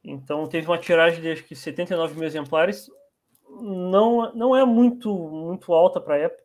[0.03, 2.89] Então teve uma tiragem de acho que 79 mil exemplares.
[3.49, 6.43] Não, não é muito, muito alta para a época.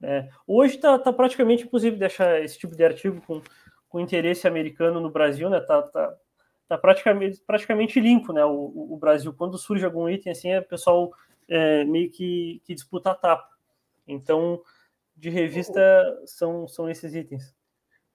[0.00, 0.28] né?
[0.46, 3.42] Hoje está tá praticamente impossível deixar esse tipo de artigo com,
[3.88, 5.60] com interesse americano no Brasil, né?
[5.60, 6.16] Tá, tá,
[6.68, 8.44] tá praticamente, praticamente limpo, né?
[8.44, 11.12] O, o- Brasil, quando surge algum item assim, é o pessoal
[11.48, 13.48] é, meio que, que disputa a tapa.
[14.06, 14.62] Então,
[15.16, 15.80] de revista
[16.26, 17.54] são, são esses itens.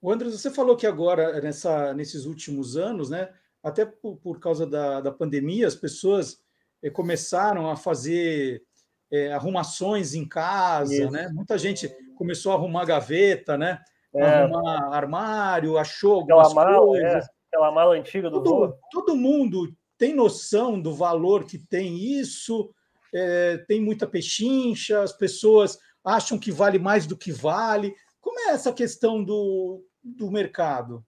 [0.01, 3.33] O Andres, você falou que agora, nessa, nesses últimos anos, né,
[3.63, 6.41] até por, por causa da, da pandemia, as pessoas
[6.89, 8.63] começaram a fazer
[9.11, 11.11] eh, arrumações em casa, Isso.
[11.11, 11.29] né?
[11.33, 13.79] Muita gente começou a arrumar gaveta, né?
[14.13, 14.23] É.
[14.23, 17.25] Arrumar armário, achou Aquela algumas mala, coisas.
[17.25, 22.73] é, aquela mala antiga do Todo, todo mundo tem noção do valor que tem isso,
[23.13, 27.93] é, tem muita pechincha, as pessoas acham que vale mais do que vale.
[28.19, 31.05] Como é essa questão do, do mercado?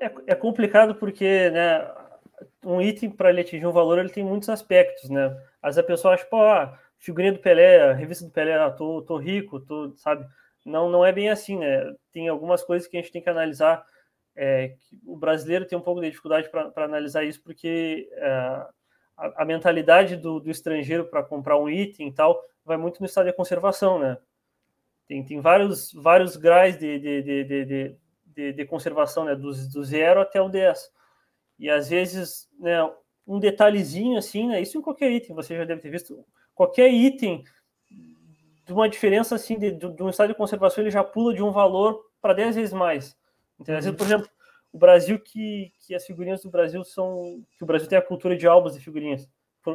[0.00, 1.88] É, é complicado porque, né,
[2.64, 5.26] um item para ele atingir um valor, ele tem muitos aspectos, né?
[5.62, 9.02] Às vezes a pessoa acha, pô, ah, figurinha do Pelé, revista do Pelé, ah, tô,
[9.02, 10.26] tô rico, tô, sabe?
[10.64, 11.94] Não, não é bem assim, né?
[12.12, 13.84] Tem algumas coisas que a gente tem que analisar.
[14.36, 18.28] é, que o brasileiro tem um pouco de dificuldade para analisar isso, porque é,
[19.16, 23.06] a, a mentalidade do, do estrangeiro para comprar um item e tal vai muito no
[23.06, 24.16] estado de conservação, né?
[25.08, 29.34] Tem, tem vários, vários graus de, de, de, de, de, de, de conservação, né?
[29.34, 30.92] Do, do zero até o 10.
[31.58, 32.78] E às vezes, né,
[33.26, 34.60] um detalhezinho assim, né?
[34.60, 36.24] Isso em qualquer item, você já deve ter visto.
[36.54, 37.44] Qualquer item
[38.64, 41.42] de uma diferença assim de, de, de um estado de conservação, ele já pula de
[41.42, 43.16] um valor para 10 vezes mais.
[43.58, 43.78] Entendeu?
[43.78, 44.28] Às vezes, por exemplo,
[44.72, 48.36] o Brasil que, que as figurinhas do Brasil são que o Brasil tem a cultura
[48.36, 49.28] de álbuns de figurinhas.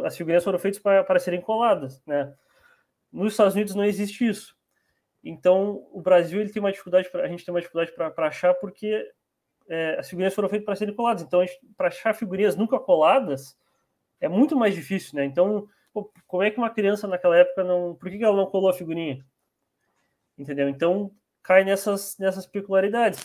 [0.04, 2.34] As figurinhas foram feitas para, para serem coladas, né?
[3.12, 4.56] Nos Estados Unidos não existe isso.
[5.24, 8.54] Então, o Brasil ele tem uma dificuldade, pra, a gente tem uma dificuldade para achar
[8.56, 9.08] porque
[9.68, 11.24] é, as figurinhas foram feitas para serem coladas.
[11.24, 11.44] Então,
[11.78, 13.58] para achar figurinhas nunca coladas
[14.20, 15.26] é muito mais difícil, né?
[15.26, 17.96] Então, pô, como é que uma criança naquela época não.
[17.96, 19.24] Por que que ela não colou a figurinha?
[20.38, 20.70] Entendeu?
[20.70, 21.12] Então,
[21.42, 23.24] cai nessas, nessas peculiaridades.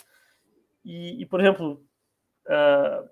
[0.84, 1.84] E, e por exemplo,
[2.46, 3.08] uh,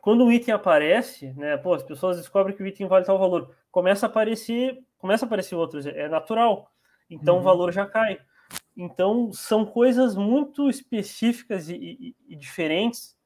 [0.00, 1.56] quando um item aparece, né?
[1.56, 3.54] Pô, as pessoas descobrem que o item vale tal valor.
[3.70, 6.72] Começa a aparecer, começa a aparecer outros, é natural.
[7.10, 7.40] Então Uhum.
[7.40, 8.18] o valor já cai.
[8.76, 13.16] Então são coisas muito específicas e, e- e diferentes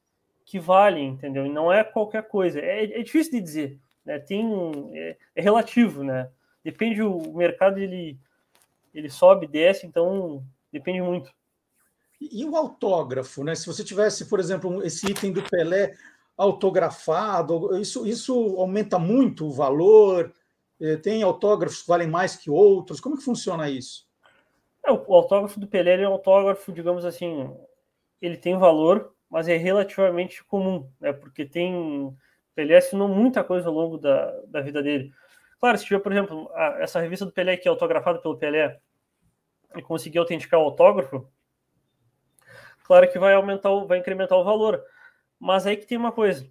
[0.45, 1.45] que valem, entendeu?
[1.45, 2.59] E não é qualquer coisa.
[2.59, 4.19] É, é difícil de dizer, né?
[4.19, 4.45] Tem
[4.93, 6.29] é, é relativo, né?
[6.63, 8.17] Depende o mercado ele
[8.93, 11.31] ele sobe, desce, então depende muito.
[12.21, 13.55] E o autógrafo, né?
[13.55, 15.93] Se você tivesse, por exemplo, esse item do Pelé
[16.37, 20.33] autografado, isso, isso aumenta muito o valor?
[20.79, 22.99] Eh, Tem autógrafos que valem mais que outros?
[23.01, 24.07] Como que funciona isso?
[24.85, 27.55] É, o autógrafo do Pelé é um autógrafo, digamos assim,
[28.21, 31.13] ele tem valor, mas é relativamente comum, né?
[31.13, 32.15] Porque tem
[32.55, 35.11] Pelé assinou muita coisa ao longo da, da vida dele.
[35.59, 38.79] Claro, se tiver, por exemplo, a- essa revista do Pelé que é autografada pelo Pelé
[39.77, 41.27] e conseguir autenticar o autógrafo,
[42.83, 44.83] claro que vai aumentar, vai incrementar o valor.
[45.39, 46.47] Mas aí que tem uma coisa.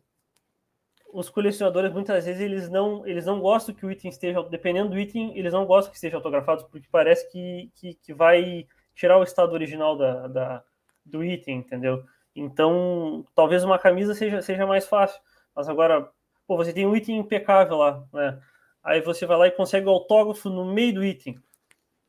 [1.12, 4.98] Os colecionadores muitas vezes eles não, eles não gostam que o item esteja, dependendo do
[4.98, 9.22] item, eles não gostam que esteja autografado, porque parece que, que, que vai tirar o
[9.22, 10.64] estado original da, da,
[11.05, 12.05] do item, entendeu?
[12.34, 15.20] Então, talvez uma camisa seja, seja mais fácil.
[15.55, 16.09] Mas agora,
[16.47, 18.40] pô, você tem um item impecável lá, né?
[18.82, 21.39] Aí você vai lá e consegue o autógrafo no meio do item,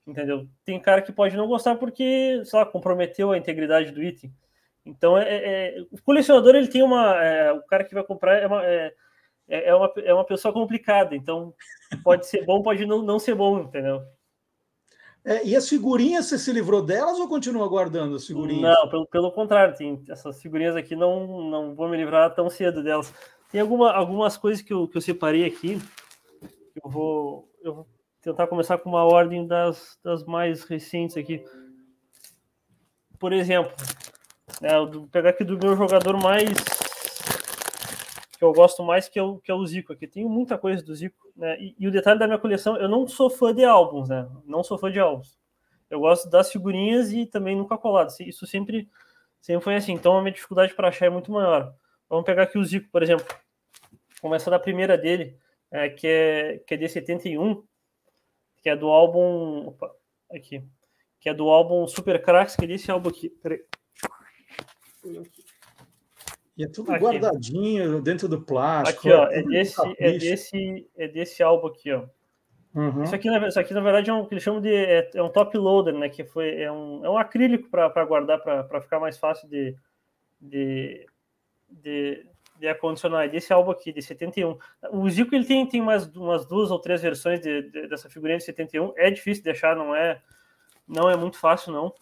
[0.08, 0.48] entendeu?
[0.66, 4.34] Tem cara que pode não gostar porque, sei lá, comprometeu a integridade do item.
[4.86, 7.16] Então, é, é o colecionador, ele tem uma...
[7.24, 8.94] É, o cara que vai comprar é uma, é,
[9.48, 11.16] é, uma, é uma pessoa complicada.
[11.16, 11.54] Então,
[12.04, 14.02] pode ser bom, pode não, não ser bom, entendeu?
[15.26, 18.62] É, e as figurinhas, você se livrou delas ou continua guardando as figurinhas?
[18.62, 22.84] Não, pelo, pelo contrário, tem essas figurinhas aqui não, não vou me livrar tão cedo
[22.84, 23.14] delas.
[23.50, 25.80] Tem alguma, algumas coisas que eu, que eu separei aqui.
[26.84, 27.88] Eu vou, eu vou
[28.22, 31.46] tentar começar com uma ordem das, das mais recentes aqui.
[33.18, 33.72] Por exemplo,
[34.62, 36.50] né, vou pegar aqui do meu jogador mais
[38.44, 40.06] que eu gosto mais, que é o, que é o Zico aqui.
[40.06, 41.58] Tenho muita coisa do Zico, né?
[41.62, 44.30] E, e, o detalhe da minha coleção, eu não sou fã de álbuns, né?
[44.46, 45.40] Não sou fã de álbuns.
[45.90, 48.12] Eu gosto das figurinhas e também nunca colado.
[48.20, 48.90] Isso sempre,
[49.40, 49.94] sempre foi assim.
[49.94, 51.74] Então a minha dificuldade para achar é muito maior.
[52.10, 53.26] Vamos pegar aqui o Zico, por exemplo.
[54.22, 55.38] Começa da primeira dele,
[55.72, 57.64] é, que, é, que é de 71,
[58.62, 59.68] que é do álbum.
[59.68, 59.90] Opa,
[60.30, 60.62] aqui.
[61.18, 63.30] Que é do álbum Super Cracks, que é desse álbum aqui.
[63.30, 63.64] Peraí.
[66.56, 67.04] E é tudo aqui.
[67.04, 69.00] guardadinho dentro do plástico.
[69.00, 72.06] Aqui, ó, é desse, é desse, é desse álbum aqui, ó.
[72.76, 73.04] Uhum.
[73.04, 75.30] Isso, aqui, isso aqui, na verdade, é um que eles chamam de é, é um
[75.30, 76.10] top loader, né?
[76.10, 79.76] Que foi, é, um, é um acrílico para guardar, para ficar mais fácil de,
[80.42, 81.06] de,
[81.70, 82.26] de,
[82.60, 83.26] de acondicionar.
[83.26, 84.58] É desse álbum aqui, de 71.
[84.92, 88.40] O Zico ele tem, tem mais umas duas ou três versões de, de, dessa figurinha
[88.40, 88.94] de 71.
[88.96, 90.20] É difícil de achar, não é,
[90.88, 91.94] não é muito fácil, não.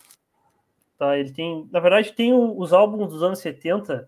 [1.01, 4.07] Tá, ele tem, na verdade, tem os álbuns dos anos 70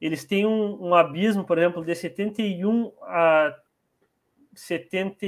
[0.00, 3.56] eles têm um, um, abismo, por exemplo, de 71 a
[4.52, 5.24] 70,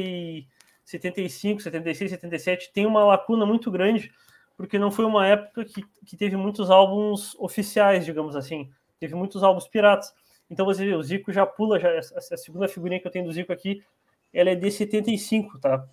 [0.85, 4.13] 75, 76, 77, tem uma lacuna muito grande,
[4.57, 8.69] porque não foi uma época que, que teve muitos álbuns oficiais, digamos assim,
[8.99, 10.13] teve muitos álbuns piratas.
[10.51, 13.33] Então você vê, o Zico já pula, já, a, segunda figurinha que eu tenho do
[13.33, 13.85] Zico aqui,
[14.33, 15.87] ela é de 75, tá?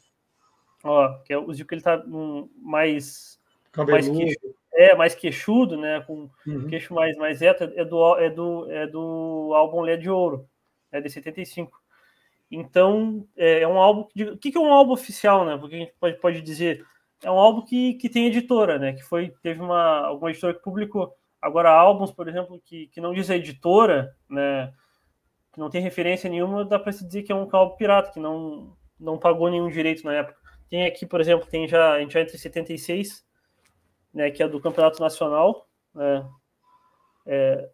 [0.84, 3.40] Ó, que é o Zico ele tá um, mais,
[3.78, 6.68] mais queixo, é mais queixudo, né, com uhum.
[6.68, 10.48] queixo mais mais reto, é do é do é do álbum Lé de Ouro,
[10.92, 11.80] é de 75.
[12.52, 15.58] Então, é, é um álbum de, o que, que é um álbum oficial, né?
[15.58, 16.86] Porque a gente pode, pode dizer
[17.24, 18.94] é um álbum que, que tem editora, né?
[18.94, 21.16] Que foi teve uma alguma editora que publicou.
[21.42, 24.74] Agora álbuns, por exemplo, que, que não diz a editora, né?
[25.54, 28.20] Que não tem referência nenhuma, dá para se dizer que é um álbum pirata, que
[28.20, 30.38] não não pagou nenhum direito na época.
[30.70, 33.25] Tem aqui, por exemplo, tem já a gente já entre 76
[34.16, 35.68] né, que é do Campeonato Nacional.
[35.94, 36.26] Né,
[37.26, 37.70] é,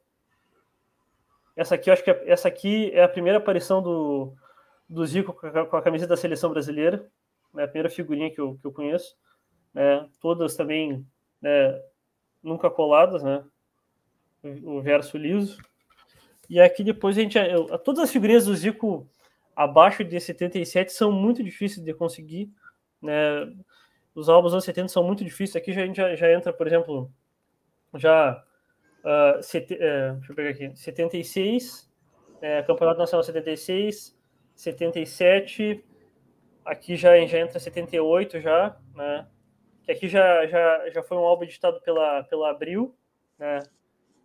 [1.56, 4.34] essa aqui, acho que é, essa aqui é a primeira aparição do,
[4.90, 7.08] do Zico com a, com a camisa da seleção brasileira,
[7.54, 9.16] né, a primeira figurinha que eu, que eu conheço.
[9.72, 11.06] Né, todas também
[11.40, 11.80] né,
[12.42, 13.46] nunca coladas, né,
[14.64, 15.62] o verso liso.
[16.50, 17.38] E aqui depois a gente.
[17.38, 19.08] Eu, todas as figurinhas do Zico
[19.56, 22.52] abaixo de 77 são muito difíceis de conseguir.
[23.02, 23.14] Né?
[24.14, 25.56] Os álbuns anos 70 são muito difíceis.
[25.56, 27.12] Aqui já, a gente já, já entra, por exemplo,
[27.96, 28.44] já.
[29.04, 30.76] Uh, uh, deixa eu pegar aqui.
[30.76, 31.90] 76,
[32.42, 34.18] é, Campeonato Nacional 76,
[34.56, 35.84] 77.
[36.64, 39.28] Aqui já, já entra 78 já, né?
[39.84, 42.96] Que aqui já, já, já foi um álbum editado pela, pela Abril,
[43.40, 43.60] né?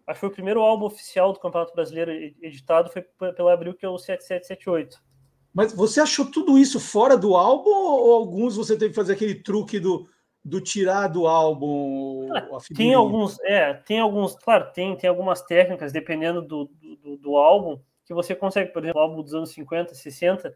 [0.06, 3.02] Acho que foi o primeiro álbum oficial do Campeonato Brasileiro editado foi
[3.32, 5.02] pela Abril, que é o 7778.
[5.56, 9.36] Mas você achou tudo isso fora do álbum ou alguns você teve que fazer aquele
[9.36, 10.06] truque do,
[10.44, 12.28] do tirar do álbum?
[12.76, 16.70] tem alguns, é, tem alguns, claro, tem, tem algumas técnicas, dependendo do,
[17.02, 20.54] do, do, álbum, que você consegue, por exemplo, o álbum dos anos 50, 60,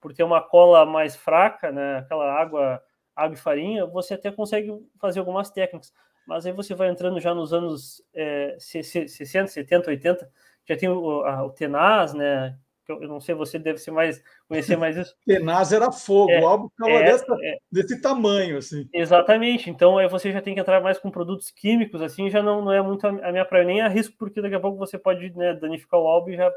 [0.00, 2.82] por ter uma cola mais fraca, né, aquela água,
[3.14, 5.92] água e farinha, você até consegue fazer algumas técnicas.
[6.26, 10.30] Mas aí você vai entrando já nos anos é, 60, 70, 80,
[10.66, 12.58] já tem o, a, o tenaz, né,
[12.88, 15.14] eu não sei, você deve ser mais conhecer mais isso.
[15.26, 18.88] Tenaz era fogo, é, o álbum ficava é, dessa, é, desse tamanho, assim.
[18.92, 22.62] Exatamente, então aí você já tem que entrar mais com produtos químicos, assim, já não,
[22.62, 25.54] não é muito a minha praia, nem arrisco, porque daqui a pouco você pode né,
[25.54, 26.50] danificar o álbum e já.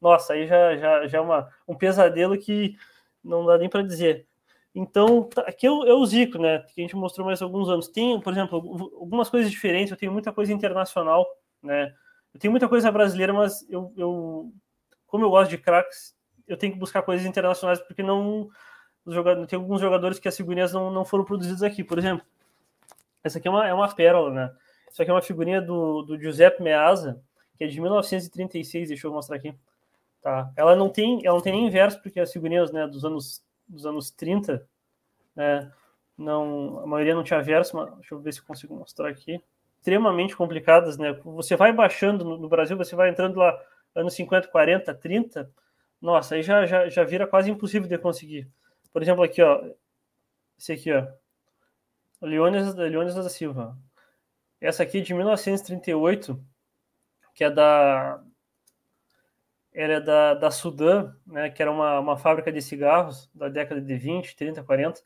[0.00, 2.76] Nossa, aí já, já, já é uma, um pesadelo que
[3.22, 4.26] não dá nem para dizer.
[4.74, 6.58] Então, tá, aqui é é o Zico, né?
[6.74, 7.88] Que a gente mostrou mais alguns anos.
[7.88, 8.56] Tem, por exemplo,
[9.00, 11.26] algumas coisas diferentes, eu tenho muita coisa internacional,
[11.62, 11.94] né?
[12.34, 14.52] Eu tenho muita coisa brasileira, mas eu, eu
[15.14, 16.12] como eu gosto de craques,
[16.44, 18.50] eu tenho que buscar coisas internacionais, porque não.
[19.46, 21.84] Tem alguns jogadores que as figurinhas não, não foram produzidas aqui.
[21.84, 22.26] Por exemplo,
[23.22, 24.52] essa aqui é uma, é uma pérola, né?
[24.90, 27.22] Isso aqui é uma figurinha do, do Giuseppe Meazza,
[27.56, 29.54] que é de 1936, deixa eu mostrar aqui.
[30.20, 30.50] Tá?
[30.56, 33.86] Ela não tem, ela não tem nem verso, porque as figurinhas né, dos anos dos
[33.86, 34.66] anos 30,
[35.36, 35.72] né,
[36.18, 39.40] não, a maioria não tinha verso, mas deixa eu ver se consigo mostrar aqui.
[39.78, 41.12] Extremamente complicadas, né?
[41.24, 43.56] Você vai baixando no, no Brasil, você vai entrando lá
[43.94, 45.50] anos 50, 40, 30,
[46.00, 48.48] nossa, aí já, já, já vira quase impossível de conseguir.
[48.92, 49.64] Por exemplo, aqui, ó,
[50.58, 51.06] esse aqui, ó,
[52.20, 53.76] Leônidas, Leônidas da Silva.
[54.60, 56.42] Essa aqui é de 1938,
[57.34, 58.22] que é da
[59.72, 63.96] era da, da Sudã, né, que era uma, uma fábrica de cigarros da década de
[63.96, 65.02] 20, 30, 40.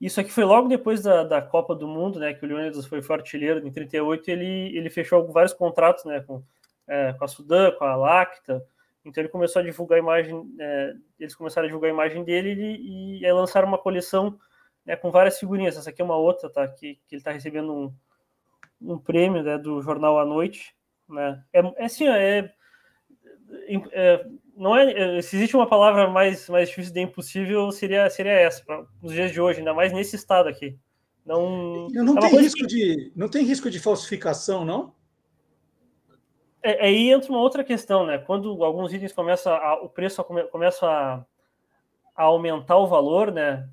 [0.00, 3.02] Isso aqui foi logo depois da, da Copa do Mundo, né, que o Leônidas foi
[3.10, 6.42] artilheiro em 38, ele, ele fechou vários contratos, né, com,
[6.88, 8.64] é, com a Sudã, com a Lacta,
[9.04, 12.52] então ele começou a divulgar a imagem, é, eles começaram a divulgar a imagem dele
[12.80, 14.38] e, e lançaram uma coleção
[14.86, 15.76] né, com várias figurinhas.
[15.76, 16.66] Essa aqui é uma outra, tá?
[16.68, 17.92] Que, que ele está recebendo um,
[18.80, 20.74] um prêmio né, do jornal à noite,
[21.08, 21.42] né?
[21.52, 22.52] É, é assim, é,
[23.92, 24.26] é,
[24.56, 28.86] não é, se existe uma palavra mais mais difícil de impossível seria seria essa para
[29.02, 30.78] os dias de hoje, ainda mais nesse estado aqui.
[31.24, 32.66] Não, não é tem risco que...
[32.66, 34.94] de não tem risco de falsificação, não?
[36.62, 38.18] É, aí entra uma outra questão, né?
[38.18, 41.24] Quando alguns itens começam a, o preço começa a,
[42.14, 43.68] a, aumentar o valor, né?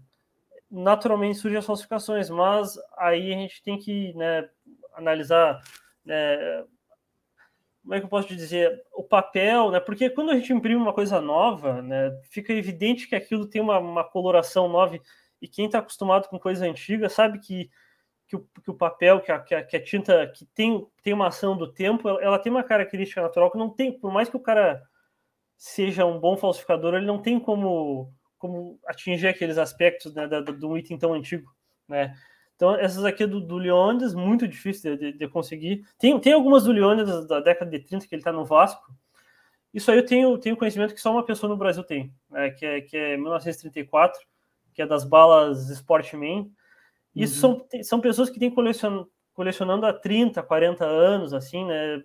[0.71, 4.49] Naturalmente surgem as falsificações, mas aí a gente tem que né,
[4.93, 5.59] analisar,
[6.05, 6.63] né,
[7.81, 9.79] como é que eu posso dizer, o papel, né?
[9.79, 13.79] Porque quando a gente imprime uma coisa nova, né, fica evidente que aquilo tem uma,
[13.79, 14.99] uma coloração nova
[15.41, 17.69] e quem está acostumado com coisa antiga sabe que
[18.30, 21.14] que o, que o papel, que a, que a, que, a, tinta que tem, tem
[21.14, 24.30] uma ação do tempo, ela, ela, tem uma característica natural que não tem, por mais
[24.30, 24.84] que o cara
[25.57, 30.77] seja um bom falsificador, ele não tem como, como atingir aqueles aspectos né, da, do
[30.77, 31.51] item tão antigo,
[31.88, 32.15] né?
[32.56, 35.85] Então, essas aqui do, do Leônidas, muito difícil de, de, de, conseguir.
[35.97, 38.93] Tem, tem algumas do Leônidas da década de 30 que ele está no Vasco.
[39.73, 42.65] Isso aí eu tenho, tenho conhecimento que só uma pessoa no Brasil tem, né, que,
[42.65, 44.19] é, que é 1934,
[44.73, 46.51] que é das balas Sportman.
[47.15, 47.65] Isso uhum.
[47.69, 52.03] são, são pessoas que têm colecion, colecionando há 30, 40 anos, assim, né?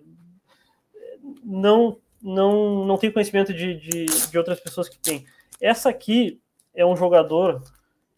[1.42, 5.24] Não, não, não tem conhecimento de, de, de outras pessoas que têm.
[5.60, 6.40] Essa aqui
[6.74, 7.62] é um jogador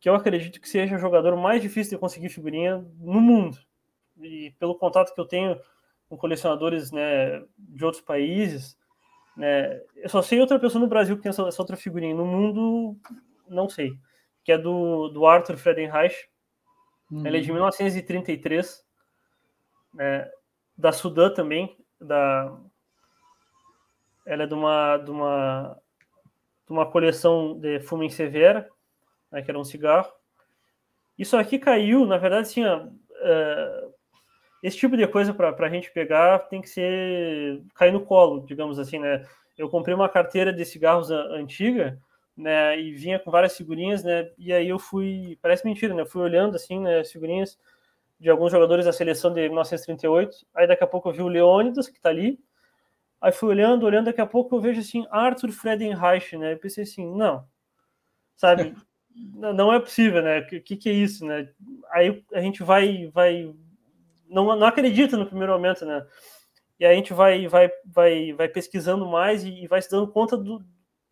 [0.01, 3.59] que eu acredito que seja o jogador mais difícil de conseguir figurinha no mundo.
[4.21, 5.59] E pelo contato que eu tenho
[6.09, 8.79] com colecionadores né, de outros países,
[9.37, 12.15] né, eu só sei outra pessoa no Brasil que tem essa, essa outra figurinha.
[12.15, 12.97] No mundo,
[13.49, 13.93] não sei.
[14.45, 16.29] Que é do, do Arthur Friedenreich,
[17.11, 17.27] Uhum.
[17.27, 18.85] Ela é de 1933,
[19.95, 20.31] né,
[20.77, 22.57] da Sudã também, da
[24.27, 25.79] ela é de uma de uma
[26.67, 28.69] de uma coleção de Fumen Severa,
[29.31, 30.13] né, que era um cigarro.
[31.17, 33.95] Isso aqui caiu, na verdade, assim, ó, uh,
[34.63, 38.79] esse tipo de coisa para a gente pegar tem que ser cair no colo, digamos
[38.79, 39.25] assim, né?
[39.57, 41.99] Eu comprei uma carteira de cigarros antiga
[42.37, 42.79] né?
[42.79, 44.31] E vinha com várias figurinhas, né?
[44.37, 46.05] E aí eu fui, parece mentira, né?
[46.05, 47.01] Fui olhando assim, né?
[47.01, 47.59] As figurinhas
[48.21, 50.47] de alguns jogadores da seleção de 1938.
[50.55, 52.39] Aí daqui a pouco eu vi o Leônidas que tá ali.
[53.21, 56.53] Aí fui olhando, olhando, daqui a pouco eu vejo assim Arthur Friedenreich, né?
[56.53, 57.47] Eu pensei assim, não,
[58.37, 58.75] sabe?
[59.15, 60.41] não é possível, né?
[60.41, 61.49] O que, que é isso, né?
[61.91, 63.55] Aí a gente vai, vai,
[64.29, 66.07] não, não acredita no primeiro momento, né?
[66.79, 70.13] E aí a gente vai, vai, vai, vai pesquisando mais e, e vai se dando
[70.13, 70.63] conta do,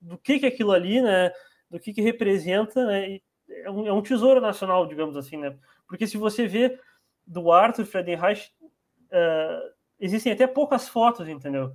[0.05, 1.33] do que, que é aquilo ali, né?
[1.71, 3.21] Do que, que representa, né?
[3.49, 5.57] É um, é um, tesouro nacional, digamos assim, né?
[5.89, 6.79] Porque se você vê
[7.27, 11.75] do Arthur Friedenreich, uh, existem até poucas fotos, entendeu?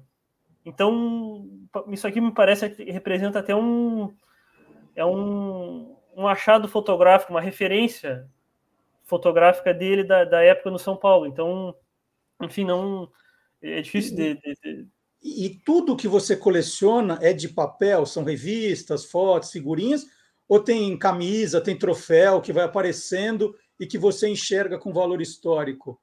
[0.66, 1.48] Então,
[1.88, 4.14] isso aqui me parece que representa até um
[4.96, 8.30] é um, um achado fotográfico, uma referência
[9.04, 11.26] fotográfica dele da, da época no São Paulo.
[11.26, 11.74] Então,
[12.42, 13.10] enfim, não
[13.62, 14.88] é difícil de, de, de
[15.22, 18.06] e tudo que você coleciona é de papel?
[18.06, 20.06] São revistas, fotos, figurinhas?
[20.48, 26.02] Ou tem camisa, tem troféu que vai aparecendo e que você enxerga com valor histórico?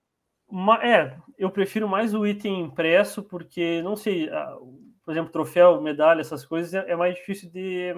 [0.82, 4.30] É, eu prefiro mais o item impresso, porque, não sei,
[5.04, 7.92] por exemplo, troféu, medalha, essas coisas é, é mais difícil de,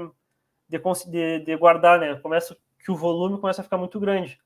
[0.69, 2.15] de, de guardar, né?
[2.17, 4.41] Começa que o volume começa a ficar muito grande.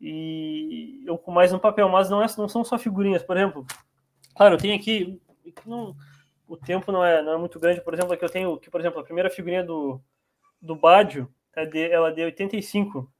[0.00, 3.64] E eu com mais no papel, mas não, é, não são só figurinhas, por exemplo.
[4.34, 5.21] Claro, eu tenho aqui
[5.66, 5.96] não,
[6.46, 7.80] o tempo não é, não é muito grande.
[7.80, 10.00] Por exemplo, aqui eu tenho que, por exemplo, a primeira figurinha do,
[10.60, 13.10] do Badio, é de, ela é de 85.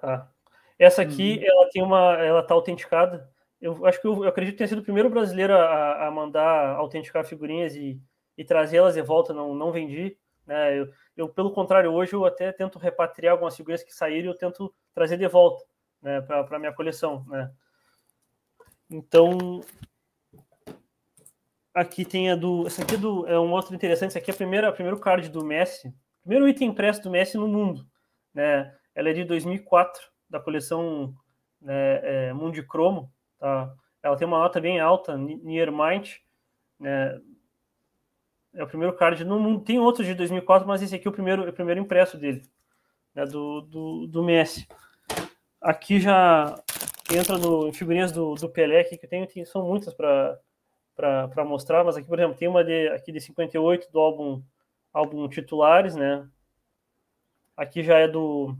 [0.00, 0.30] Tá.
[0.78, 1.44] Essa aqui, uhum.
[1.44, 3.30] ela tem uma, ela tá autenticada.
[3.60, 6.74] Eu acho que eu, eu acredito que tenha sido o primeiro brasileiro a, a mandar
[6.76, 8.00] autenticar figurinhas e,
[8.36, 9.32] e trazê-las de volta.
[9.32, 10.16] Não, não vendi.
[10.46, 10.80] Né?
[10.80, 14.36] Eu, eu, pelo contrário, hoje eu até tento repatriar algumas figurinhas que saíram e eu
[14.36, 15.64] tento trazer de volta
[16.00, 17.24] né, para a minha coleção.
[17.28, 17.50] Né?
[18.90, 19.60] Então,
[21.74, 22.66] aqui tem a do.
[22.66, 24.10] Essa aqui é, do, é um outro interessante.
[24.10, 25.94] Essa aqui é a primeira, primeiro card do Messi.
[26.22, 27.86] Primeiro item impresso do Messi no mundo.
[28.34, 28.72] Né?
[28.94, 31.14] ela é de 2004, da coleção
[31.60, 33.72] né, é, Mundicromo, tá?
[34.02, 36.16] Ela tem uma nota bem alta, Near Mind,
[36.78, 37.20] né?
[38.54, 39.64] É o primeiro card no mundo.
[39.64, 42.42] Tem outros de 2004, mas esse aqui é o primeiro, é o primeiro impresso dele,
[43.14, 44.66] né, do, do, do Messi.
[45.60, 46.54] Aqui já
[47.16, 50.38] entra no, em figurinhas do, do Pelé, que tem, tem são muitas para
[51.44, 54.42] mostrar, mas aqui, por exemplo, tem uma de, aqui de 58 do álbum,
[54.92, 56.28] álbum Titulares, né?
[57.56, 58.56] Aqui já é do,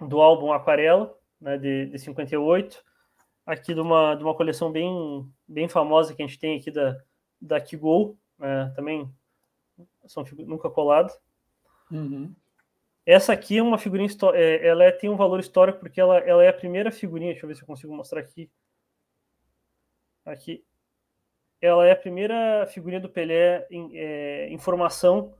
[0.00, 2.82] do álbum Aquarela, né, de, de 58.
[3.44, 7.02] Aqui de uma, de uma coleção bem, bem famosa que a gente tem aqui da,
[7.40, 9.12] da Kigol, né, também
[10.06, 11.12] são nunca colado.
[11.90, 12.34] Uhum.
[13.04, 16.44] Essa aqui é uma figurinha, é, ela é, tem um valor histórico porque ela, ela
[16.44, 18.48] é a primeira figurinha, deixa eu ver se eu consigo mostrar aqui.
[20.24, 20.64] Aqui.
[21.62, 25.32] Ela é a primeira figurinha do Pelé em, é, em formação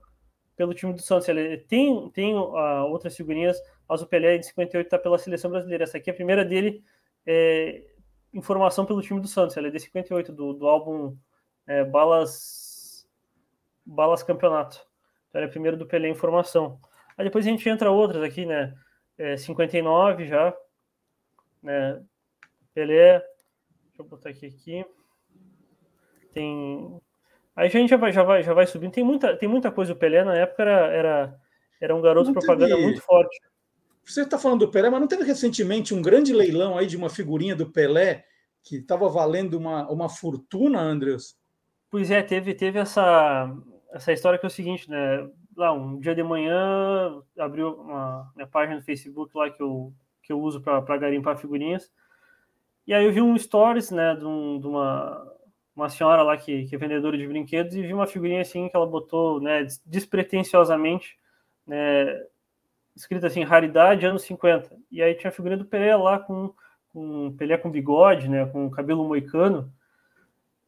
[0.55, 1.29] pelo time do Santos.
[1.29, 5.83] Ele tem, tem uh, outras figurinhas, mas o Pelé em 58 está pela seleção brasileira.
[5.83, 6.85] Essa aqui é a primeira dele
[7.27, 7.83] é,
[8.33, 9.57] em formação pelo time do Santos.
[9.57, 11.17] Ela é de 58, do, do álbum
[11.67, 13.05] é, Balas,
[13.85, 14.77] Balas Campeonato.
[15.29, 16.81] Então, ela é a primeira do Pelé em formação.
[17.19, 18.73] Aí depois a gente entra outras aqui, né?
[19.19, 20.57] É, 59 já.
[21.61, 22.01] Né?
[22.73, 23.19] Pelé.
[23.89, 24.47] Deixa eu botar aqui.
[24.47, 24.87] aqui.
[26.33, 27.01] Tem
[27.55, 28.93] Aí a gente já vai, já vai, já vai subindo.
[28.93, 29.93] Tem muita, tem muita coisa.
[29.93, 31.41] O Pelé na época era, era,
[31.81, 32.83] era um garoto não propaganda teve...
[32.83, 33.41] muito forte.
[34.05, 37.11] Você está falando do Pelé, mas não teve recentemente um grande leilão aí de uma
[37.11, 38.25] figurinha do Pelé
[38.63, 41.39] que estava valendo uma, uma fortuna, Andreas?
[41.91, 43.55] Pois é, teve, teve essa,
[43.93, 45.29] essa história que é o seguinte, né?
[45.55, 49.93] Lá, um dia de manhã, abriu uma minha página no Facebook lá que eu,
[50.23, 51.93] que eu uso para garimpar figurinhas.
[52.87, 55.33] E aí eu vi um stories, né, de, um, de uma
[55.75, 58.77] uma senhora lá que, que é vendedora de brinquedos e vi uma figurinha assim que
[58.77, 61.19] ela botou, né, despretensiosamente,
[61.67, 62.23] né,
[62.95, 64.77] escrita assim, raridade anos 50.
[64.91, 66.53] E aí tinha a figurinha do Pelé lá com,
[66.93, 69.73] com Pelé com bigode, né, com cabelo moicano.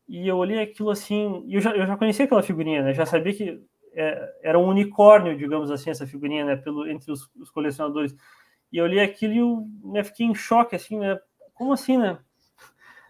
[0.08, 3.06] E eu olhei aquilo assim, e eu já, eu já conhecia aquela figurinha, né, já
[3.06, 3.62] sabia que
[3.94, 8.14] é, era um unicórnio, digamos assim, essa figurinha, né, pelo, entre os, os colecionadores.
[8.72, 11.18] E eu olhei aquilo e eu né, fiquei em choque, assim, né,
[11.54, 12.18] como assim, né?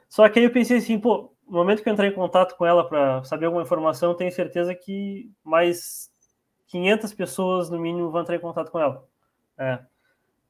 [0.08, 2.66] Só que aí eu pensei assim, pô, no momento que eu entrei em contato com
[2.66, 6.10] ela para saber alguma informação, tenho certeza que mais
[6.68, 9.06] 500 pessoas, no mínimo, vão entrar em contato com ela.
[9.58, 9.78] É.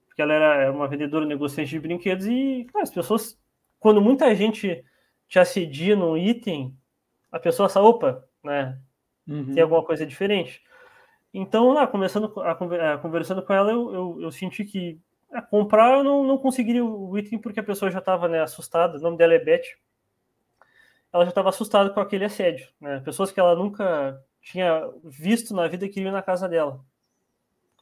[0.07, 3.39] Porque ela era é uma vendedora, negociante de brinquedos e as pessoas,
[3.81, 4.85] quando muita gente
[5.29, 6.77] te assedia num item,
[7.33, 8.79] a pessoa fala, opa, né?
[9.27, 9.53] Uhum.
[9.53, 10.63] Tem alguma coisa diferente.
[11.33, 15.01] Então, lá, começando a, a, conversando com ela, eu, eu, eu senti que
[15.33, 18.97] a comprar eu não, não conseguiria o item porque a pessoa já estava né, assustada.
[18.99, 19.65] O nome dela é Beth
[21.15, 22.69] ela já estava assustada com aquele assédio.
[22.81, 22.99] Né?
[22.99, 26.85] Pessoas que ela nunca tinha visto na vida queriam ir na casa dela.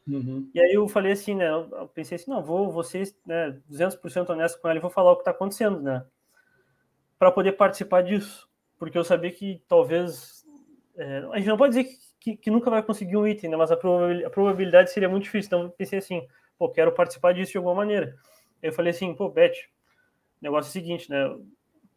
[0.06, 0.50] Uhum.
[0.52, 1.48] E aí eu falei assim, né?
[1.48, 5.12] Eu pensei assim, não, vou, vou ser né, 200% honesto com ela e vou falar
[5.12, 6.04] o que está acontecendo, né?
[7.18, 8.46] Para poder participar disso.
[8.78, 10.44] Porque eu sabia que talvez.
[10.94, 13.56] É, a gente não pode dizer que, que, que, nunca vai conseguir um item, né?
[13.56, 15.46] Mas a probabilidade, a probabilidade seria muito difícil.
[15.46, 16.26] Então eu pensei assim,
[16.58, 18.14] pô, quero participar disso de alguma maneira.
[18.62, 19.54] Aí eu falei assim, pô, Beth,
[20.40, 21.34] negócio é o seguinte, né?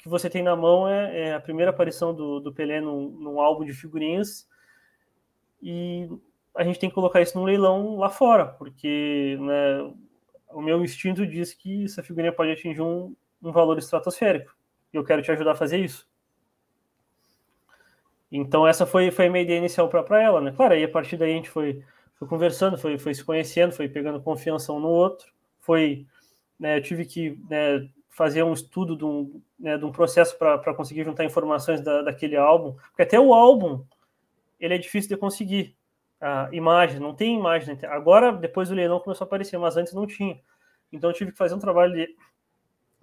[0.05, 3.41] Que você tem na mão é, é a primeira aparição do, do Pelé num, num,
[3.41, 4.47] álbum de figurinhas
[5.59, 6.07] e
[6.53, 9.93] a gente tem que colocar isso num leilão lá fora, porque né,
[10.51, 14.55] o meu instinto diz que essa figurinha pode atingir um, um valor estratosférico
[14.93, 16.07] e eu quero te ajudar a fazer isso.
[18.31, 20.53] Então essa foi, foi a minha ideia inicial para ela, né?
[20.55, 21.83] Claro, aí a partir daí a gente foi,
[22.13, 26.05] foi conversando, foi, foi se conhecendo, foi pegando confiança um no outro, foi,
[26.59, 30.73] né, eu tive que né, fazer um estudo de um, né, de um processo para
[30.73, 33.83] conseguir juntar informações da, daquele álbum, porque até o álbum
[34.57, 35.75] ele é difícil de conseguir.
[36.21, 37.77] A imagem, não tem imagem.
[37.83, 40.39] Agora, depois do leilão começou a aparecer, mas antes não tinha.
[40.93, 42.15] Então eu tive que fazer um trabalho de,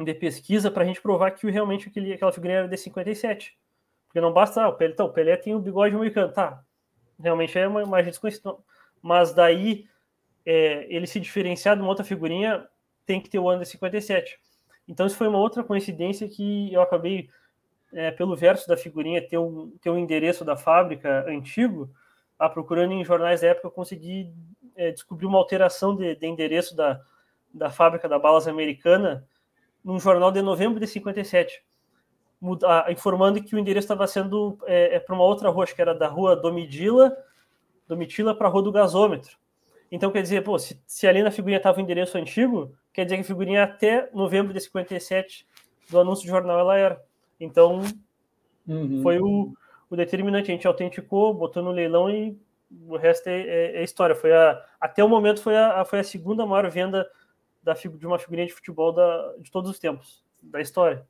[0.02, 3.54] de pesquisa para a gente provar que realmente aquele, aquela figurinha era de 57.
[4.06, 6.64] Porque não basta, ah, o Pelé, tá, o Pelé tem o bigode americano, tá?
[7.20, 8.56] Realmente é uma imagem desconhecida.
[9.02, 9.86] Mas daí
[10.46, 12.66] é, ele se diferenciar de uma outra figurinha
[13.04, 14.40] tem que ter o ano de 57.
[14.92, 17.30] Então, isso foi uma outra coincidência que eu acabei,
[17.94, 21.88] é, pelo verso da figurinha, ter um, ter um endereço da fábrica antigo,
[22.38, 24.30] a procurando em jornais da época, eu consegui
[24.76, 27.00] é, descobrir uma alteração de, de, endereço da,
[27.54, 29.26] da fábrica da Balas Americana
[29.82, 31.64] num jornal de novembro de 57,
[32.38, 35.80] muda, informando que o endereço estava sendo é, é para uma outra rua, acho que
[35.80, 37.16] era da rua Domitila,
[37.88, 39.38] Domitila para a rua do gasômetro.
[39.90, 43.16] Então, quer dizer, pô, se, se ali na figurinha estava o endereço antigo, quer dizer
[43.16, 45.46] que a figurinha até novembro de 57
[45.90, 47.02] do anúncio de jornal ela era.
[47.40, 47.82] Então,
[48.66, 49.02] uhum.
[49.02, 49.52] foi o,
[49.90, 50.50] o, determinante.
[50.50, 52.38] A gente autenticou, botou no leilão e
[52.86, 54.14] o resto é, é, é história.
[54.14, 57.08] Foi a, até o momento foi a, foi a segunda maior venda
[57.62, 61.06] da, de uma figurinha de futebol da, de todos os tempos, da história.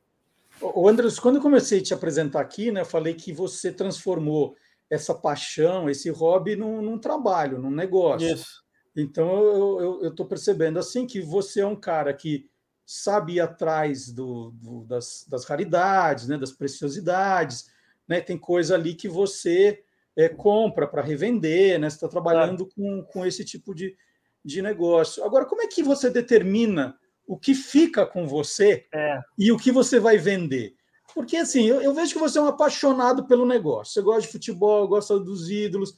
[0.61, 4.55] O Andres, quando eu comecei a te apresentar aqui, né, eu falei que você transformou
[4.91, 8.31] essa paixão, esse hobby num, num trabalho, num negócio.
[8.31, 8.62] Isso.
[8.97, 12.51] Então eu estou percebendo assim que você é um cara que
[12.85, 17.71] sabe ir atrás do, do, das, das, raridades, né, das preciosidades,
[18.07, 19.83] né, tem coisa ali que você
[20.15, 23.97] é, compra para revender, né, você está trabalhando com, com esse tipo de,
[24.45, 25.25] de negócio.
[25.25, 29.21] Agora, como é que você determina o que fica com você é.
[29.39, 30.75] e o que você vai vender?
[31.15, 33.93] Porque assim, eu, eu, vejo que você é um apaixonado pelo negócio.
[33.93, 35.95] Você gosta de futebol, gosta dos ídolos.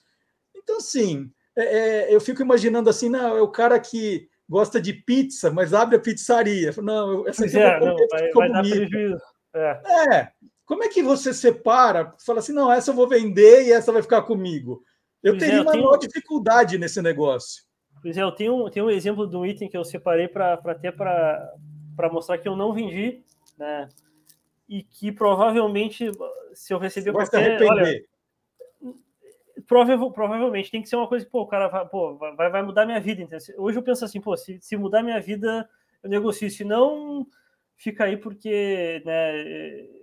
[0.54, 4.92] Então, assim, é, é, eu fico imaginando assim, não, é o cara que gosta de
[4.92, 6.72] pizza, mas abre a pizzaria.
[6.78, 9.22] Não, essa aqui é, não, vai, vai dar prejuízo.
[9.54, 9.80] É.
[10.14, 10.32] é.
[10.64, 12.14] Como é que você separa?
[12.24, 14.82] Fala assim, não, essa eu vou vender e essa vai ficar comigo.
[15.22, 15.84] Eu pois teria é, eu uma tenho...
[15.84, 17.64] maior dificuldade nesse negócio.
[18.02, 20.92] Pois é, eu tenho, tenho um exemplo de um item que eu separei para ter
[20.92, 23.22] para mostrar que eu não vendi,
[23.56, 23.88] né?
[24.68, 26.10] E que provavelmente,
[26.52, 27.62] se eu receber qualquer.
[27.62, 28.02] Olha,
[29.66, 32.62] prova, provavelmente tem que ser uma coisa que, pô, o cara vai, pô, vai, vai
[32.62, 33.22] mudar minha vida.
[33.22, 35.68] Então, hoje eu penso assim, pô, se, se mudar minha vida,
[36.02, 36.50] eu negocio.
[36.50, 37.26] Se não,
[37.76, 39.32] fica aí porque né,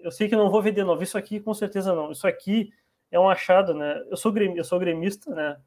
[0.02, 1.04] eu sei que eu não vou vender novo.
[1.04, 2.12] Isso aqui, com certeza não.
[2.12, 2.72] Isso aqui
[3.10, 4.04] é um achado, né?
[4.10, 5.58] Eu sou, eu sou gremista, né?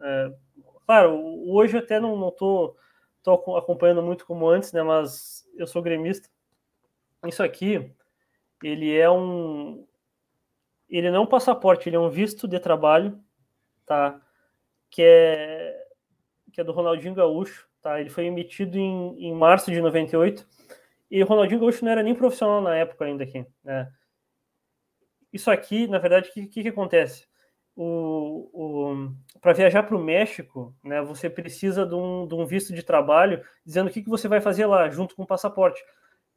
[0.00, 0.32] É,
[0.86, 1.14] claro,
[1.48, 2.76] hoje até não, não tô,
[3.22, 4.82] tô acompanhando muito como antes, né?
[4.82, 6.28] Mas eu sou gremista.
[7.26, 7.90] Isso aqui,
[8.62, 9.86] ele é um...
[10.88, 13.22] Ele não é um passaporte, ele é um visto de trabalho
[13.88, 14.20] tá?
[14.90, 15.86] Que é,
[16.52, 18.00] que é do Ronaldinho Gaúcho, tá?
[18.00, 20.46] Ele foi emitido em, em março de 98
[21.10, 23.90] e o Ronaldinho Gaúcho não era nem profissional na época ainda aqui, né?
[25.32, 27.26] Isso aqui, na verdade, o que, que, que, acontece?
[27.76, 32.74] O, o para viajar para o México, né, você precisa de um, de um, visto
[32.74, 35.80] de trabalho dizendo o que, que você vai fazer lá, junto com o passaporte.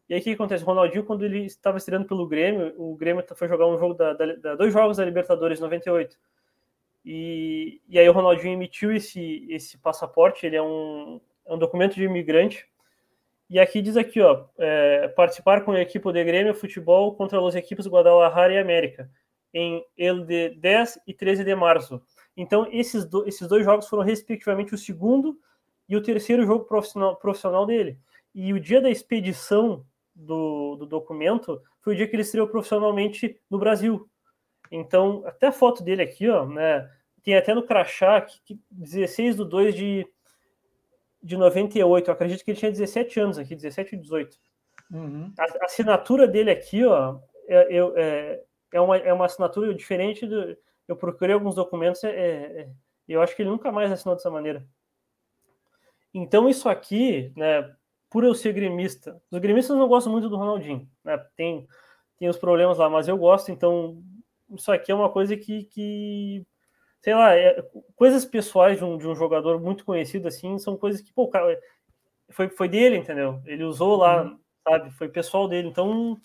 [0.07, 0.63] E aí o que, acontece?
[0.63, 4.13] O Ronaldinho, quando ele estava estreando pelo Grêmio, o Grêmio foi jogar um jogo da,
[4.13, 6.17] da, da dois jogos da Libertadores 98.
[7.03, 11.95] E, e aí o Ronaldinho emitiu esse, esse passaporte, ele é um, é um documento
[11.95, 12.67] de imigrante.
[13.49, 17.55] E aqui diz aqui, ó, é, participar com a equipe de Grêmio Futebol contra as
[17.55, 19.09] equipes Guadalajara e América,
[19.53, 22.01] em el de 10 e 13 de março.
[22.37, 25.37] Então, esses, do, esses dois jogos foram, respectivamente, o segundo
[25.89, 27.97] e o terceiro jogo profissional, profissional dele.
[28.33, 33.37] E o dia da expedição do, do documento foi o dia que ele estreou profissionalmente
[33.49, 34.09] no Brasil,
[34.69, 36.89] então, até a foto dele aqui, ó, né?
[37.23, 40.07] Tem até no crachá, que, 16 de 2 de,
[41.21, 42.07] de 98.
[42.07, 44.37] Eu acredito que ele tinha 17 anos aqui, 17 e 18.
[44.91, 45.33] Uhum.
[45.37, 48.43] A, a, assinatura dele aqui, ó, é, é,
[48.73, 50.57] é, uma, é uma assinatura diferente do.
[50.87, 52.69] Eu procurei alguns documentos, é, é,
[53.07, 54.65] eu acho que ele nunca mais assinou dessa maneira.
[56.13, 57.73] Então, isso aqui, né,
[58.09, 61.65] por eu ser gremista, os gremistas não gostam muito do Ronaldinho, né, tem,
[62.17, 64.03] tem os problemas lá, mas eu gosto, então
[64.55, 66.45] isso aqui é uma coisa que, que
[67.01, 67.65] sei lá, é,
[67.95, 71.59] coisas pessoais de um, de um jogador muito conhecido assim, são coisas que, pô, cara,
[72.29, 73.41] foi, foi dele, entendeu?
[73.45, 74.39] Ele usou lá, uhum.
[74.63, 74.91] sabe?
[74.91, 76.19] Foi pessoal dele, então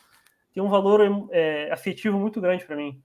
[0.53, 1.01] tem um valor
[1.31, 3.03] é, afetivo muito grande para mim.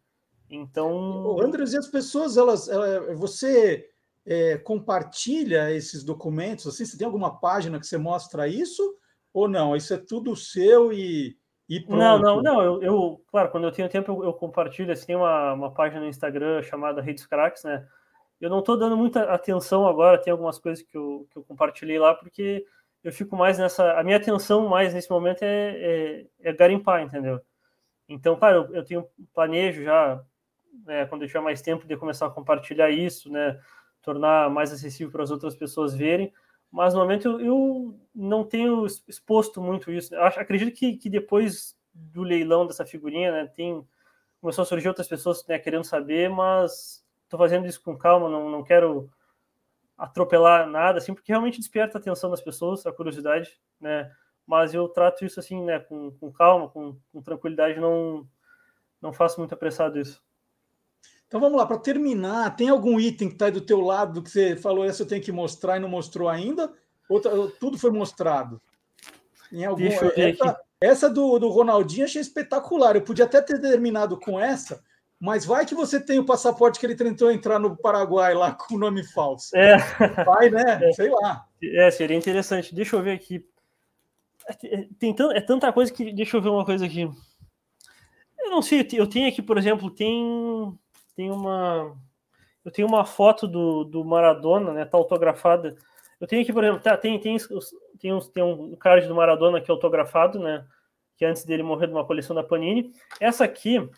[0.50, 1.40] Então.
[1.42, 3.90] Andres, e as pessoas, elas, elas você
[4.26, 6.68] é, compartilha esses documentos?
[6.68, 8.98] Assim, você tem alguma página que você mostra isso?
[9.34, 9.76] Ou não?
[9.76, 11.38] Isso é tudo seu e
[11.88, 12.62] não, não, não.
[12.62, 14.92] Eu, eu, claro, quando eu tenho tempo, eu, eu compartilho.
[14.92, 17.88] Assim, tem uma, uma página no Instagram chamada Redes Cracks, né?
[18.40, 22.00] Eu não estou dando muita atenção agora, tem algumas coisas que eu, que eu compartilhei
[22.00, 22.66] lá, porque
[23.04, 23.94] eu fico mais nessa.
[23.94, 27.40] A minha atenção mais nesse momento é, é, é garimpar, entendeu?
[28.10, 30.22] Então, claro, eu, eu tenho planejo já,
[30.86, 33.60] né, quando eu tiver mais tempo, de começar a compartilhar isso, né?
[34.02, 36.34] Tornar mais acessível para as outras pessoas verem
[36.72, 40.16] mas no momento eu, não tenho exposto muito isso.
[40.16, 43.86] Eu acredito que, que depois do leilão dessa figurinha, né, tem
[44.40, 48.50] começou a surgir outras pessoas né, querendo saber, mas estou fazendo isso com calma, não,
[48.50, 49.08] não quero
[49.96, 54.12] atropelar nada, assim, porque realmente desperta a atenção das pessoas, a curiosidade, né?
[54.48, 58.28] Mas eu trato isso assim, né, com, com calma, com, com tranquilidade, não
[59.00, 60.24] não faço muito apressado isso.
[61.32, 64.30] Então vamos lá, para terminar, tem algum item que está aí do teu lado que
[64.30, 66.74] você falou, essa eu tenho que mostrar e não mostrou ainda?
[67.08, 68.62] Ou tá, tudo foi mostrado?
[69.50, 70.62] Em algum, Deixa eu ver essa, aqui.
[70.82, 72.98] essa do, do Ronaldinho achei espetacular.
[72.98, 74.84] Eu podia até ter terminado com essa,
[75.18, 78.76] mas vai que você tem o passaporte que ele tentou entrar no Paraguai lá com
[78.76, 79.56] o nome falso.
[79.56, 79.78] É.
[80.26, 80.82] Vai, né?
[80.84, 80.92] É.
[80.92, 81.46] Sei lá.
[81.64, 82.76] É, seria interessante.
[82.76, 83.48] Deixa eu ver aqui.
[84.66, 86.12] É, tem é tanta coisa que.
[86.12, 87.10] Deixa eu ver uma coisa aqui.
[88.38, 90.78] Eu não sei, eu tenho aqui, por exemplo, tem
[91.16, 91.96] tem uma.
[92.64, 94.86] eu tenho uma foto do, do Maradona, né?
[94.86, 95.76] Tá autografada.
[96.20, 97.38] Eu tenho aqui, por exemplo, tá, tem, tem,
[98.00, 100.66] tem, uns, tem um card do Maradona aqui autografado, né?
[101.18, 102.92] Que antes dele morrer de uma coleção da Panini.
[103.20, 103.90] Essa aqui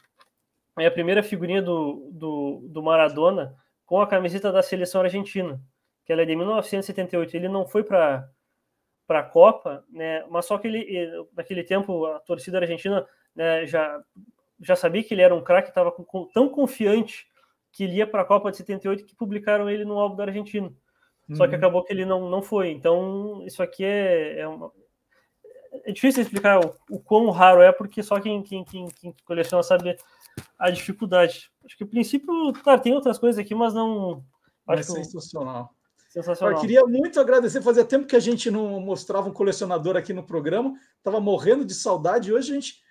[0.79, 5.61] é a primeira figurinha do, do, do Maradona com a camiseta da seleção argentina,
[6.05, 7.35] que ela é de 1978.
[7.35, 8.29] Ele não foi para
[9.05, 10.25] para a Copa, né?
[10.29, 14.01] Mas só que ele naquele tempo a torcida argentina né, já
[14.59, 15.93] já sabia que ele era um craque, estava
[16.33, 17.27] tão confiante
[17.71, 20.71] que ele ia para a Copa de 78 que publicaram ele no álbum da Argentina.
[21.27, 21.35] Uhum.
[21.35, 21.57] Só que uhum.
[21.57, 22.69] acabou que ele não, não foi.
[22.69, 24.71] Então, isso aqui é, é, uma...
[25.85, 29.63] é difícil explicar o, o, quão raro é, porque só quem, quem, quem, quem coleciona
[29.63, 29.97] sabe
[30.57, 31.49] a dificuldade.
[31.65, 34.23] Acho que o princípio, claro, tem outras coisas aqui, mas não.
[34.67, 35.73] Acho é sensacional.
[36.09, 36.53] Sensacional.
[36.55, 40.23] Eu queria muito agradecer, fazia tempo que a gente não mostrava um colecionador aqui no
[40.23, 42.82] programa, estava morrendo de saudade, hoje a gente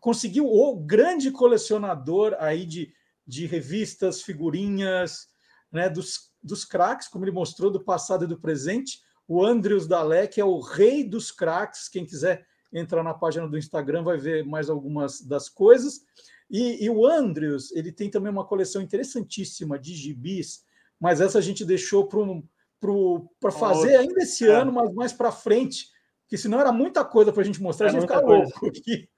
[0.00, 2.92] conseguiu o grande colecionador aí de,
[3.26, 5.28] de revistas, figurinhas,
[5.72, 9.00] né, dos, dos craques, como ele mostrou, do passado e do presente.
[9.26, 11.88] O Andrews Dalek é o rei dos craques.
[11.88, 16.02] Quem quiser entrar na página do Instagram vai ver mais algumas das coisas.
[16.48, 20.64] E, e, o Andrews, ele tem também uma coleção interessantíssima de gibis,
[21.00, 24.52] mas essa a gente deixou para fazer ainda esse é.
[24.52, 25.88] ano, mas mais para frente,
[26.28, 29.08] que senão era muita coisa para a gente mostrar, é a gente fica louco aqui.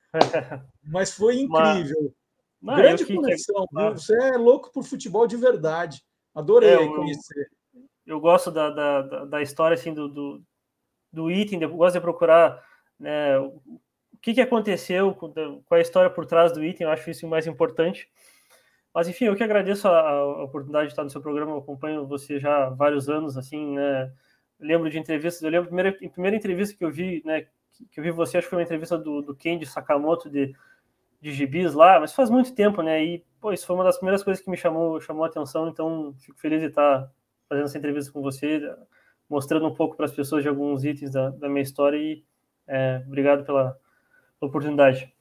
[0.84, 2.14] Mas foi incrível.
[2.60, 3.90] Mas, Grande coleção, que...
[3.90, 6.02] você é louco por futebol de verdade.
[6.34, 7.50] Adorei é, eu, conhecer.
[8.06, 10.42] Eu gosto da, da, da história assim, do, do,
[11.12, 12.62] do item, eu gosto de procurar
[12.98, 13.60] né, o
[14.20, 17.30] que, que aconteceu, qual é a história por trás do item, eu acho isso o
[17.30, 18.08] mais importante.
[18.92, 22.06] Mas enfim, eu que agradeço a, a, oportunidade de estar no seu programa, eu acompanho
[22.06, 24.12] você já há vários anos, assim, né?
[24.58, 27.46] lembro de entrevistas, eu lembro a primeira, a primeira entrevista que eu vi, né,
[27.90, 30.54] que eu vi você, acho que foi uma entrevista do, do Kenji Sakamoto de,
[31.20, 33.04] de gibis lá, mas faz muito tempo, né?
[33.04, 36.14] E, pô, isso foi uma das primeiras coisas que me chamou, chamou a atenção, então
[36.18, 37.10] fico feliz de estar
[37.48, 38.60] fazendo essa entrevista com você,
[39.28, 42.24] mostrando um pouco para as pessoas de alguns itens da, da minha história e
[42.66, 43.78] é, obrigado pela,
[44.40, 45.12] oportunidade.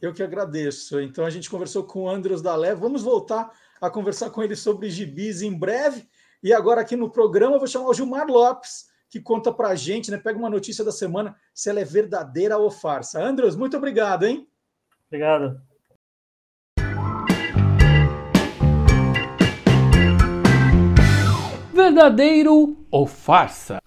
[0.00, 1.00] Eu que agradeço.
[1.00, 2.74] Então a gente conversou com o Andros Dalé.
[2.74, 3.50] Vamos voltar
[3.80, 6.08] a conversar com ele sobre gibis em breve.
[6.42, 9.74] E agora aqui no programa eu vou chamar o Gilmar Lopes, que conta para a
[9.76, 10.16] gente, né?
[10.16, 13.22] Pega uma notícia da semana, se ela é verdadeira ou farsa.
[13.22, 14.48] Andros, muito obrigado, hein?
[15.06, 15.60] Obrigado.
[21.72, 23.78] Verdadeiro ou farsa?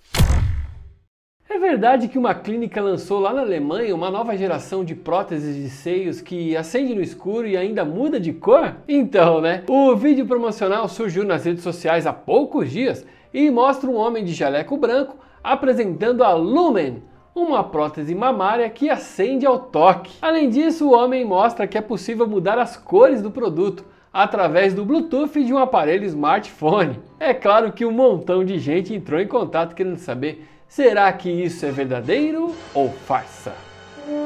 [1.50, 5.70] É verdade que uma clínica lançou lá na Alemanha uma nova geração de próteses de
[5.70, 8.78] seios que acende no escuro e ainda muda de cor?
[8.88, 9.66] Então, né?
[9.68, 14.34] O vídeo promocional surgiu nas redes sociais há poucos dias e mostra um homem de
[14.34, 20.18] jaleco branco apresentando a Lumen, uma prótese mamária que acende ao toque.
[20.22, 24.84] Além disso, o homem mostra que é possível mudar as cores do produto através do
[24.84, 27.00] Bluetooth de um aparelho smartphone.
[27.20, 31.66] É claro que um montão de gente entrou em contato querendo saber Será que isso
[31.66, 33.54] é verdadeiro ou farsa?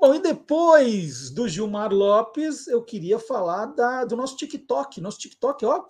[0.00, 4.98] Bom, e depois do Gilmar Lopes, eu queria falar da, do nosso TikTok.
[4.98, 5.84] Nosso TikTok, ó,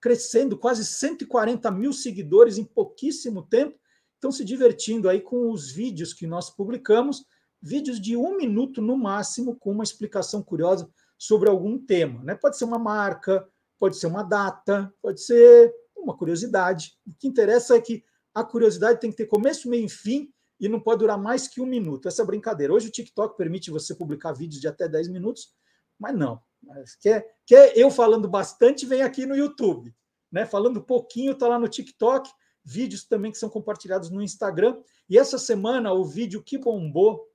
[0.00, 3.78] crescendo, quase 140 mil seguidores em pouquíssimo tempo.
[4.14, 7.26] Estão se divertindo aí com os vídeos que nós publicamos,
[7.60, 10.88] vídeos de um minuto no máximo, com uma explicação curiosa
[11.18, 12.24] sobre algum tema.
[12.24, 12.34] Né?
[12.34, 13.46] Pode ser uma marca,
[13.78, 16.94] pode ser uma data, pode ser uma curiosidade.
[17.06, 18.02] O que interessa é que
[18.34, 21.60] a curiosidade tem que ter começo, meio e fim e não pode durar mais que
[21.60, 22.08] um minuto.
[22.08, 22.72] Essa é brincadeira.
[22.72, 25.54] Hoje o TikTok permite você publicar vídeos de até 10 minutos,
[25.98, 26.40] mas não.
[26.62, 29.94] Mas quer, quer eu falando bastante, vem aqui no YouTube.
[30.30, 30.46] Né?
[30.46, 32.30] Falando pouquinho, está lá no TikTok.
[32.64, 34.80] Vídeos também que são compartilhados no Instagram.
[35.08, 37.28] E essa semana, o vídeo que bombou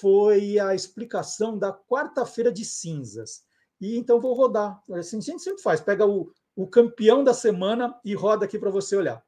[0.00, 3.42] foi a explicação da quarta-feira de cinzas.
[3.80, 4.82] E então vou rodar.
[4.92, 8.70] Assim, a gente sempre faz, pega o, o campeão da semana e roda aqui para
[8.70, 9.24] você olhar.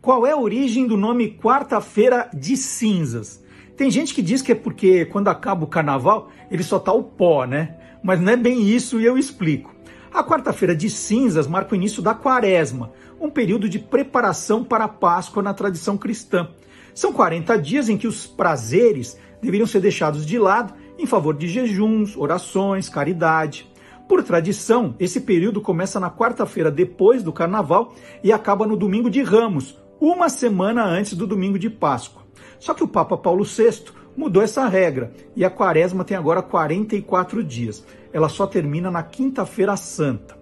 [0.00, 3.42] Qual é a origem do nome Quarta-feira de Cinzas?
[3.76, 7.02] Tem gente que diz que é porque quando acaba o carnaval ele só tá o
[7.02, 7.76] pó, né?
[8.00, 9.74] Mas não é bem isso e eu explico.
[10.14, 14.88] A quarta-feira de cinzas marca o início da quaresma, um período de preparação para a
[14.88, 16.48] Páscoa na tradição cristã.
[16.94, 21.48] São 40 dias em que os prazeres deveriam ser deixados de lado em favor de
[21.48, 23.68] jejuns, orações, caridade.
[24.08, 29.22] Por tradição, esse período começa na quarta-feira depois do carnaval e acaba no domingo de
[29.22, 32.22] Ramos, uma semana antes do domingo de Páscoa.
[32.58, 33.84] Só que o Papa Paulo VI
[34.16, 37.84] mudou essa regra e a quaresma tem agora 44 dias.
[38.12, 40.36] Ela só termina na quinta-feira santa.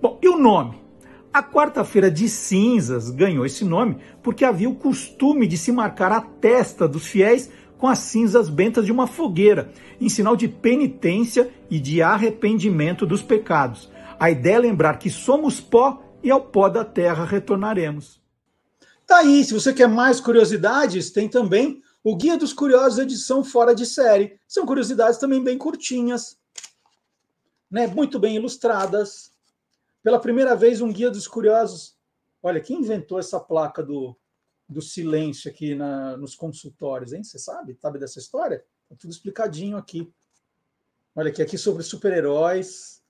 [0.00, 0.80] Bom, e o nome?
[1.32, 6.20] A quarta-feira de cinzas ganhou esse nome porque havia o costume de se marcar a
[6.20, 9.70] testa dos fiéis com as cinzas bentas de uma fogueira,
[10.00, 13.90] em sinal de penitência e de arrependimento dos pecados.
[14.18, 18.20] A ideia é lembrar que somos pó e ao pó da terra retornaremos.
[19.08, 23.74] Tá aí, se você quer mais curiosidades, tem também o Guia dos Curiosos, edição fora
[23.74, 24.38] de série.
[24.46, 26.38] São curiosidades também bem curtinhas,
[27.70, 27.86] né?
[27.86, 29.32] muito bem ilustradas.
[30.02, 31.96] Pela primeira vez, um Guia dos Curiosos.
[32.42, 34.14] Olha, quem inventou essa placa do,
[34.68, 37.24] do silêncio aqui na, nos consultórios, hein?
[37.24, 37.78] Você sabe?
[37.80, 38.62] Sabe dessa história?
[38.90, 40.12] Tá tudo explicadinho aqui.
[41.16, 43.02] Olha aqui, aqui sobre super-heróis,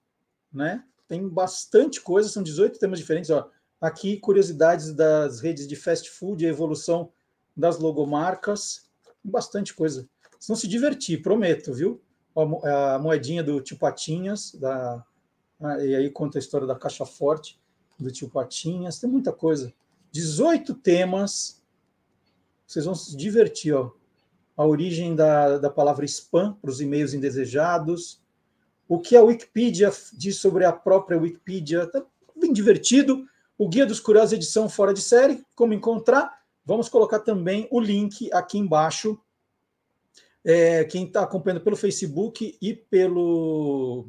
[0.53, 0.85] né?
[1.09, 3.31] Tem bastante coisa, são 18 temas diferentes.
[3.31, 3.51] Ó.
[3.81, 7.13] Aqui, curiosidades das redes de fast food, a evolução
[7.57, 8.89] das logomarcas,
[9.23, 10.09] bastante coisa.
[10.33, 12.01] Vocês vão se divertir, prometo, viu?
[12.65, 15.05] A moedinha do Tio Patinhas, da,
[15.61, 17.61] ah, e aí conta a história da Caixa Forte,
[17.99, 19.73] do Tio Patinhas, tem muita coisa.
[20.13, 21.63] 18 temas,
[22.67, 23.91] vocês vão se divertir, ó.
[24.57, 28.21] A origem da, da palavra spam para os e-mails indesejados,
[28.89, 32.05] o que a Wikipedia diz sobre a própria Wikipedia, tá
[32.37, 33.25] bem divertido
[33.59, 36.39] o Guia dos Curiosos, edição fora de série, como encontrar.
[36.65, 39.21] Vamos colocar também o link aqui embaixo.
[40.45, 44.09] É, quem está acompanhando pelo Facebook e pelo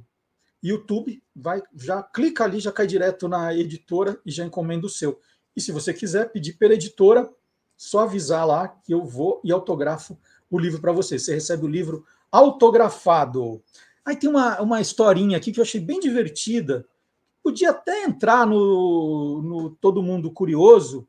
[0.62, 5.20] YouTube, vai já clica ali, já cai direto na editora e já encomenda o seu.
[5.56, 7.28] E se você quiser pedir pela editora,
[7.76, 10.18] só avisar lá que eu vou e autografo
[10.50, 11.18] o livro para você.
[11.18, 13.64] Você recebe o livro autografado.
[14.06, 16.86] Aí tem uma, uma historinha aqui que eu achei bem divertida
[17.44, 21.08] Podia até entrar no, no Todo Mundo Curioso,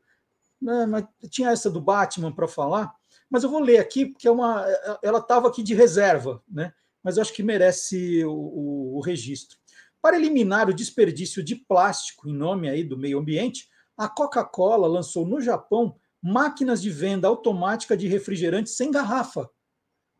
[0.60, 0.86] né,
[1.30, 2.94] tinha essa do Batman para falar,
[3.28, 4.64] mas eu vou ler aqui, porque é uma,
[5.02, 6.72] ela estava aqui de reserva, né?
[7.02, 9.58] mas eu acho que merece o, o, o registro.
[10.02, 15.26] Para eliminar o desperdício de plástico em nome aí do meio ambiente, a Coca-Cola lançou
[15.26, 19.48] no Japão máquinas de venda automática de refrigerante sem garrafa.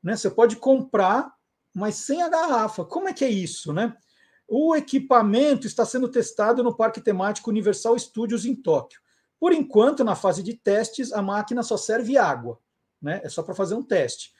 [0.02, 0.16] Né?
[0.16, 1.32] Você pode comprar,
[1.74, 2.84] mas sem a garrafa.
[2.84, 3.96] Como é que é isso, né?
[4.52, 9.00] O equipamento está sendo testado no Parque Temático Universal Studios em Tóquio.
[9.38, 12.58] Por enquanto, na fase de testes, a máquina só serve água,
[13.00, 13.20] né?
[13.22, 14.32] É só para fazer um teste.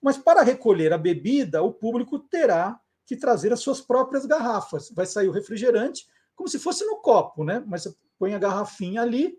[0.00, 4.90] Mas para recolher a bebida, o público terá que trazer as suas próprias garrafas.
[4.90, 7.62] Vai sair o refrigerante como se fosse no copo, né?
[7.66, 9.38] Mas você põe a garrafinha ali,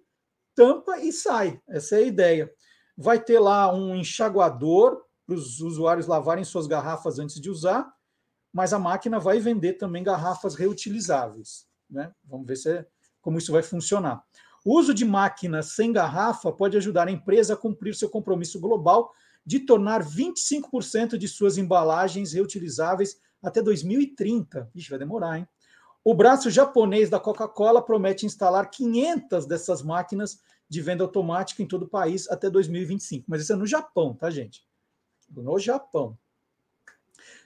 [0.53, 1.59] tampa e sai.
[1.67, 2.53] Essa é a ideia.
[2.95, 7.91] Vai ter lá um enxaguador para os usuários lavarem suas garrafas antes de usar
[8.53, 11.67] mas a máquina vai vender também garrafas reutilizáveis.
[11.89, 12.11] Né?
[12.23, 12.85] Vamos ver se é,
[13.21, 14.23] como isso vai funcionar.
[14.65, 19.11] O uso de máquinas sem garrafa pode ajudar a empresa a cumprir seu compromisso global
[19.45, 24.69] de tornar 25% de suas embalagens reutilizáveis até 2030.
[24.75, 25.47] Ixi, vai demorar, hein?
[26.03, 31.83] O braço japonês da Coca-Cola promete instalar 500 dessas máquinas de venda automática em todo
[31.83, 33.25] o país até 2025.
[33.27, 34.65] Mas isso é no Japão, tá, gente?
[35.29, 36.17] No Japão.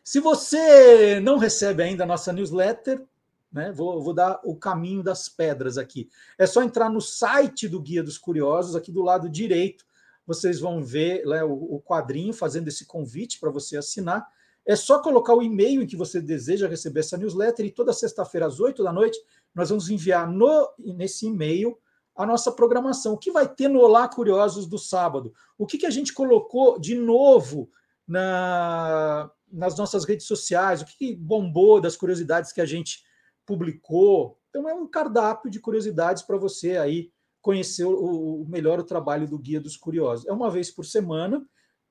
[0.03, 3.05] Se você não recebe ainda a nossa newsletter,
[3.51, 6.09] né, vou, vou, dar o caminho das pedras aqui.
[6.37, 9.85] É só entrar no site do Guia dos Curiosos, aqui do lado direito,
[10.25, 14.27] vocês vão ver né, o, o quadrinho fazendo esse convite para você assinar.
[14.65, 18.47] É só colocar o e-mail em que você deseja receber essa newsletter e toda sexta-feira
[18.47, 19.19] às 8 da noite
[19.53, 21.77] nós vamos enviar no, nesse e-mail
[22.15, 23.13] a nossa programação.
[23.13, 25.33] O que vai ter no Olá Curiosos do sábado?
[25.57, 27.69] O que, que a gente colocou de novo
[28.07, 33.03] na, nas nossas redes sociais, o que bombou das curiosidades que a gente
[33.45, 34.39] publicou.
[34.49, 39.27] Então é um cardápio de curiosidades para você aí conhecer o, o melhor o trabalho
[39.27, 40.25] do Guia dos Curiosos.
[40.25, 41.45] É uma vez por semana.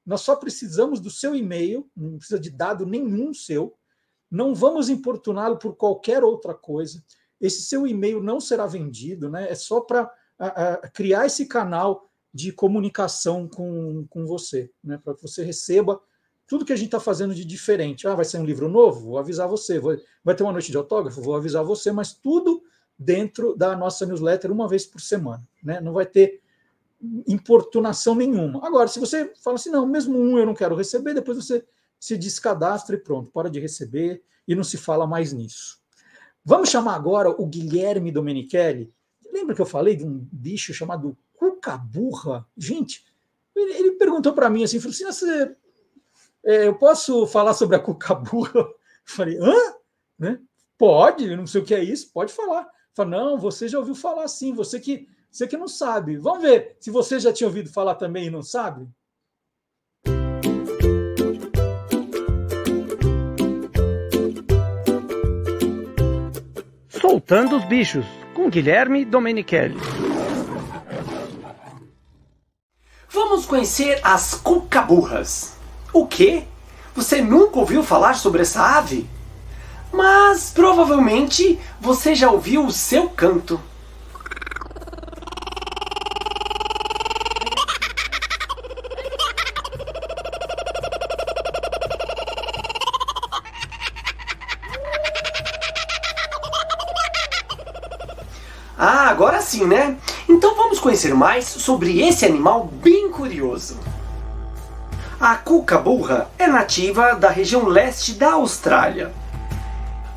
[0.05, 3.77] Nós só precisamos do seu e-mail, não precisa de dado nenhum seu.
[4.29, 7.05] Não vamos importuná-lo por qualquer outra coisa.
[7.41, 9.51] Esse seu e-mail não será vendido, né?
[9.51, 10.11] É só para
[10.95, 14.99] criar esse canal de comunicação com, com você, né?
[14.99, 16.01] Para que você receba
[16.47, 18.07] tudo que a gente está fazendo de diferente.
[18.07, 19.01] Ah, vai ser um livro novo?
[19.01, 19.81] Vou avisar você.
[20.25, 21.23] Vai ter uma noite de autógrafo?
[21.23, 22.63] Vou avisar você, mas tudo
[22.99, 25.43] dentro da nossa newsletter uma vez por semana.
[25.63, 25.81] Né?
[25.81, 26.41] Não vai ter
[27.27, 28.65] importunação nenhuma.
[28.65, 31.65] Agora, se você fala assim, não, mesmo um eu não quero receber, depois você
[31.99, 35.81] se descadastra e pronto, para de receber e não se fala mais nisso.
[36.45, 38.93] Vamos chamar agora o Guilherme Domenichelli.
[39.33, 42.47] Lembra que eu falei de um bicho chamado cucaburra?
[42.57, 43.05] Gente,
[43.55, 45.57] ele, perguntou para mim assim, falou assim, você,
[46.45, 48.61] é, eu posso falar sobre a cucaburra?
[48.61, 48.75] Eu
[49.05, 49.55] falei, hã?
[50.19, 50.39] Né?
[50.79, 52.69] Pode, não sei o que é isso, pode falar.
[52.95, 56.17] Fala, não, você já ouviu falar sim, você que, você que não sabe.
[56.17, 58.89] Vamos ver se você já tinha ouvido falar também e não sabe.
[66.89, 69.77] Soltando os Bichos, com Guilherme Domenichelli.
[73.09, 75.62] Vamos conhecer as cucaburras.
[75.93, 76.45] O quê?
[76.95, 79.07] Você nunca ouviu falar sobre essa ave?
[79.93, 83.61] Mas provavelmente você já ouviu o seu canto.
[98.79, 99.99] Ah, agora sim, né?
[100.27, 103.79] Então vamos conhecer mais sobre esse animal bem curioso.
[105.23, 109.13] A cuca-burra é nativa da região leste da Austrália.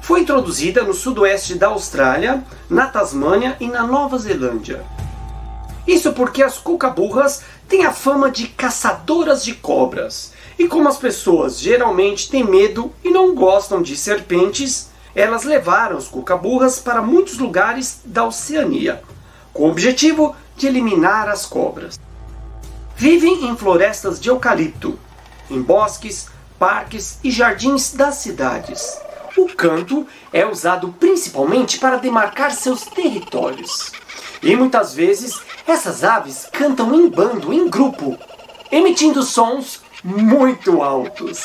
[0.02, 4.84] Foi introduzida no sudoeste da Austrália, na Tasmânia e na Nova Zelândia.
[5.86, 10.34] Isso porque as cucaburras têm a fama de caçadoras de cobras.
[10.58, 16.08] E como as pessoas geralmente têm medo e não gostam de serpentes, elas levaram os
[16.08, 19.04] cucaburras para muitos lugares da Oceania,
[19.54, 22.05] com o objetivo de eliminar as cobras.
[22.98, 24.98] Vivem em florestas de eucalipto,
[25.50, 28.98] em bosques, parques e jardins das cidades.
[29.38, 33.92] O canto é usado principalmente para demarcar seus territórios.
[34.42, 38.18] E muitas vezes essas aves cantam em bando, em grupo,
[38.72, 41.44] emitindo sons muito altos.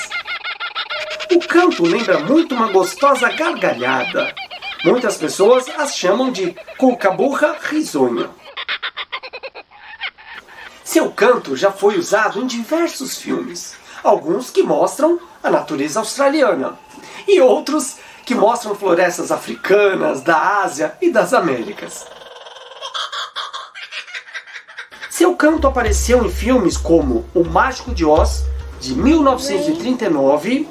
[1.32, 4.32] O canto lembra muito uma gostosa gargalhada.
[4.84, 8.30] Muitas pessoas as chamam de cucaburra risonha.
[10.90, 16.76] Seu canto já foi usado em diversos filmes, alguns que mostram a natureza australiana
[17.28, 22.04] e outros que mostram florestas africanas, da Ásia e das Américas.
[25.08, 28.42] Seu canto apareceu em filmes como O Mágico de Oz,
[28.80, 30.68] de 1939,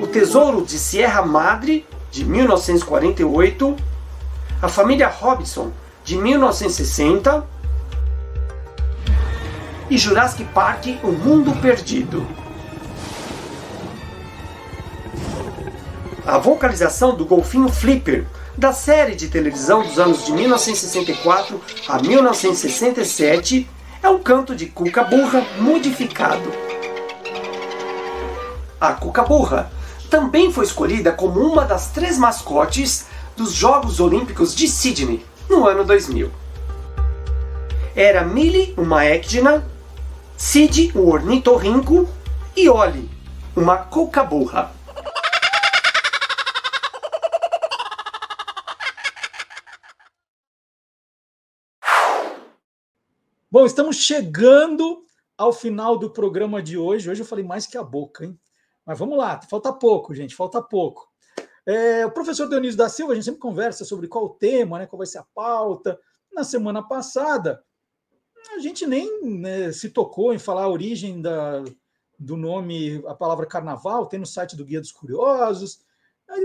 [0.00, 3.89] O Tesouro de Sierra Madre, de 1948,
[4.62, 5.72] A Família Robinson,
[6.04, 7.46] de 1960
[9.88, 12.26] e Jurassic Park O Mundo Perdido.
[16.26, 21.58] A vocalização do golfinho Flipper da série de televisão dos anos de 1964
[21.88, 23.68] a 1967
[24.02, 26.52] é um canto de cuca-burra modificado.
[28.78, 29.72] A cuca-burra
[30.10, 33.06] também foi escolhida como uma das três mascotes
[33.40, 36.30] dos Jogos Olímpicos de Sydney no ano 2000.
[37.96, 39.66] Era Millie, uma ecdna,
[40.36, 42.06] Sid, o ornitorrinco,
[42.54, 43.08] e Oli,
[43.56, 44.74] uma cuca-burra.
[53.50, 55.02] Bom, estamos chegando
[55.38, 57.08] ao final do programa de hoje.
[57.08, 58.38] Hoje eu falei mais que a boca, hein?
[58.84, 61.09] Mas vamos lá, falta pouco, gente, falta pouco.
[61.70, 64.86] É, o professor Dionísio da Silva, a gente sempre conversa sobre qual o tema, né,
[64.88, 66.00] qual vai ser a pauta.
[66.32, 67.62] Na semana passada,
[68.56, 71.62] a gente nem né, se tocou em falar a origem da,
[72.18, 75.78] do nome, a palavra carnaval, tem no site do Guia dos Curiosos.
[76.28, 76.44] Aí,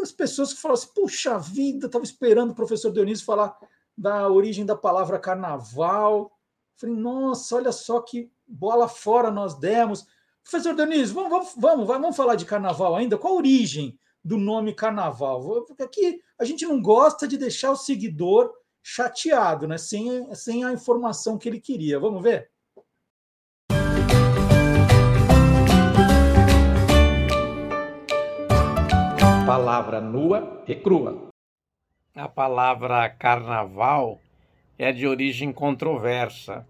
[0.00, 3.54] as pessoas que falam assim, puxa vida, estava esperando o professor Dionísio falar
[3.94, 6.32] da origem da palavra carnaval.
[6.76, 10.06] Falei, nossa, olha só que bola fora nós demos.
[10.42, 13.18] Professor Dionísio, vamos, vamos, vamos, vamos falar de carnaval ainda?
[13.18, 15.64] Qual a origem do nome carnaval?
[15.64, 19.78] Porque aqui a gente não gosta de deixar o seguidor chateado, né?
[19.78, 21.98] sem, sem a informação que ele queria.
[21.98, 22.52] Vamos ver?
[29.46, 31.28] palavra nua e crua.
[32.14, 34.20] A palavra carnaval
[34.78, 36.66] é de origem controversa,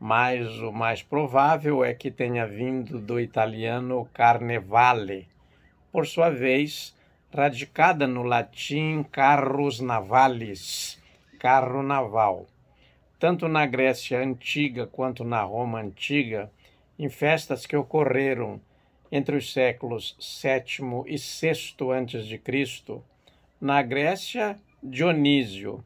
[0.00, 5.28] mas o mais provável é que tenha vindo do italiano carnevale,
[5.92, 6.95] por sua vez,
[7.36, 10.98] radicada no latim carros navalis,
[11.38, 12.46] carro naval.
[13.18, 16.50] Tanto na Grécia antiga quanto na Roma antiga,
[16.98, 18.58] em festas que ocorreram
[19.12, 23.00] entre os séculos VII e VI a.C.,
[23.60, 25.84] na Grécia, Dionísio,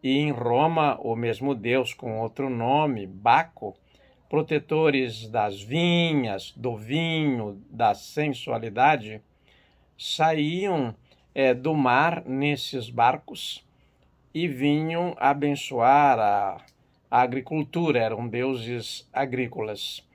[0.00, 3.76] e em Roma, o mesmo deus com outro nome, Baco,
[4.28, 9.20] protetores das vinhas, do vinho, da sensualidade,
[9.96, 10.94] saíam
[11.34, 13.64] é, do mar nesses barcos
[14.34, 16.56] e vinham abençoar a,
[17.10, 20.06] a agricultura, eram deuses agrícolas.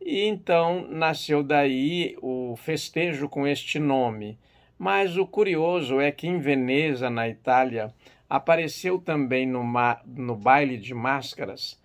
[0.00, 4.38] E então nasceu daí o festejo com este nome.
[4.78, 7.94] Mas o curioso é que em Veneza, na Itália,
[8.28, 9.62] apareceu também no,
[10.04, 11.82] no baile de máscaras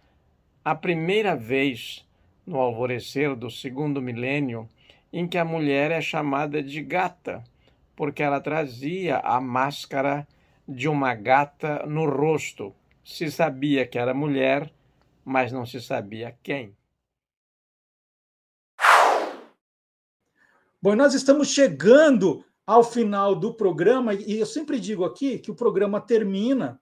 [0.63, 2.05] a primeira vez
[2.45, 4.67] no alvorecer do segundo milênio
[5.11, 7.43] em que a mulher é chamada de gata,
[7.95, 10.27] porque ela trazia a máscara
[10.67, 12.73] de uma gata no rosto.
[13.03, 14.71] Se sabia que era mulher,
[15.25, 16.75] mas não se sabia quem.
[20.81, 25.55] Bom, nós estamos chegando ao final do programa, e eu sempre digo aqui que o
[25.55, 26.79] programa termina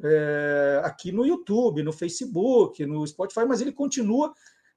[0.00, 4.32] é, aqui no YouTube, no Facebook, no Spotify, mas ele continua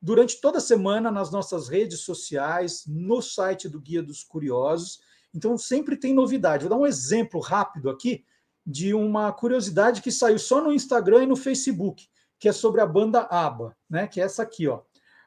[0.05, 4.99] durante toda a semana nas nossas redes sociais, no site do Guia dos Curiosos.
[5.33, 6.67] Então sempre tem novidade.
[6.67, 8.23] Vou dar um exemplo rápido aqui
[8.63, 12.07] de uma curiosidade que saiu só no Instagram e no Facebook,
[12.37, 14.05] que é sobre a banda ABBA, né?
[14.05, 14.81] Que é essa aqui, ó.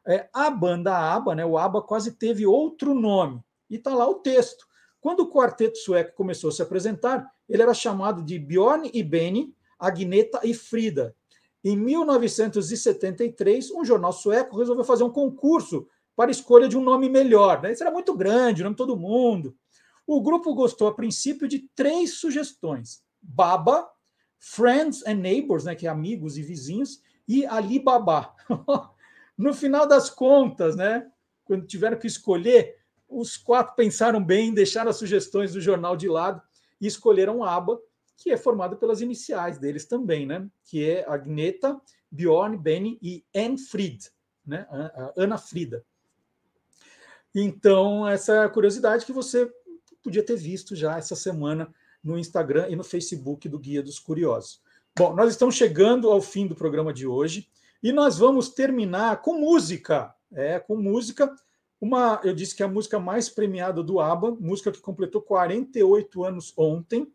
[0.06, 1.44] É, a banda ABBA, né?
[1.44, 4.64] O ABBA quase teve outro nome e tá lá o texto.
[5.00, 9.52] Quando o quarteto sueco começou a se apresentar, ele era chamado de Bjorn e Benny,
[9.76, 11.16] Agneta e Frida.
[11.64, 17.62] Em 1973, um jornal sueco resolveu fazer um concurso para escolha de um nome melhor.
[17.62, 17.72] Né?
[17.72, 19.56] Isso era muito grande, o nome todo mundo.
[20.06, 23.88] O grupo gostou, a princípio, de três sugestões: Baba,
[24.38, 28.34] Friends and Neighbors, né, que é amigos e vizinhos, e Alibaba.
[29.36, 31.06] no final das contas, né,
[31.44, 32.76] quando tiveram que escolher,
[33.08, 36.40] os quatro pensaram bem, deixaram as sugestões do jornal de lado
[36.80, 37.80] e escolheram ABBA,
[38.18, 40.46] que é formada pelas iniciais deles também, né?
[40.64, 41.80] Que é Agneta,
[42.10, 44.10] Bjorn, Benny e Anne Fried,
[44.44, 44.66] né?
[45.16, 45.84] Ana Frida.
[47.32, 49.48] Então, essa é a curiosidade que você
[50.02, 51.72] podia ter visto já essa semana
[52.02, 54.60] no Instagram e no Facebook do Guia dos Curiosos.
[54.96, 57.48] Bom, nós estamos chegando ao fim do programa de hoje
[57.80, 60.12] e nós vamos terminar com música.
[60.32, 61.32] É, com música.
[61.80, 66.24] Uma, eu disse que é a música mais premiada do ABBA, música que completou 48
[66.24, 67.12] anos ontem.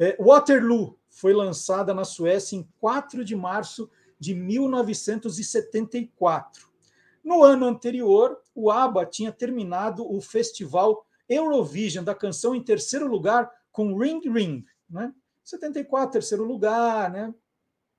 [0.00, 6.70] É, Waterloo foi lançada na Suécia em 4 de março de 1974.
[7.22, 13.52] No ano anterior, o ABBA tinha terminado o festival Eurovision da canção em terceiro lugar
[13.70, 15.12] com Ring Ring, né?
[15.44, 17.34] 74, terceiro lugar, né?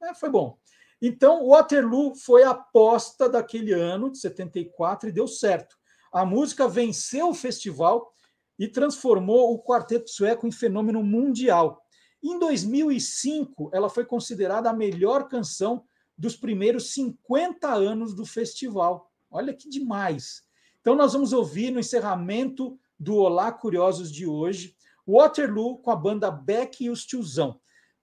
[0.01, 0.57] É, foi bom.
[0.99, 5.77] Então, Waterloo foi a aposta daquele ano, de 74, e deu certo.
[6.11, 8.11] A música venceu o festival
[8.57, 11.79] e transformou o quarteto sueco em fenômeno mundial.
[12.23, 15.83] Em 2005, ela foi considerada a melhor canção
[16.17, 19.11] dos primeiros 50 anos do festival.
[19.29, 20.43] Olha que demais.
[20.79, 24.75] Então, nós vamos ouvir no encerramento do Olá Curiosos de hoje,
[25.07, 27.59] Waterloo com a banda Beck e os Tiozão.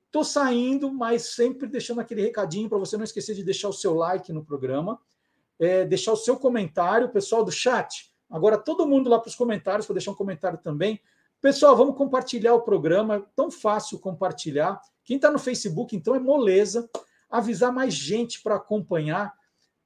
[0.06, 3.94] Estou saindo, mas sempre deixando aquele recadinho para você não esquecer de deixar o seu
[3.94, 4.98] like no programa,
[5.60, 8.12] é, deixar o seu comentário, pessoal do chat.
[8.28, 11.00] Agora, todo mundo lá para os comentários, para deixar um comentário também.
[11.40, 14.80] Pessoal, vamos compartilhar o programa, é tão fácil compartilhar.
[15.04, 16.90] Quem está no Facebook, então, é moleza.
[17.30, 19.32] Avisar mais gente para acompanhar.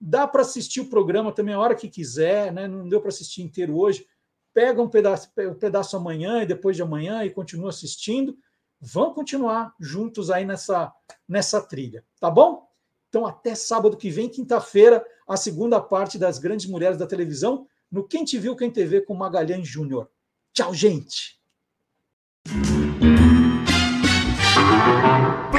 [0.00, 2.66] Dá para assistir o programa também a hora que quiser, né?
[2.66, 4.06] Não deu para assistir inteiro hoje.
[4.54, 8.36] Pega um pedaço, um pedaço amanhã e depois de amanhã e continua assistindo.
[8.80, 10.90] Vão continuar juntos aí nessa,
[11.28, 12.66] nessa trilha, tá bom?
[13.08, 18.08] Então, até sábado que vem, quinta-feira, a segunda parte das grandes mulheres da televisão, no
[18.08, 20.10] Quem Te Viu, Quem TV com Magalhães Júnior.
[20.52, 21.41] Tchau, gente!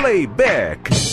[0.03, 1.12] Playback.